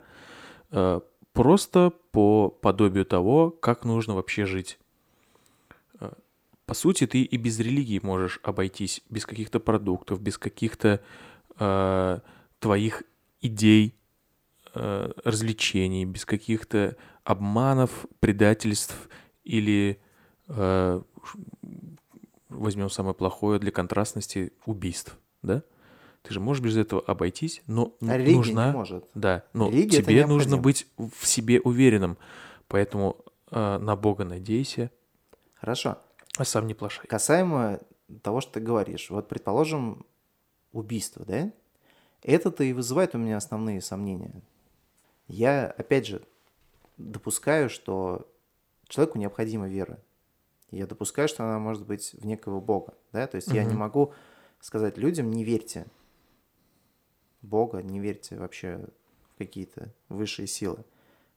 Э, 0.72 1.02
Просто 1.34 1.92
по 2.12 2.50
подобию 2.50 3.06
того, 3.06 3.52
как 3.52 3.84
нужно 3.84 4.16
вообще 4.16 4.46
жить. 4.46 4.80
Э, 6.00 6.14
По 6.66 6.74
сути, 6.74 7.06
ты 7.08 7.24
и 7.24 7.38
без 7.38 7.60
религии 7.60 8.00
можешь 8.02 8.40
обойтись, 8.42 9.02
без 9.10 9.26
каких-то 9.26 9.60
продуктов, 9.60 10.22
без 10.22 10.38
каких-то 10.38 11.02
э, 11.60 12.20
твоих 12.60 13.04
идей, 13.42 13.96
развлечений, 14.74 16.04
без 16.04 16.26
каких-то 16.26 16.98
обманов, 17.24 18.06
предательств 18.20 19.08
или 19.46 20.02
возьмем 22.50 22.89
самое 22.89 23.14
плохое 23.16 23.60
для 23.60 23.72
контрастности 23.72 24.54
убийств, 24.66 25.18
да? 25.41 25.64
Ты 26.24 26.34
же 26.34 26.39
можешь 26.39 26.64
без 26.64 26.76
этого 26.76 27.02
обойтись, 27.02 27.62
но 27.68 27.93
А 28.02 28.18
нужна, 28.18 28.68
не 28.72 28.74
может. 28.74 29.06
да, 29.14 29.43
но 29.54 29.70
Религия 29.70 30.02
тебе 30.02 30.26
нужно 30.26 30.58
быть 30.58 30.88
в 30.98 31.26
себе 31.28 31.60
уверенным, 31.62 32.18
поэтому 32.68 33.18
э, 33.52 33.78
на 33.78 33.96
Бога 33.96 34.26
надейся, 34.26 34.89
Хорошо. 35.54 36.00
а 36.38 36.43
сам 36.46 36.66
не 36.66 36.74
плашай. 36.74 37.06
Касаемо 37.06 37.80
того, 38.24 38.41
что 38.41 38.54
ты 38.54 38.60
говоришь. 38.60 39.12
Вот, 39.12 39.28
предположим, 39.28 40.06
убийство, 40.72 41.24
да? 41.26 41.52
Это-то 42.24 42.64
и 42.64 42.74
вызывает 42.74 43.14
у 43.14 43.20
меня 43.20 43.38
основные 43.38 43.80
сомнения. 43.82 44.41
Я, 45.28 45.68
опять 45.78 46.08
же, 46.08 46.24
допускаю, 46.98 47.70
что 47.70 48.28
человеку 48.88 49.20
необходима 49.20 49.68
вера. 49.68 50.00
Я 50.72 50.88
допускаю, 50.88 51.28
что 51.28 51.43
она 51.43 51.59
может 51.59 51.86
быть 51.86 52.13
в 52.13 52.26
некого 52.26 52.59
Бога, 52.59 52.95
да? 53.11 53.28
То 53.28 53.36
есть 53.36 53.49
я 53.49 53.63
не 53.63 53.76
могу 53.76 54.13
сказать 54.59 54.97
людям, 54.97 55.32
не 55.32 55.43
верьте 55.43 55.86
Бога, 57.41 57.82
не 57.82 57.99
верьте 57.99 58.36
вообще 58.38 58.88
в 59.34 59.38
какие-то 59.38 59.93
высшие 60.09 60.47
силы. 60.47 60.84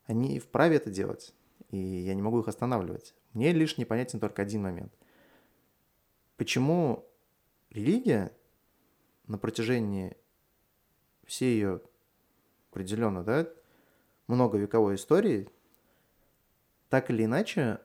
Они 0.06 0.38
вправе 0.38 0.76
это 0.76 0.90
делать, 0.90 1.34
и 1.70 1.76
я 1.76 2.14
не 2.14 2.22
могу 2.22 2.40
их 2.40 2.48
останавливать. 2.48 3.14
Мне 3.34 3.52
лишь 3.52 3.76
непонятен 3.76 4.20
только 4.20 4.42
один 4.42 4.62
момент. 4.62 4.92
Почему 6.36 7.04
религия 7.70 8.32
на 9.26 9.38
протяжении 9.38 10.16
всей 11.26 11.54
ее 11.54 11.82
определенно, 12.70 13.22
да, 13.22 13.46
многовековой 14.26 14.94
истории, 14.94 15.48
так 16.88 17.10
или 17.10 17.24
иначе, 17.24 17.80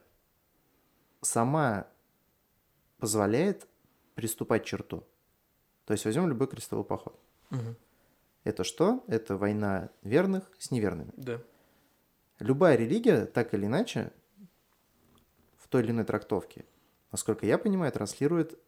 сама 1.26 1.88
позволяет 2.98 3.68
приступать 4.16 4.66
черту. 4.66 5.04
То 5.86 5.94
есть 5.94 6.06
возьмем 6.06 6.28
любой 6.30 6.48
крестовый 6.48 6.86
поход. 6.86 7.20
Мгм. 7.50 7.76
Это 8.44 8.64
что? 8.64 9.04
Это 9.08 9.38
война 9.38 9.90
верных 10.02 10.50
с 10.58 10.72
неверными. 10.72 11.12
Да. 11.18 11.42
Любая 12.40 12.76
религия, 12.76 13.26
так 13.26 13.54
или 13.54 13.66
иначе, 13.66 14.12
в 15.58 15.68
той 15.68 15.84
или 15.84 15.92
иной 15.92 16.06
трактовке, 16.06 16.66
насколько 17.12 17.46
я 17.46 17.58
понимаю, 17.58 17.92
транслирует 17.92 18.60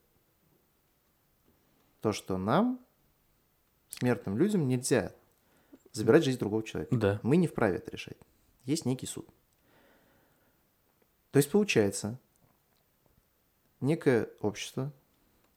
то, 2.02 2.12
что 2.12 2.38
нам, 2.38 2.80
смертным 3.90 4.38
людям, 4.38 4.68
нельзя 4.68 5.12
забирать 5.92 6.24
жизнь 6.24 6.40
другого 6.40 6.64
человека. 6.64 6.96
Да. 6.96 7.20
Мы 7.24 7.38
не 7.38 7.48
вправе 7.48 7.78
это 7.78 7.92
решать. 7.92 8.18
Есть 8.64 8.86
некий 8.86 9.08
суд. 9.08 9.28
То 11.32 11.38
есть 11.38 11.52
получается, 11.52 12.20
некое 13.86 14.30
общество, 14.42 14.92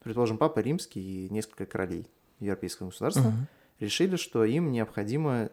предположим, 0.00 0.38
Папа 0.38 0.60
Римский 0.60 1.26
и 1.26 1.30
несколько 1.30 1.66
королей 1.66 2.06
европейского 2.38 2.88
государства, 2.88 3.30
Мгм. 3.30 3.46
решили, 3.80 4.16
что 4.16 4.44
им 4.44 4.70
необходимо 4.70 5.50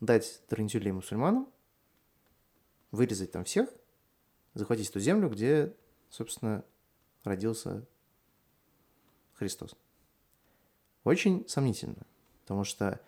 дать 0.00 0.42
трентюлей 0.48 0.92
мусульманам, 0.92 1.48
вырезать 2.90 3.32
там 3.32 3.44
всех, 3.44 3.68
захватить 4.54 4.92
ту 4.92 5.00
землю, 5.00 5.28
где, 5.28 5.74
собственно, 6.08 6.64
родился 7.24 7.84
Христос. 9.34 9.76
Очень 11.04 11.46
сомнительно, 11.48 12.06
потому 12.42 12.64
что 12.64 13.00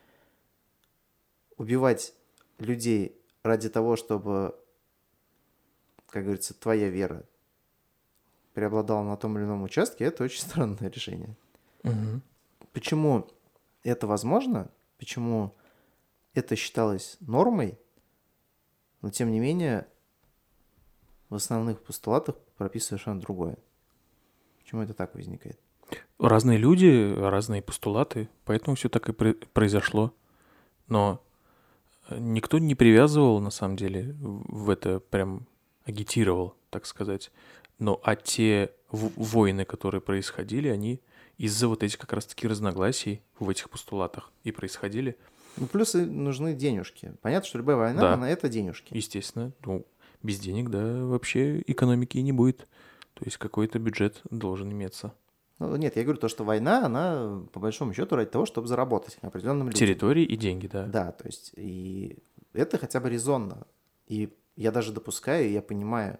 убивать 1.56 2.14
людей 2.58 3.20
ради 3.42 3.68
того, 3.68 3.96
чтобы, 3.96 4.58
как 6.08 6.24
говорится, 6.24 6.54
твоя 6.54 6.88
вера 6.88 7.24
преобладала 8.58 9.04
на 9.04 9.16
том 9.16 9.38
или 9.38 9.44
ином 9.44 9.62
участке, 9.62 10.04
это 10.04 10.24
очень 10.24 10.40
странное 10.48 10.90
решение. 10.90 11.36
Мгм. 11.84 12.22
Почему 12.72 13.28
это 13.84 14.08
возможно, 14.08 14.68
почему 14.98 15.54
это 16.34 16.56
считалось 16.56 17.16
нормой, 17.20 17.78
но 19.00 19.10
тем 19.10 19.30
не 19.30 19.38
менее 19.38 19.86
в 21.28 21.36
основных 21.36 21.80
постулатах 21.80 22.34
прописано 22.56 22.88
совершенно 22.88 23.20
другое. 23.20 23.58
Почему 24.58 24.82
это 24.82 24.92
так 24.92 25.14
возникает? 25.14 25.60
Разные 26.18 26.58
люди, 26.58 27.14
разные 27.16 27.62
постулаты, 27.62 28.28
поэтому 28.44 28.74
все 28.74 28.88
так 28.88 29.08
и 29.08 29.12
про- 29.12 29.34
произошло. 29.52 30.12
Но 30.88 31.22
э, 32.08 32.18
никто 32.18 32.58
не 32.58 32.74
привязывал, 32.74 33.40
на 33.40 33.50
самом 33.50 33.76
деле, 33.76 34.16
в 34.18 34.68
это 34.68 34.98
прям 34.98 35.46
агитировал, 35.84 36.56
так 36.70 36.86
сказать. 36.86 37.30
Но 37.78 38.00
а 38.02 38.16
те 38.16 38.72
войны, 38.90 39.64
которые 39.64 40.00
происходили, 40.00 40.68
они 40.68 41.00
из-за 41.36 41.68
вот 41.68 41.82
этих 41.82 41.98
как 41.98 42.12
раз-таки 42.12 42.48
разногласий 42.48 43.22
в 43.38 43.48
этих 43.48 43.70
постулатах 43.70 44.32
и 44.42 44.50
происходили. 44.50 45.16
Ну, 45.56 45.66
плюс 45.66 45.94
нужны 45.94 46.54
денежки. 46.54 47.14
Понятно, 47.20 47.48
что 47.48 47.58
любая 47.58 47.76
война, 47.76 48.00
Да. 48.00 48.14
она 48.14 48.30
это 48.30 48.48
денежки. 48.48 48.94
Естественно, 48.96 49.52
ну, 49.64 49.86
без 50.22 50.38
денег, 50.40 50.70
да, 50.70 51.04
вообще 51.04 51.60
экономики 51.66 52.18
и 52.18 52.22
не 52.22 52.32
будет. 52.32 52.66
То 53.14 53.24
есть 53.24 53.36
какой-то 53.36 53.78
бюджет 53.78 54.20
должен 54.30 54.70
иметься. 54.72 55.12
Ну, 55.58 55.74
нет, 55.76 55.96
я 55.96 56.04
говорю 56.04 56.20
то, 56.20 56.28
что 56.28 56.44
война, 56.44 56.86
она 56.86 57.42
по 57.52 57.58
большому 57.58 57.92
счету 57.92 58.14
ради 58.14 58.30
того, 58.30 58.46
чтобы 58.46 58.68
заработать 58.68 59.18
определенным 59.22 59.66
людям. 59.68 59.78
Территории 59.78 60.24
и 60.24 60.36
деньги, 60.36 60.68
да. 60.68 60.86
Да, 60.86 61.10
то 61.12 61.26
есть 61.26 61.52
и 61.56 62.18
это 62.52 62.78
хотя 62.78 63.00
бы 63.00 63.10
резонно. 63.10 63.66
И 64.06 64.32
я 64.54 64.70
даже 64.70 64.92
допускаю, 64.92 65.50
я 65.50 65.60
понимаю, 65.60 66.18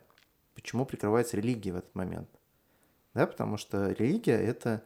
почему 0.59 0.85
прикрывается 0.85 1.37
религия 1.37 1.73
в 1.73 1.77
этот 1.77 1.95
момент. 1.95 2.29
Да, 3.15 3.29
потому 3.29 3.57
что 3.57 3.93
религия– 3.93 4.37
это 4.43 4.83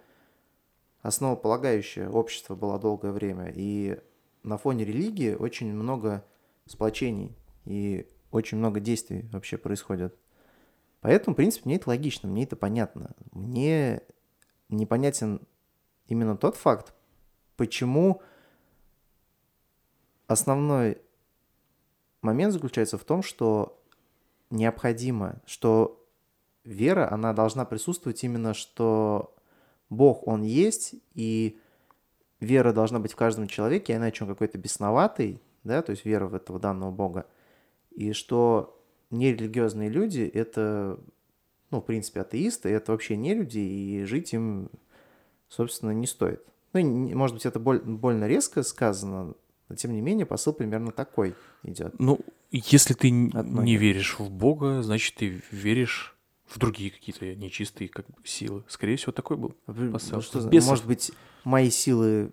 основополагающее 1.01 2.11
общество 2.11 2.55
было 2.55 2.79
долгое 2.79 3.11
время. 3.11 3.51
И 3.55 3.99
на 4.43 4.59
фоне 4.59 4.85
религии 4.85 5.33
очень 5.33 5.73
много 5.73 6.27
сплочений 6.67 7.35
и 7.65 8.07
очень 8.31 8.59
много 8.59 8.81
действий 8.81 9.27
вообще 9.33 9.57
происходит. 9.57 10.15
Поэтому, 11.01 11.33
в 11.33 11.39
принципе, 11.39 11.63
мне 11.65 11.77
это 11.77 11.89
логично, 11.89 12.29
мне 12.29 12.45
это 12.45 12.55
понятно. 12.55 13.13
Мне 13.33 14.03
непонятен 14.69 15.41
именно 16.07 16.37
тот 16.37 16.57
факт, 16.57 16.93
почему 17.57 18.21
основной 20.27 21.01
момент 22.21 22.53
заключается 22.53 22.99
в 22.99 23.05
том, 23.05 23.23
что 23.23 23.82
необходимо, 24.53 25.41
что 25.47 26.05
вера, 26.65 27.11
она 27.13 27.33
должна 27.33 27.65
присутствовать 27.65 28.23
именно, 28.25 28.55
что 28.55 29.35
Бог, 29.91 30.27
Он 30.27 30.43
есть, 30.43 30.95
и 31.15 31.59
вера 32.41 32.73
должна 32.73 33.01
быть 33.01 33.13
в 33.13 33.17
каждом 33.17 33.49
человеке, 33.49 33.95
иначе 33.95 34.25
он 34.25 34.31
какой-то 34.31 34.59
бесноватый, 34.59 35.41
да, 35.65 35.83
то 35.83 35.91
есть 35.91 36.05
вера 36.05 36.27
в 36.27 36.35
этого 36.35 36.59
данного 36.59 36.91
Бога, 36.91 37.27
и 37.91 38.13
что 38.13 38.81
нерелигиозные 39.11 39.89
люди– 39.89 40.23
это, 40.35 40.99
ну, 41.71 41.81
в 41.81 41.85
принципе, 41.85 42.21
атеисты, 42.21 42.69
это 42.69 42.93
вообще 42.93 43.17
не 43.17 43.35
люди, 43.35 43.59
и 43.59 44.05
жить 44.05 44.33
им 44.33 44.71
собственно, 45.53 45.91
не 45.91 46.07
стоит. 46.07 46.43
Ну, 46.73 46.81
может 47.15 47.37
быть, 47.37 47.47
это 47.47 47.61
боль- 47.61 47.83
больно 47.83 48.27
резко 48.27 48.63
сказано, 48.63 49.35
но 49.69 49.77
тем 49.77 49.93
не 49.93 50.01
менее 50.01 50.25
посыл 50.25 50.55
примерно 50.55 50.91
такой 50.91 51.35
идет. 51.63 51.95
Ну, 51.99 52.21
если 52.53 52.95
ты 52.95 53.11
не 53.11 53.77
веришь 53.77 54.19
в 54.19 54.31
Бога, 54.31 54.83
значит, 54.83 55.15
ты 55.17 55.43
веришь 55.51 56.15
в 56.47 56.59
другие 56.59 56.91
какие-то 56.91 57.35
нечистые 57.35 57.89
как 57.89 58.07
бы, 58.07 58.15
силы. 58.25 58.63
Скорее 58.69 58.97
всего, 58.97 59.13
такой 59.13 59.37
был. 59.39 59.57
Ну, 59.67 59.93
Посыл. 59.93 60.21
что 60.21 60.41
за- 60.41 60.51
Бесов. 60.51 60.69
может 60.71 60.87
быть, 60.87 61.13
мои 61.45 61.71
силы 61.71 62.31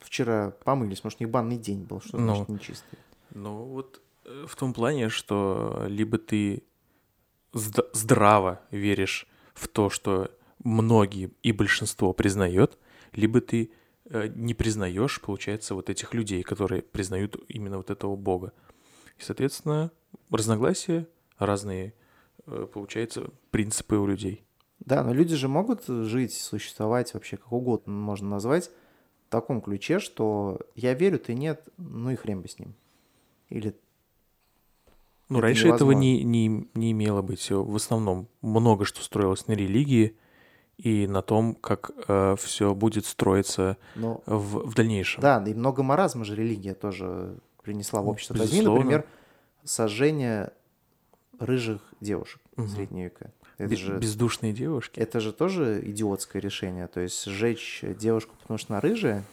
вчера 0.00 0.50
помылись, 0.64 1.02
может, 1.02 1.20
у 1.20 1.24
них 1.24 1.30
банный 1.30 1.56
день 1.56 1.82
был, 1.84 2.00
что 2.00 2.18
Ну. 2.18 2.34
значит 2.34 2.48
нечистый. 2.48 2.98
Ну, 3.34 3.64
вот 3.64 4.02
э, 4.26 4.44
в 4.46 4.54
том 4.56 4.72
плане, 4.74 5.08
что 5.08 5.84
либо 5.88 6.18
ты 6.18 6.62
зд- 7.54 7.88
здраво 7.94 8.60
веришь 8.70 9.26
в 9.54 9.66
то, 9.68 9.88
что 9.90 10.30
многие 10.62 11.30
и 11.42 11.52
большинство 11.52 12.12
признает, 12.12 12.76
либо 13.12 13.40
ты 13.40 13.70
э, 14.10 14.28
не 14.34 14.54
признаешь, 14.54 15.20
получается, 15.20 15.74
вот 15.74 15.88
этих 15.90 16.12
людей, 16.14 16.42
которые 16.42 16.82
признают 16.82 17.36
именно 17.48 17.76
вот 17.78 17.90
этого 17.90 18.16
Бога. 18.16 18.52
И, 19.18 19.22
соответственно, 19.22 19.90
разногласия, 20.30 21.06
разные, 21.38 21.94
э, 22.46 22.66
получается, 22.72 23.30
принципы 23.50 23.96
у 23.96 24.06
людей. 24.06 24.44
Да, 24.80 25.02
но 25.02 25.12
люди 25.12 25.34
же 25.34 25.48
могут 25.48 25.86
жить, 25.86 26.32
существовать 26.34 27.12
вообще 27.14 27.36
как 27.36 27.52
угодно 27.52 27.92
можно 27.92 28.28
назвать 28.28 28.70
в 29.26 29.30
таком 29.30 29.60
ключе, 29.60 29.98
что 29.98 30.60
я 30.74 30.94
верю, 30.94 31.18
ты 31.18 31.34
нет, 31.34 31.62
ну 31.76 32.10
и 32.10 32.16
хрен 32.16 32.40
бы 32.40 32.48
с 32.48 32.58
ним. 32.58 32.74
Или 33.48 33.74
Ну, 35.28 35.38
Это 35.38 35.46
раньше 35.46 35.68
этого 35.68 35.90
невозможно. 35.90 36.00
не, 36.00 36.48
не, 36.48 36.68
не 36.74 36.92
имело 36.92 37.22
быть. 37.22 37.50
В 37.50 37.76
основном 37.76 38.28
много 38.40 38.84
что 38.84 39.02
строилось 39.02 39.46
на 39.48 39.52
религии 39.52 40.16
и 40.78 41.06
на 41.08 41.22
том, 41.22 41.56
как 41.56 41.90
все 42.38 42.74
будет 42.74 43.04
строиться 43.04 43.76
ну, 43.96 44.22
в, 44.26 44.68
в 44.68 44.74
дальнейшем. 44.74 45.20
да, 45.20 45.42
и 45.44 45.52
много 45.52 45.82
маразма 45.82 46.24
же 46.24 46.36
религия 46.36 46.74
тоже 46.74 47.36
принесла 47.62 48.00
в 48.02 48.08
общество. 48.08 48.34
Возьми, 48.34 48.58
безусловно. 48.60 48.84
например, 48.84 49.04
сожжение 49.64 50.52
рыжих 51.38 51.82
девушек 52.00 52.40
Мгм. 52.56 52.66
в 52.66 52.70
средние 52.70 53.04
века. 53.04 53.32
Это 53.58 53.70
Бе- 53.70 53.76
же, 53.76 53.98
Бездушные 53.98 54.52
девушки. 54.52 54.98
это 55.00 55.20
же 55.20 55.32
тоже 55.32 55.80
идиотское 55.84 56.40
решение. 56.40 56.86
То 56.86 57.00
есть 57.00 57.24
сжечь 57.24 57.80
девушку, 57.82 58.34
потому 58.40 58.58
что 58.58 58.74
она 58.74 58.80
рыжая, 58.80 59.24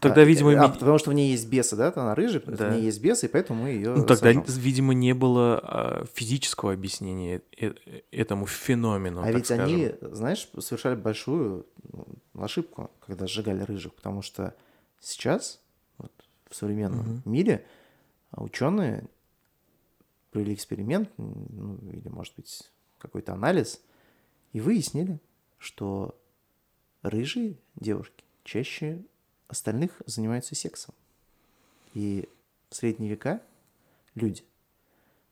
Тогда, 0.00 0.22
А, 0.22 0.24
видимо, 0.24 0.58
а, 0.58 0.68
потому 0.70 0.96
что 0.96 1.10
в 1.10 1.12
ней 1.12 1.32
есть 1.32 1.48
бесы, 1.48 1.76
да? 1.76 1.92
Она 1.94 2.14
рыжая, 2.14 2.40
потому 2.40 2.56
что 2.56 2.64
Да. 2.64 2.70
в 2.70 2.76
ней 2.76 2.84
есть 2.84 2.98
бесы, 3.00 3.26
и 3.26 3.28
поэтому 3.28 3.64
мы 3.64 3.68
ее 3.70 3.90
ну, 3.94 4.06
тогда, 4.06 4.32
видимо, 4.32 4.94
не 4.94 5.12
было 5.12 5.60
а, 5.62 6.04
физического 6.14 6.72
объяснения 6.72 7.42
э- 7.58 7.74
э- 7.84 8.00
этому 8.10 8.46
феномену. 8.46 9.20
А 9.22 9.30
ведь 9.30 9.44
скажем. 9.46 9.64
они, 9.66 9.92
знаешь, 10.00 10.48
совершали 10.60 10.94
большую 10.94 11.66
ну, 11.92 12.06
ошибку, 12.42 12.90
когда 13.06 13.26
сжигали 13.26 13.60
рыжих, 13.64 13.92
потому 13.94 14.22
что 14.22 14.54
сейчас, 14.98 15.60
современном 16.56 17.06
Мгм. 17.06 17.22
мире, 17.24 17.66
ученые 18.32 19.06
провели 20.30 20.54
эксперимент, 20.54 21.10
ну, 21.16 21.78
или, 21.92 22.08
может 22.08 22.34
быть, 22.36 22.70
какой-то 22.98 23.32
анализ, 23.32 23.80
и 24.52 24.60
выяснили, 24.60 25.20
что 25.58 26.18
рыжие 27.02 27.56
девушки 27.76 28.24
чаще 28.44 29.02
остальных 29.48 30.02
занимаются 30.06 30.54
сексом. 30.54 30.94
И 31.94 32.28
в 32.68 32.74
средние 32.76 33.10
века 33.10 33.40
люди 34.14 34.44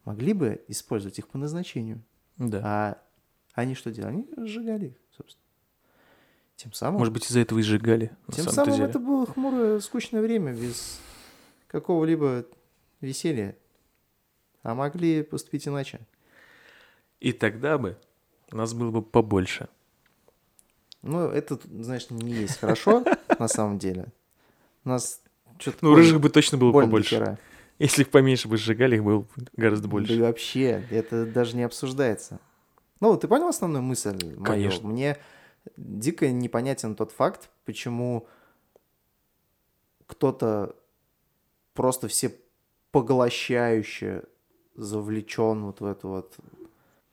могли 0.05 0.33
бы 0.33 0.64
использовать 0.68 1.18
их 1.18 1.29
по 1.29 1.39
назначению. 1.39 2.01
Да. 2.39 2.61
А 2.64 3.03
они 3.55 3.75
что 3.75 3.91
делали? 3.91 4.27
Они 4.37 4.47
сжигали 4.49 4.87
их, 4.87 4.97
собственно. 5.16 5.43
Тем 6.57 6.72
самым, 6.72 6.99
Может 6.99 7.12
быть, 7.12 7.27
из-за 7.27 7.41
этого 7.41 7.59
и 7.59 7.62
сжигали. 7.62 8.12
Тем 8.33 8.49
самым 8.49 8.72
деле. 8.72 8.85
это 8.85 8.99
было 8.99 9.27
хмурое, 9.27 9.81
скучное 9.81 10.22
время 10.22 10.53
без 10.55 10.99
какого-либо 11.75 12.47
веселья. 13.01 13.57
А 14.62 14.77
могли 14.77 15.25
поступить 15.25 15.66
иначе. 15.66 15.99
И 17.18 17.33
тогда 17.33 17.79
бы 17.79 17.99
нас 18.53 18.75
было 18.75 18.93
бы 18.93 19.03
побольше. 19.03 19.68
Ну, 21.03 21.29
это, 21.29 21.59
знаешь, 21.64 22.09
не 22.11 22.33
есть 22.33 22.59
хорошо, 22.59 23.05
на 23.41 23.49
самом 23.49 23.79
деле. 23.79 24.07
У 24.85 24.91
нас 24.91 25.20
что-то... 25.59 25.79
Ну, 25.83 25.97
рыжих 25.97 26.20
бы 26.20 26.31
точно 26.31 26.59
было 26.59 26.72
побольше. 26.72 27.39
Если 27.81 28.03
их 28.03 28.11
поменьше 28.11 28.47
бы 28.47 28.57
сжигали, 28.57 28.95
их 28.95 29.03
было 29.03 29.20
бы 29.20 29.27
гораздо 29.57 29.89
Да 29.89 29.89
и 29.89 29.91
больше. 29.91 30.20
вообще, 30.20 30.87
это 30.93 31.27
даже 31.27 31.57
не 31.57 31.64
обсуждается. 31.64 32.39
Ну, 33.01 33.16
ты 33.16 33.27
понял 33.27 33.49
основную 33.49 33.83
мысль 33.83 34.16
мою? 34.22 34.45
Конечно. 34.45 34.89
Мне 34.89 35.18
дико 35.77 36.31
непонятен 36.31 36.95
тот 36.95 37.11
факт, 37.11 37.51
почему 37.64 38.29
кто-то 40.07 40.77
просто 41.75 42.09
все 42.09 42.35
поглощающе 42.91 44.22
завлечен 44.77 45.64
вот 45.64 45.81
в 45.81 45.85
эту 45.85 46.09
вот, 46.09 46.37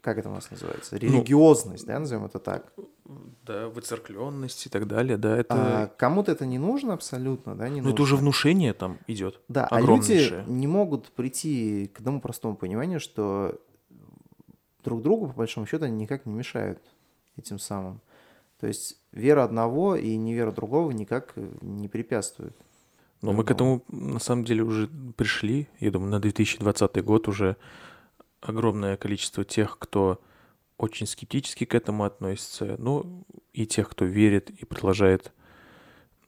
как 0.01 0.17
это 0.17 0.29
у 0.29 0.33
нас 0.33 0.47
Ну, 0.49 0.55
называется, 0.55 0.97
религиозность, 0.97 1.85
да, 1.85 1.99
назовем 1.99 2.25
это 2.25 2.39
так. 2.39 2.73
Да, 3.43 3.67
выцеркленность 3.67 4.65
и 4.67 4.69
так 4.69 4.87
далее, 4.87 5.17
да, 5.17 5.37
это... 5.37 5.83
А 5.83 5.87
кому-то 5.87 6.31
это 6.31 6.45
не 6.45 6.59
нужно 6.59 6.93
абсолютно, 6.93 7.55
да, 7.55 7.67
не 7.67 7.81
ну, 7.81 7.87
нужно. 7.87 7.93
это 7.93 8.03
уже 8.03 8.15
внушение 8.15 8.73
там 8.73 8.99
идет. 9.07 9.41
Да, 9.47 9.67
а 9.69 9.81
люди 9.81 10.43
не 10.47 10.67
могут 10.67 11.11
прийти 11.11 11.91
к 11.93 11.99
одному 11.99 12.21
простому 12.21 12.55
пониманию, 12.55 12.99
что 12.99 13.59
друг 14.83 15.01
другу, 15.01 15.27
по 15.27 15.33
большому 15.33 15.65
счету, 15.65 15.85
они 15.85 16.03
никак 16.03 16.25
не 16.25 16.33
мешают 16.33 16.79
этим 17.37 17.59
самым. 17.59 18.01
То 18.59 18.67
есть 18.67 18.97
вера 19.11 19.43
одного 19.43 19.95
и 19.95 20.15
невера 20.15 20.51
другого 20.51 20.91
никак 20.91 21.33
э, 21.35 21.51
не 21.61 21.87
препятствует. 21.87 22.55
Но 23.21 23.33
мы 23.33 23.43
к 23.43 23.51
этому, 23.51 23.83
на 23.89 24.19
самом 24.19 24.45
деле, 24.45 24.63
уже 24.63 24.87
пришли. 25.15 25.67
Я 25.79 25.91
думаю, 25.91 26.11
на 26.11 26.19
2020 26.19 27.03
год 27.03 27.27
уже 27.27 27.55
огромное 28.41 28.97
количество 28.97 29.45
тех, 29.45 29.77
кто 29.77 30.19
очень 30.77 31.05
скептически 31.05 31.65
к 31.65 31.75
этому 31.75 32.05
относится, 32.05 32.75
ну, 32.79 33.23
и 33.53 33.67
тех, 33.67 33.89
кто 33.89 34.05
верит 34.05 34.49
и 34.49 34.65
продолжает 34.65 35.31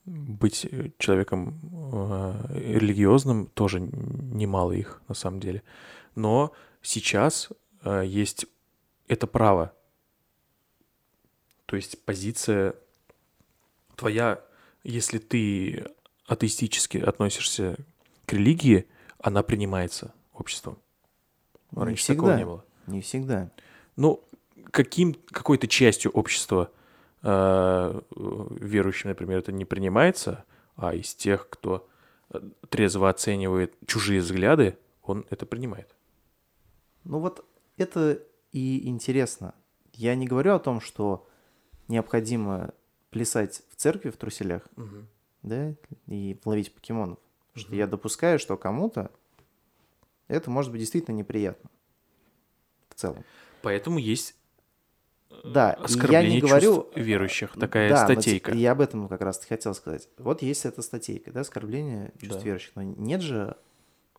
быть 0.06 0.66
э, 0.66 0.92
человеком 1.00 1.60
э, 1.92 2.78
религиозным, 2.78 3.48
тоже 3.48 3.80
немало 3.80 4.74
их, 4.74 5.02
на 5.08 5.16
самом 5.16 5.40
деле. 5.40 5.64
Но 6.14 6.54
сейчас 6.84 7.50
э, 7.84 8.04
есть 8.06 8.46
это 9.08 9.26
право. 9.26 9.74
То 11.66 11.76
есть 11.76 12.04
позиция 12.06 12.76
твоя, 13.96 14.42
если 14.84 15.18
ты 15.18 15.86
атеистически 16.34 16.98
относишься 16.98 17.78
к 18.26 18.34
религии, 18.34 18.88
она 19.20 19.44
принимается 19.44 20.14
обществом. 20.34 20.78
Не 21.72 21.84
Раньше 21.84 22.04
всегда. 22.04 22.22
такого 22.22 22.38
не 22.38 22.46
было. 22.46 22.66
Не 22.88 23.02
всегда. 23.02 23.52
Ну, 23.96 24.24
каким, 24.72 25.14
какой-то 25.14 25.68
частью 25.68 26.12
общества 26.12 26.72
э, 27.22 28.02
верующим, 28.16 29.10
например, 29.10 29.40
это 29.40 29.52
не 29.52 29.66
принимается, 29.66 30.44
а 30.76 30.94
из 30.94 31.16
тех, 31.16 31.50
кто 31.50 31.88
э, 32.30 32.40
трезво 32.70 33.10
оценивает 33.10 33.76
чужие 33.86 34.22
взгляды, 34.22 34.78
он 35.04 35.26
это 35.30 35.46
принимает. 35.46 35.96
Ну 37.04 37.20
вот 37.20 37.46
это 37.78 38.20
и 38.52 38.88
интересно. 38.88 39.54
Я 39.94 40.16
не 40.16 40.28
говорю 40.28 40.56
о 40.56 40.60
том, 40.60 40.82
что 40.82 41.28
необходимо 41.88 42.74
плясать 43.10 43.62
в 43.70 43.76
церкви 43.76 44.10
в 44.10 44.18
труселях, 44.18 44.68
да, 45.44 45.74
и 46.08 46.40
ловить 46.46 46.74
покемонов. 46.74 47.20
Потому 47.54 47.68
что 47.68 47.76
я 47.76 47.88
допускаю, 47.88 48.40
что 48.40 48.58
кому-то 48.58 49.12
это 50.28 50.50
может 50.50 50.72
быть 50.72 50.80
действительно 50.80 51.16
неприятно. 51.16 51.70
В 52.90 52.96
целом. 52.96 53.24
Поэтому 53.62 53.98
есть 54.00 54.36
э, 55.30 55.36
Да, 55.46 55.78
я 56.10 56.28
не 56.28 56.40
говорю... 56.42 56.76
чувств 56.84 56.98
верующих. 56.98 57.54
Такая 57.60 57.90
Да, 57.90 58.08
но 58.08 58.14
статейка. 58.14 58.52
те- 58.52 58.58
я 58.58 58.72
об 58.72 58.82
этом 58.82 59.08
как 59.08 59.22
раз 59.22 59.44
хотел 59.46 59.74
сказать. 59.74 60.10
Вот 60.18 60.42
есть 60.42 60.66
эта 60.66 60.82
статейка, 60.82 61.32
да, 61.32 61.42
оскорбление 61.42 62.12
чувств 62.20 62.40
Да. 62.40 62.46
верующих. 62.46 62.72
Но 62.76 62.82
нет 62.84 63.22
же 63.22 63.56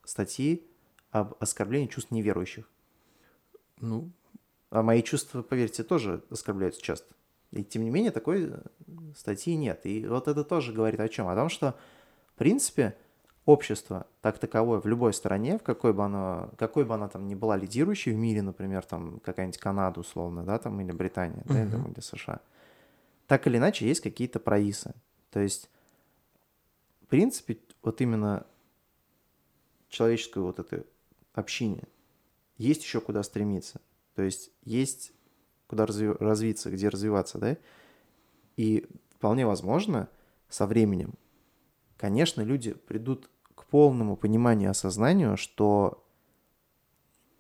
статьи 0.05 0.67
об 1.11 1.35
оскорблении 1.41 1.87
чувств 1.89 2.11
неверующих. 2.11 2.69
Ну, 3.81 4.11
А 4.71 4.83
мои 4.83 5.03
чувства, 5.03 5.43
поверьте, 5.43 5.85
тоже 5.85 6.25
оскорбляются 6.31 6.83
часто. 6.83 7.15
И 7.55 7.65
тем 7.65 7.85
не 7.85 7.91
менее 7.91 8.11
такой 8.11 8.51
э, 8.51 8.61
статьи 9.17 9.55
нет. 9.57 9.81
И 9.85 10.07
вот 10.07 10.29
это 10.29 10.45
тоже 10.45 10.73
говорит 10.73 11.01
о 11.01 11.09
чем? 11.09 11.29
О 11.29 11.35
том, 11.35 11.49
что, 11.49 11.77
в 12.35 12.39
принципе, 12.39 12.97
общество 13.45 14.07
так 14.21 14.39
таковое 14.39 14.81
в 14.81 14.87
любой 14.87 15.13
стране, 15.13 15.59
в 15.59 15.63
какой 15.63 15.93
бы 15.93 16.05
оно, 16.05 16.51
какой 16.57 16.85
бы 16.85 16.95
она 16.95 17.09
там 17.09 17.27
ни 17.27 17.35
была 17.35 17.57
лидирующей 17.57 18.13
в 18.13 18.17
мире, 18.17 18.43
например, 18.43 18.85
там 18.85 19.21
какая-нибудь 19.21 19.59
Канада 19.59 20.01
условно, 20.01 20.45
да, 20.45 20.59
там, 20.59 20.81
или 20.81 20.93
Британия, 20.93 21.43
да, 21.45 21.63
или, 21.63 22.01
США, 22.01 22.41
так 23.27 23.47
или 23.47 23.59
иначе 23.59 23.87
есть 23.87 24.01
какие-то 24.01 24.41
происы. 24.41 24.95
То 25.31 25.41
есть, 25.41 25.71
в 27.03 27.07
принципе, 27.07 27.59
вот 27.83 28.01
именно 28.01 28.47
человеческое 29.89 30.41
вот 30.41 30.59
это 30.59 30.85
общение 31.35 31.85
есть 32.57 32.83
еще 32.83 33.01
куда 33.01 33.23
стремиться. 33.23 33.81
То 34.15 34.23
есть 34.23 34.51
есть 34.65 35.13
куда 35.67 35.85
разви- 35.85 36.17
развиться, 36.19 36.71
где 36.71 36.89
развиваться, 36.89 37.39
да? 37.39 37.57
И 38.57 38.87
вполне 39.11 39.47
возможно, 39.47 40.09
со 40.49 40.67
временем, 40.67 41.15
конечно, 41.97 42.43
люди 42.43 42.73
придут 42.73 43.31
к 43.55 43.65
полному 43.67 44.17
пониманию, 44.17 44.71
осознанию, 44.71 45.37
что 45.37 46.05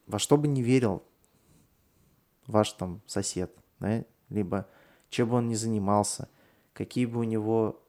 во 0.06 0.18
что 0.18 0.36
бы 0.36 0.48
ни 0.48 0.60
верил 0.62 1.02
ваш 2.46 2.72
там 2.72 3.02
сосед, 3.06 3.54
да, 3.80 4.04
либо 4.28 4.68
чем 5.08 5.30
бы 5.30 5.36
он 5.36 5.48
ни 5.48 5.54
занимался, 5.54 6.28
какие 6.72 7.06
бы 7.06 7.20
у 7.20 7.24
него 7.24 7.80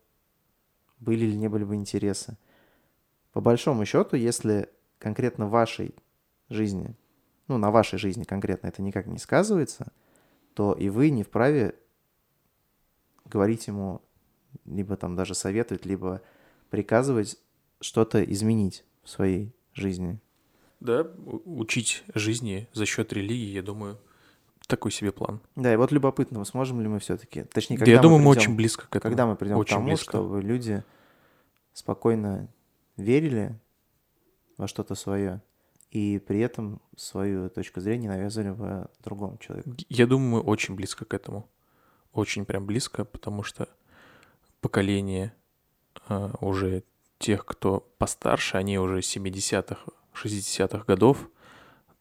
были 1.00 1.26
или 1.26 1.36
не 1.36 1.48
были 1.48 1.64
бы 1.64 1.76
интересы. 1.76 2.38
По 3.34 3.42
большому 3.42 3.86
счету, 3.86 4.16
если 4.16 4.70
конкретно 4.98 5.48
вашей 5.48 5.96
жизни, 6.50 6.96
ну, 7.48 7.58
на 7.58 7.72
вашей 7.72 8.00
жизни 8.00 8.24
конкретно 8.24 8.68
это 8.68 8.82
никак 8.82 9.08
не 9.08 9.18
сказывается, 9.18 9.92
то 10.56 10.74
и 10.74 10.90
вы 10.90 11.10
не 11.12 11.24
вправе 11.24 11.76
говорить 13.26 13.68
ему, 13.68 14.02
либо 14.66 14.96
там 14.96 15.16
даже 15.16 15.36
советовать, 15.36 15.86
либо 15.86 16.22
приказывать 16.70 17.38
что-то 17.82 18.24
изменить 18.24 18.86
в 19.04 19.10
своей 19.10 19.54
жизни. 19.74 20.20
Да, 20.80 21.06
учить 21.46 22.04
жизни 22.14 22.68
за 22.74 22.86
счет 22.86 23.12
религии, 23.12 23.52
я 23.52 23.62
думаю, 23.62 24.00
такой 24.68 24.92
себе 24.92 25.12
план. 25.12 25.42
Да, 25.56 25.74
и 25.74 25.76
вот 25.76 25.92
любопытно, 25.92 26.44
сможем 26.46 26.82
ли 26.82 26.88
мы 26.88 27.00
все-таки, 27.00 27.44
точнее, 27.44 27.78
когда 27.78 27.92
да, 27.92 27.96
я 27.98 28.02
думаю, 28.02 28.22
мы 28.22 28.32
очень 28.32 28.56
близко 28.56 28.88
к 28.88 28.96
этому. 28.96 29.12
Когда 29.12 29.26
мы 29.28 29.36
придем 29.36 29.58
очень 29.58 29.74
к 29.74 29.78
тому, 29.78 29.88
близко. 29.88 30.10
чтобы 30.10 30.42
люди 30.42 30.84
спокойно 31.74 32.48
верили 32.96 33.60
во 34.58 34.68
что-то 34.68 34.96
свое 34.96 35.42
и 35.96 36.20
при 36.20 36.42
этом 36.42 36.82
свою 36.98 37.50
точку 37.50 37.80
зрения 37.80 38.10
навязывали 38.10 38.52
бы 38.52 38.90
другому 39.02 39.38
человеку. 39.38 39.78
Я 39.88 40.06
думаю, 40.06 40.30
мы 40.30 40.40
очень 40.42 40.76
близко 40.76 41.06
к 41.06 41.14
этому. 41.14 41.50
Очень 42.12 42.44
прям 42.44 42.66
близко, 42.66 43.06
потому 43.06 43.44
что 43.44 43.70
поколение 44.60 45.34
э, 46.10 46.32
уже 46.42 46.84
тех, 47.18 47.46
кто 47.46 47.80
постарше, 47.98 48.58
они 48.58 48.78
уже 48.78 49.00
70-х, 49.00 49.90
60-х 50.14 50.84
годов, 50.84 51.30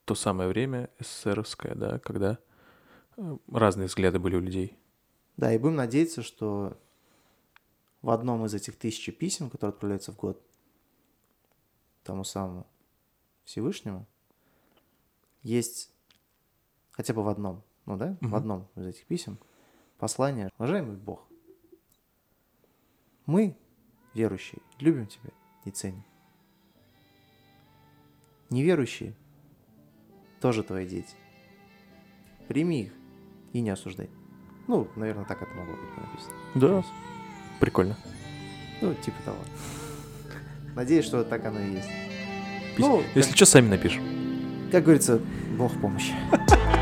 то 0.03 0.13
самое 0.13 0.49
время 0.49 0.89
СССРовское, 0.99 1.73
да, 1.75 1.99
когда 1.99 2.37
э, 3.15 3.37
разные 3.49 3.87
взгляды 3.87 4.19
были 4.19 4.35
у 4.35 4.41
людей. 4.41 4.77
Да, 5.37 5.53
и 5.53 5.57
будем 5.57 5.77
надеяться, 5.77 6.21
что 6.21 6.77
в 8.01 8.09
одном 8.09 8.45
из 8.45 8.53
этих 8.53 8.75
тысячи 8.75 9.13
писем, 9.13 9.49
которые 9.49 9.69
отправляются 9.69 10.11
в 10.11 10.17
год 10.17 10.45
тому 12.03 12.25
самому 12.25 12.67
Всевышнему, 13.45 14.05
есть 15.43 15.91
хотя 16.91 17.13
бы 17.13 17.23
в 17.23 17.29
одном, 17.29 17.63
ну 17.85 17.97
да, 17.97 18.17
угу. 18.21 18.29
в 18.29 18.35
одном 18.35 18.67
из 18.75 18.85
этих 18.85 19.05
писем 19.05 19.37
послание, 19.97 20.49
уважаемый 20.57 20.97
Бог, 20.97 21.27
мы, 23.25 23.57
верующие, 24.13 24.61
любим 24.79 25.07
Тебя 25.07 25.31
и 25.63 25.71
ценим. 25.71 26.03
Неверующие 28.49 29.15
тоже 30.39 30.63
твои 30.63 30.87
дети. 30.87 31.15
Прими 32.47 32.83
их 32.83 32.93
и 33.53 33.61
не 33.61 33.71
осуждай. 33.71 34.09
Ну, 34.67 34.87
наверное, 34.95 35.25
так 35.25 35.41
это 35.41 35.51
могло 35.55 35.75
быть 35.75 35.97
написано. 35.97 36.35
Да. 36.55 36.83
Прикольно. 37.59 37.97
Ну, 38.81 38.93
типа 38.93 39.17
того. 39.23 39.39
Надеюсь, 40.75 41.05
что 41.05 41.23
так 41.23 41.45
оно 41.45 41.59
и 41.59 41.71
есть. 41.71 42.04
Пись... 42.75 42.85
Ну, 42.85 43.03
Если 43.15 43.29
как... 43.29 43.37
что, 43.37 43.45
сами 43.45 43.69
напишем. 43.69 44.03
Как 44.71 44.83
говорится, 44.83 45.19
Бог 45.57 45.71
в 45.71 45.79
помощи. 45.79 46.13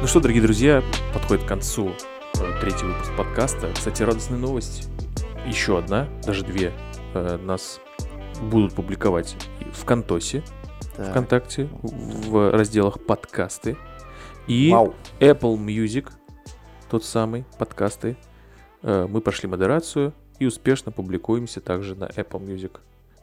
Ну 0.00 0.08
что, 0.08 0.20
дорогие 0.20 0.42
друзья, 0.42 0.84
подходит 1.14 1.44
к 1.44 1.48
концу 1.48 1.94
э, 2.34 2.60
третий 2.60 2.84
выпуск 2.84 3.10
подкаста. 3.16 3.72
Кстати, 3.72 4.02
радостная 4.02 4.38
новость. 4.38 4.86
Еще 5.46 5.78
одна, 5.78 6.10
даже 6.26 6.44
две, 6.44 6.74
э, 7.14 7.38
нас 7.38 7.80
будут 8.42 8.74
публиковать 8.74 9.34
в 9.72 9.82
Контосе, 9.86 10.44
так. 10.94 11.08
ВКонтакте, 11.08 11.70
в 11.82 12.52
разделах 12.52 13.02
подкасты. 13.02 13.78
И 14.46 14.70
Вау. 14.70 14.94
Apple 15.20 15.56
Music, 15.56 16.10
тот 16.90 17.02
самый, 17.02 17.46
подкасты. 17.58 18.18
Э, 18.84 19.06
мы 19.08 19.22
прошли 19.22 19.48
модерацию 19.48 20.12
и 20.38 20.46
успешно 20.46 20.92
публикуемся 20.92 21.60
также 21.60 21.94
на 21.94 22.04
Apple 22.04 22.46
Music. 22.46 22.78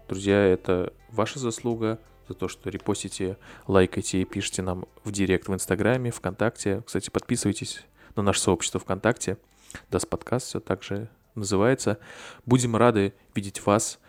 Друзья, 0.09 0.43
это 0.43 0.91
ваша 1.11 1.37
заслуга 1.37 1.99
за 2.27 2.33
то, 2.33 2.47
что 2.47 2.69
репостите, 2.69 3.37
лайкайте 3.67 4.21
и 4.21 4.25
пишите 4.25 4.63
нам 4.63 4.85
в 5.03 5.11
директ 5.11 5.47
в 5.47 5.53
Инстаграме, 5.53 6.09
ВКонтакте. 6.09 6.81
Кстати, 6.85 7.11
подписывайтесь 7.11 7.83
на 8.15 8.23
наше 8.23 8.41
сообщество 8.41 8.79
ВКонтакте. 8.79 9.37
Dast 9.91 10.09
подкаст 10.09 10.47
все 10.47 10.59
так 10.59 10.81
же 10.81 11.09
называется. 11.35 11.99
Будем 12.45 12.75
рады 12.75 13.13
видеть 13.35 13.63
вас 13.63 13.99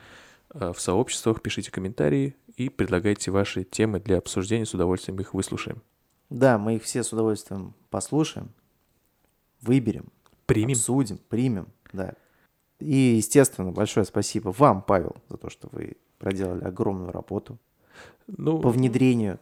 э, 0.55 0.72
в 0.72 0.80
сообществах. 0.80 1.42
Пишите 1.42 1.70
комментарии 1.70 2.34
и 2.57 2.70
предлагайте 2.70 3.30
ваши 3.30 3.64
темы 3.64 4.00
для 4.00 4.16
обсуждения. 4.16 4.64
С 4.64 4.72
удовольствием 4.72 5.20
их 5.20 5.34
выслушаем. 5.34 5.82
Да, 6.30 6.57
мы 6.57 6.76
их 6.76 6.82
все 6.82 7.03
с 7.03 7.12
удовольствием 7.12 7.74
послушаем, 7.90 8.53
выберем, 9.61 10.07
примем, 10.47 10.72
обсудим, 10.72 11.18
примем, 11.28 11.68
да. 11.93 12.14
И, 12.78 13.16
естественно, 13.16 13.70
большое 13.70 14.05
спасибо 14.05 14.51
вам, 14.51 14.82
Павел, 14.82 15.16
за 15.28 15.36
то, 15.36 15.51
что 15.51 15.68
вы 15.70 15.97
проделали 16.18 16.64
огромную 16.64 17.12
работу 17.12 17.59
ну, 18.26 18.61
по 18.61 18.70
внедрению 18.70 19.38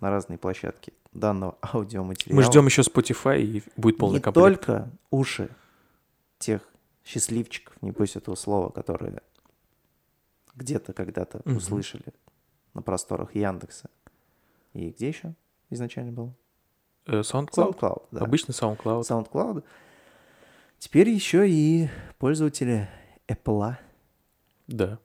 на 0.00 0.10
разные 0.10 0.38
площадки 0.38 0.92
данного 1.12 1.56
аудиоматериала. 1.72 2.36
Мы 2.36 2.42
ждем 2.44 2.66
еще 2.66 2.82
Spotify, 2.82 3.40
и 3.40 3.62
будет 3.76 3.98
полный 3.98 4.16
не 4.16 4.20
комплект. 4.20 4.66
Только 4.66 4.90
уши 5.10 5.50
тех 6.38 6.62
счастливчиков, 7.04 7.74
не 7.82 7.92
пусть 7.92 8.16
этого 8.16 8.34
слова, 8.34 8.70
которые 8.70 9.22
где-то 10.54 10.92
когда-то 10.92 11.42
угу. 11.44 11.56
услышали 11.56 12.12
на 12.74 12.82
просторах 12.82 13.34
Яндекса. 13.34 13.88
И 14.72 14.90
где 14.90 15.08
еще? 15.08 15.34
изначально 15.70 16.12
был? 16.12 16.34
Э, 17.06 17.20
SoundCloud. 17.20 17.78
SoundCloud, 17.78 18.02
да. 18.10 18.20
Обычный 18.20 18.52
SoundCloud. 18.52 19.02
SoundCloud. 19.02 19.64
Теперь 20.80 21.10
еще 21.10 21.46
и 21.46 21.90
пользователи 22.18 22.88
Apple. 23.28 23.74
Да. 24.66 24.98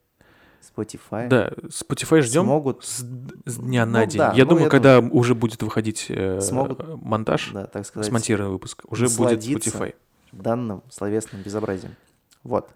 Spotify. 0.63 1.27
Да, 1.27 1.49
Spotify 1.67 2.21
ждем 2.21 2.45
смогут... 2.45 2.83
с, 2.83 3.05
с 3.45 3.57
дня 3.57 3.85
на 3.85 3.99
ну, 3.99 4.05
день. 4.05 4.17
Да, 4.17 4.33
я 4.33 4.45
ну, 4.45 4.51
думаю, 4.51 4.63
я 4.63 4.69
когда 4.69 4.95
думаю... 4.95 5.13
уже 5.13 5.35
будет 5.35 5.61
выходить 5.61 6.05
э, 6.09 6.39
смогут, 6.39 6.79
монтаж, 7.03 7.51
да, 7.53 7.67
так 7.67 7.85
сказать, 7.85 8.07
смонтированный 8.07 8.53
выпуск, 8.53 8.83
уже 8.87 9.09
будет 9.09 9.43
Spotify. 9.43 9.93
данным 10.31 10.81
словесным 10.89 11.41
безобразием. 11.43 11.95
Вот. 12.43 12.69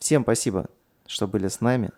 Всем 0.00 0.24
спасибо, 0.24 0.66
что 1.06 1.28
были 1.28 1.46
с 1.46 1.60
нами. 1.60 1.90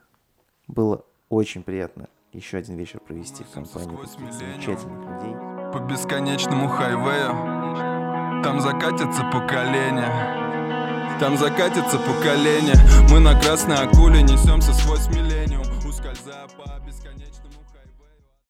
Было 0.68 1.04
очень 1.30 1.62
приятно 1.62 2.06
еще 2.32 2.58
один 2.58 2.76
вечер 2.76 3.00
провести 3.00 3.44
в 3.44 3.50
компании 3.50 3.96
таких 3.96 4.32
замечательных 4.32 4.98
людей. 4.98 5.34
По 5.72 5.78
бесконечному 5.80 6.68
хайвею 6.68 7.93
Там 8.44 8.60
закатится 8.60 9.24
поколение 9.32 10.44
там 11.18 11.38
закатится 11.38 11.96
поколение 11.96 12.74
Мы 13.08 13.20
на 13.20 13.40
красной 13.40 13.76
акуле 13.76 14.20
несемся 14.20 14.74
сквозь 14.74 15.06
миллениум 15.06 15.53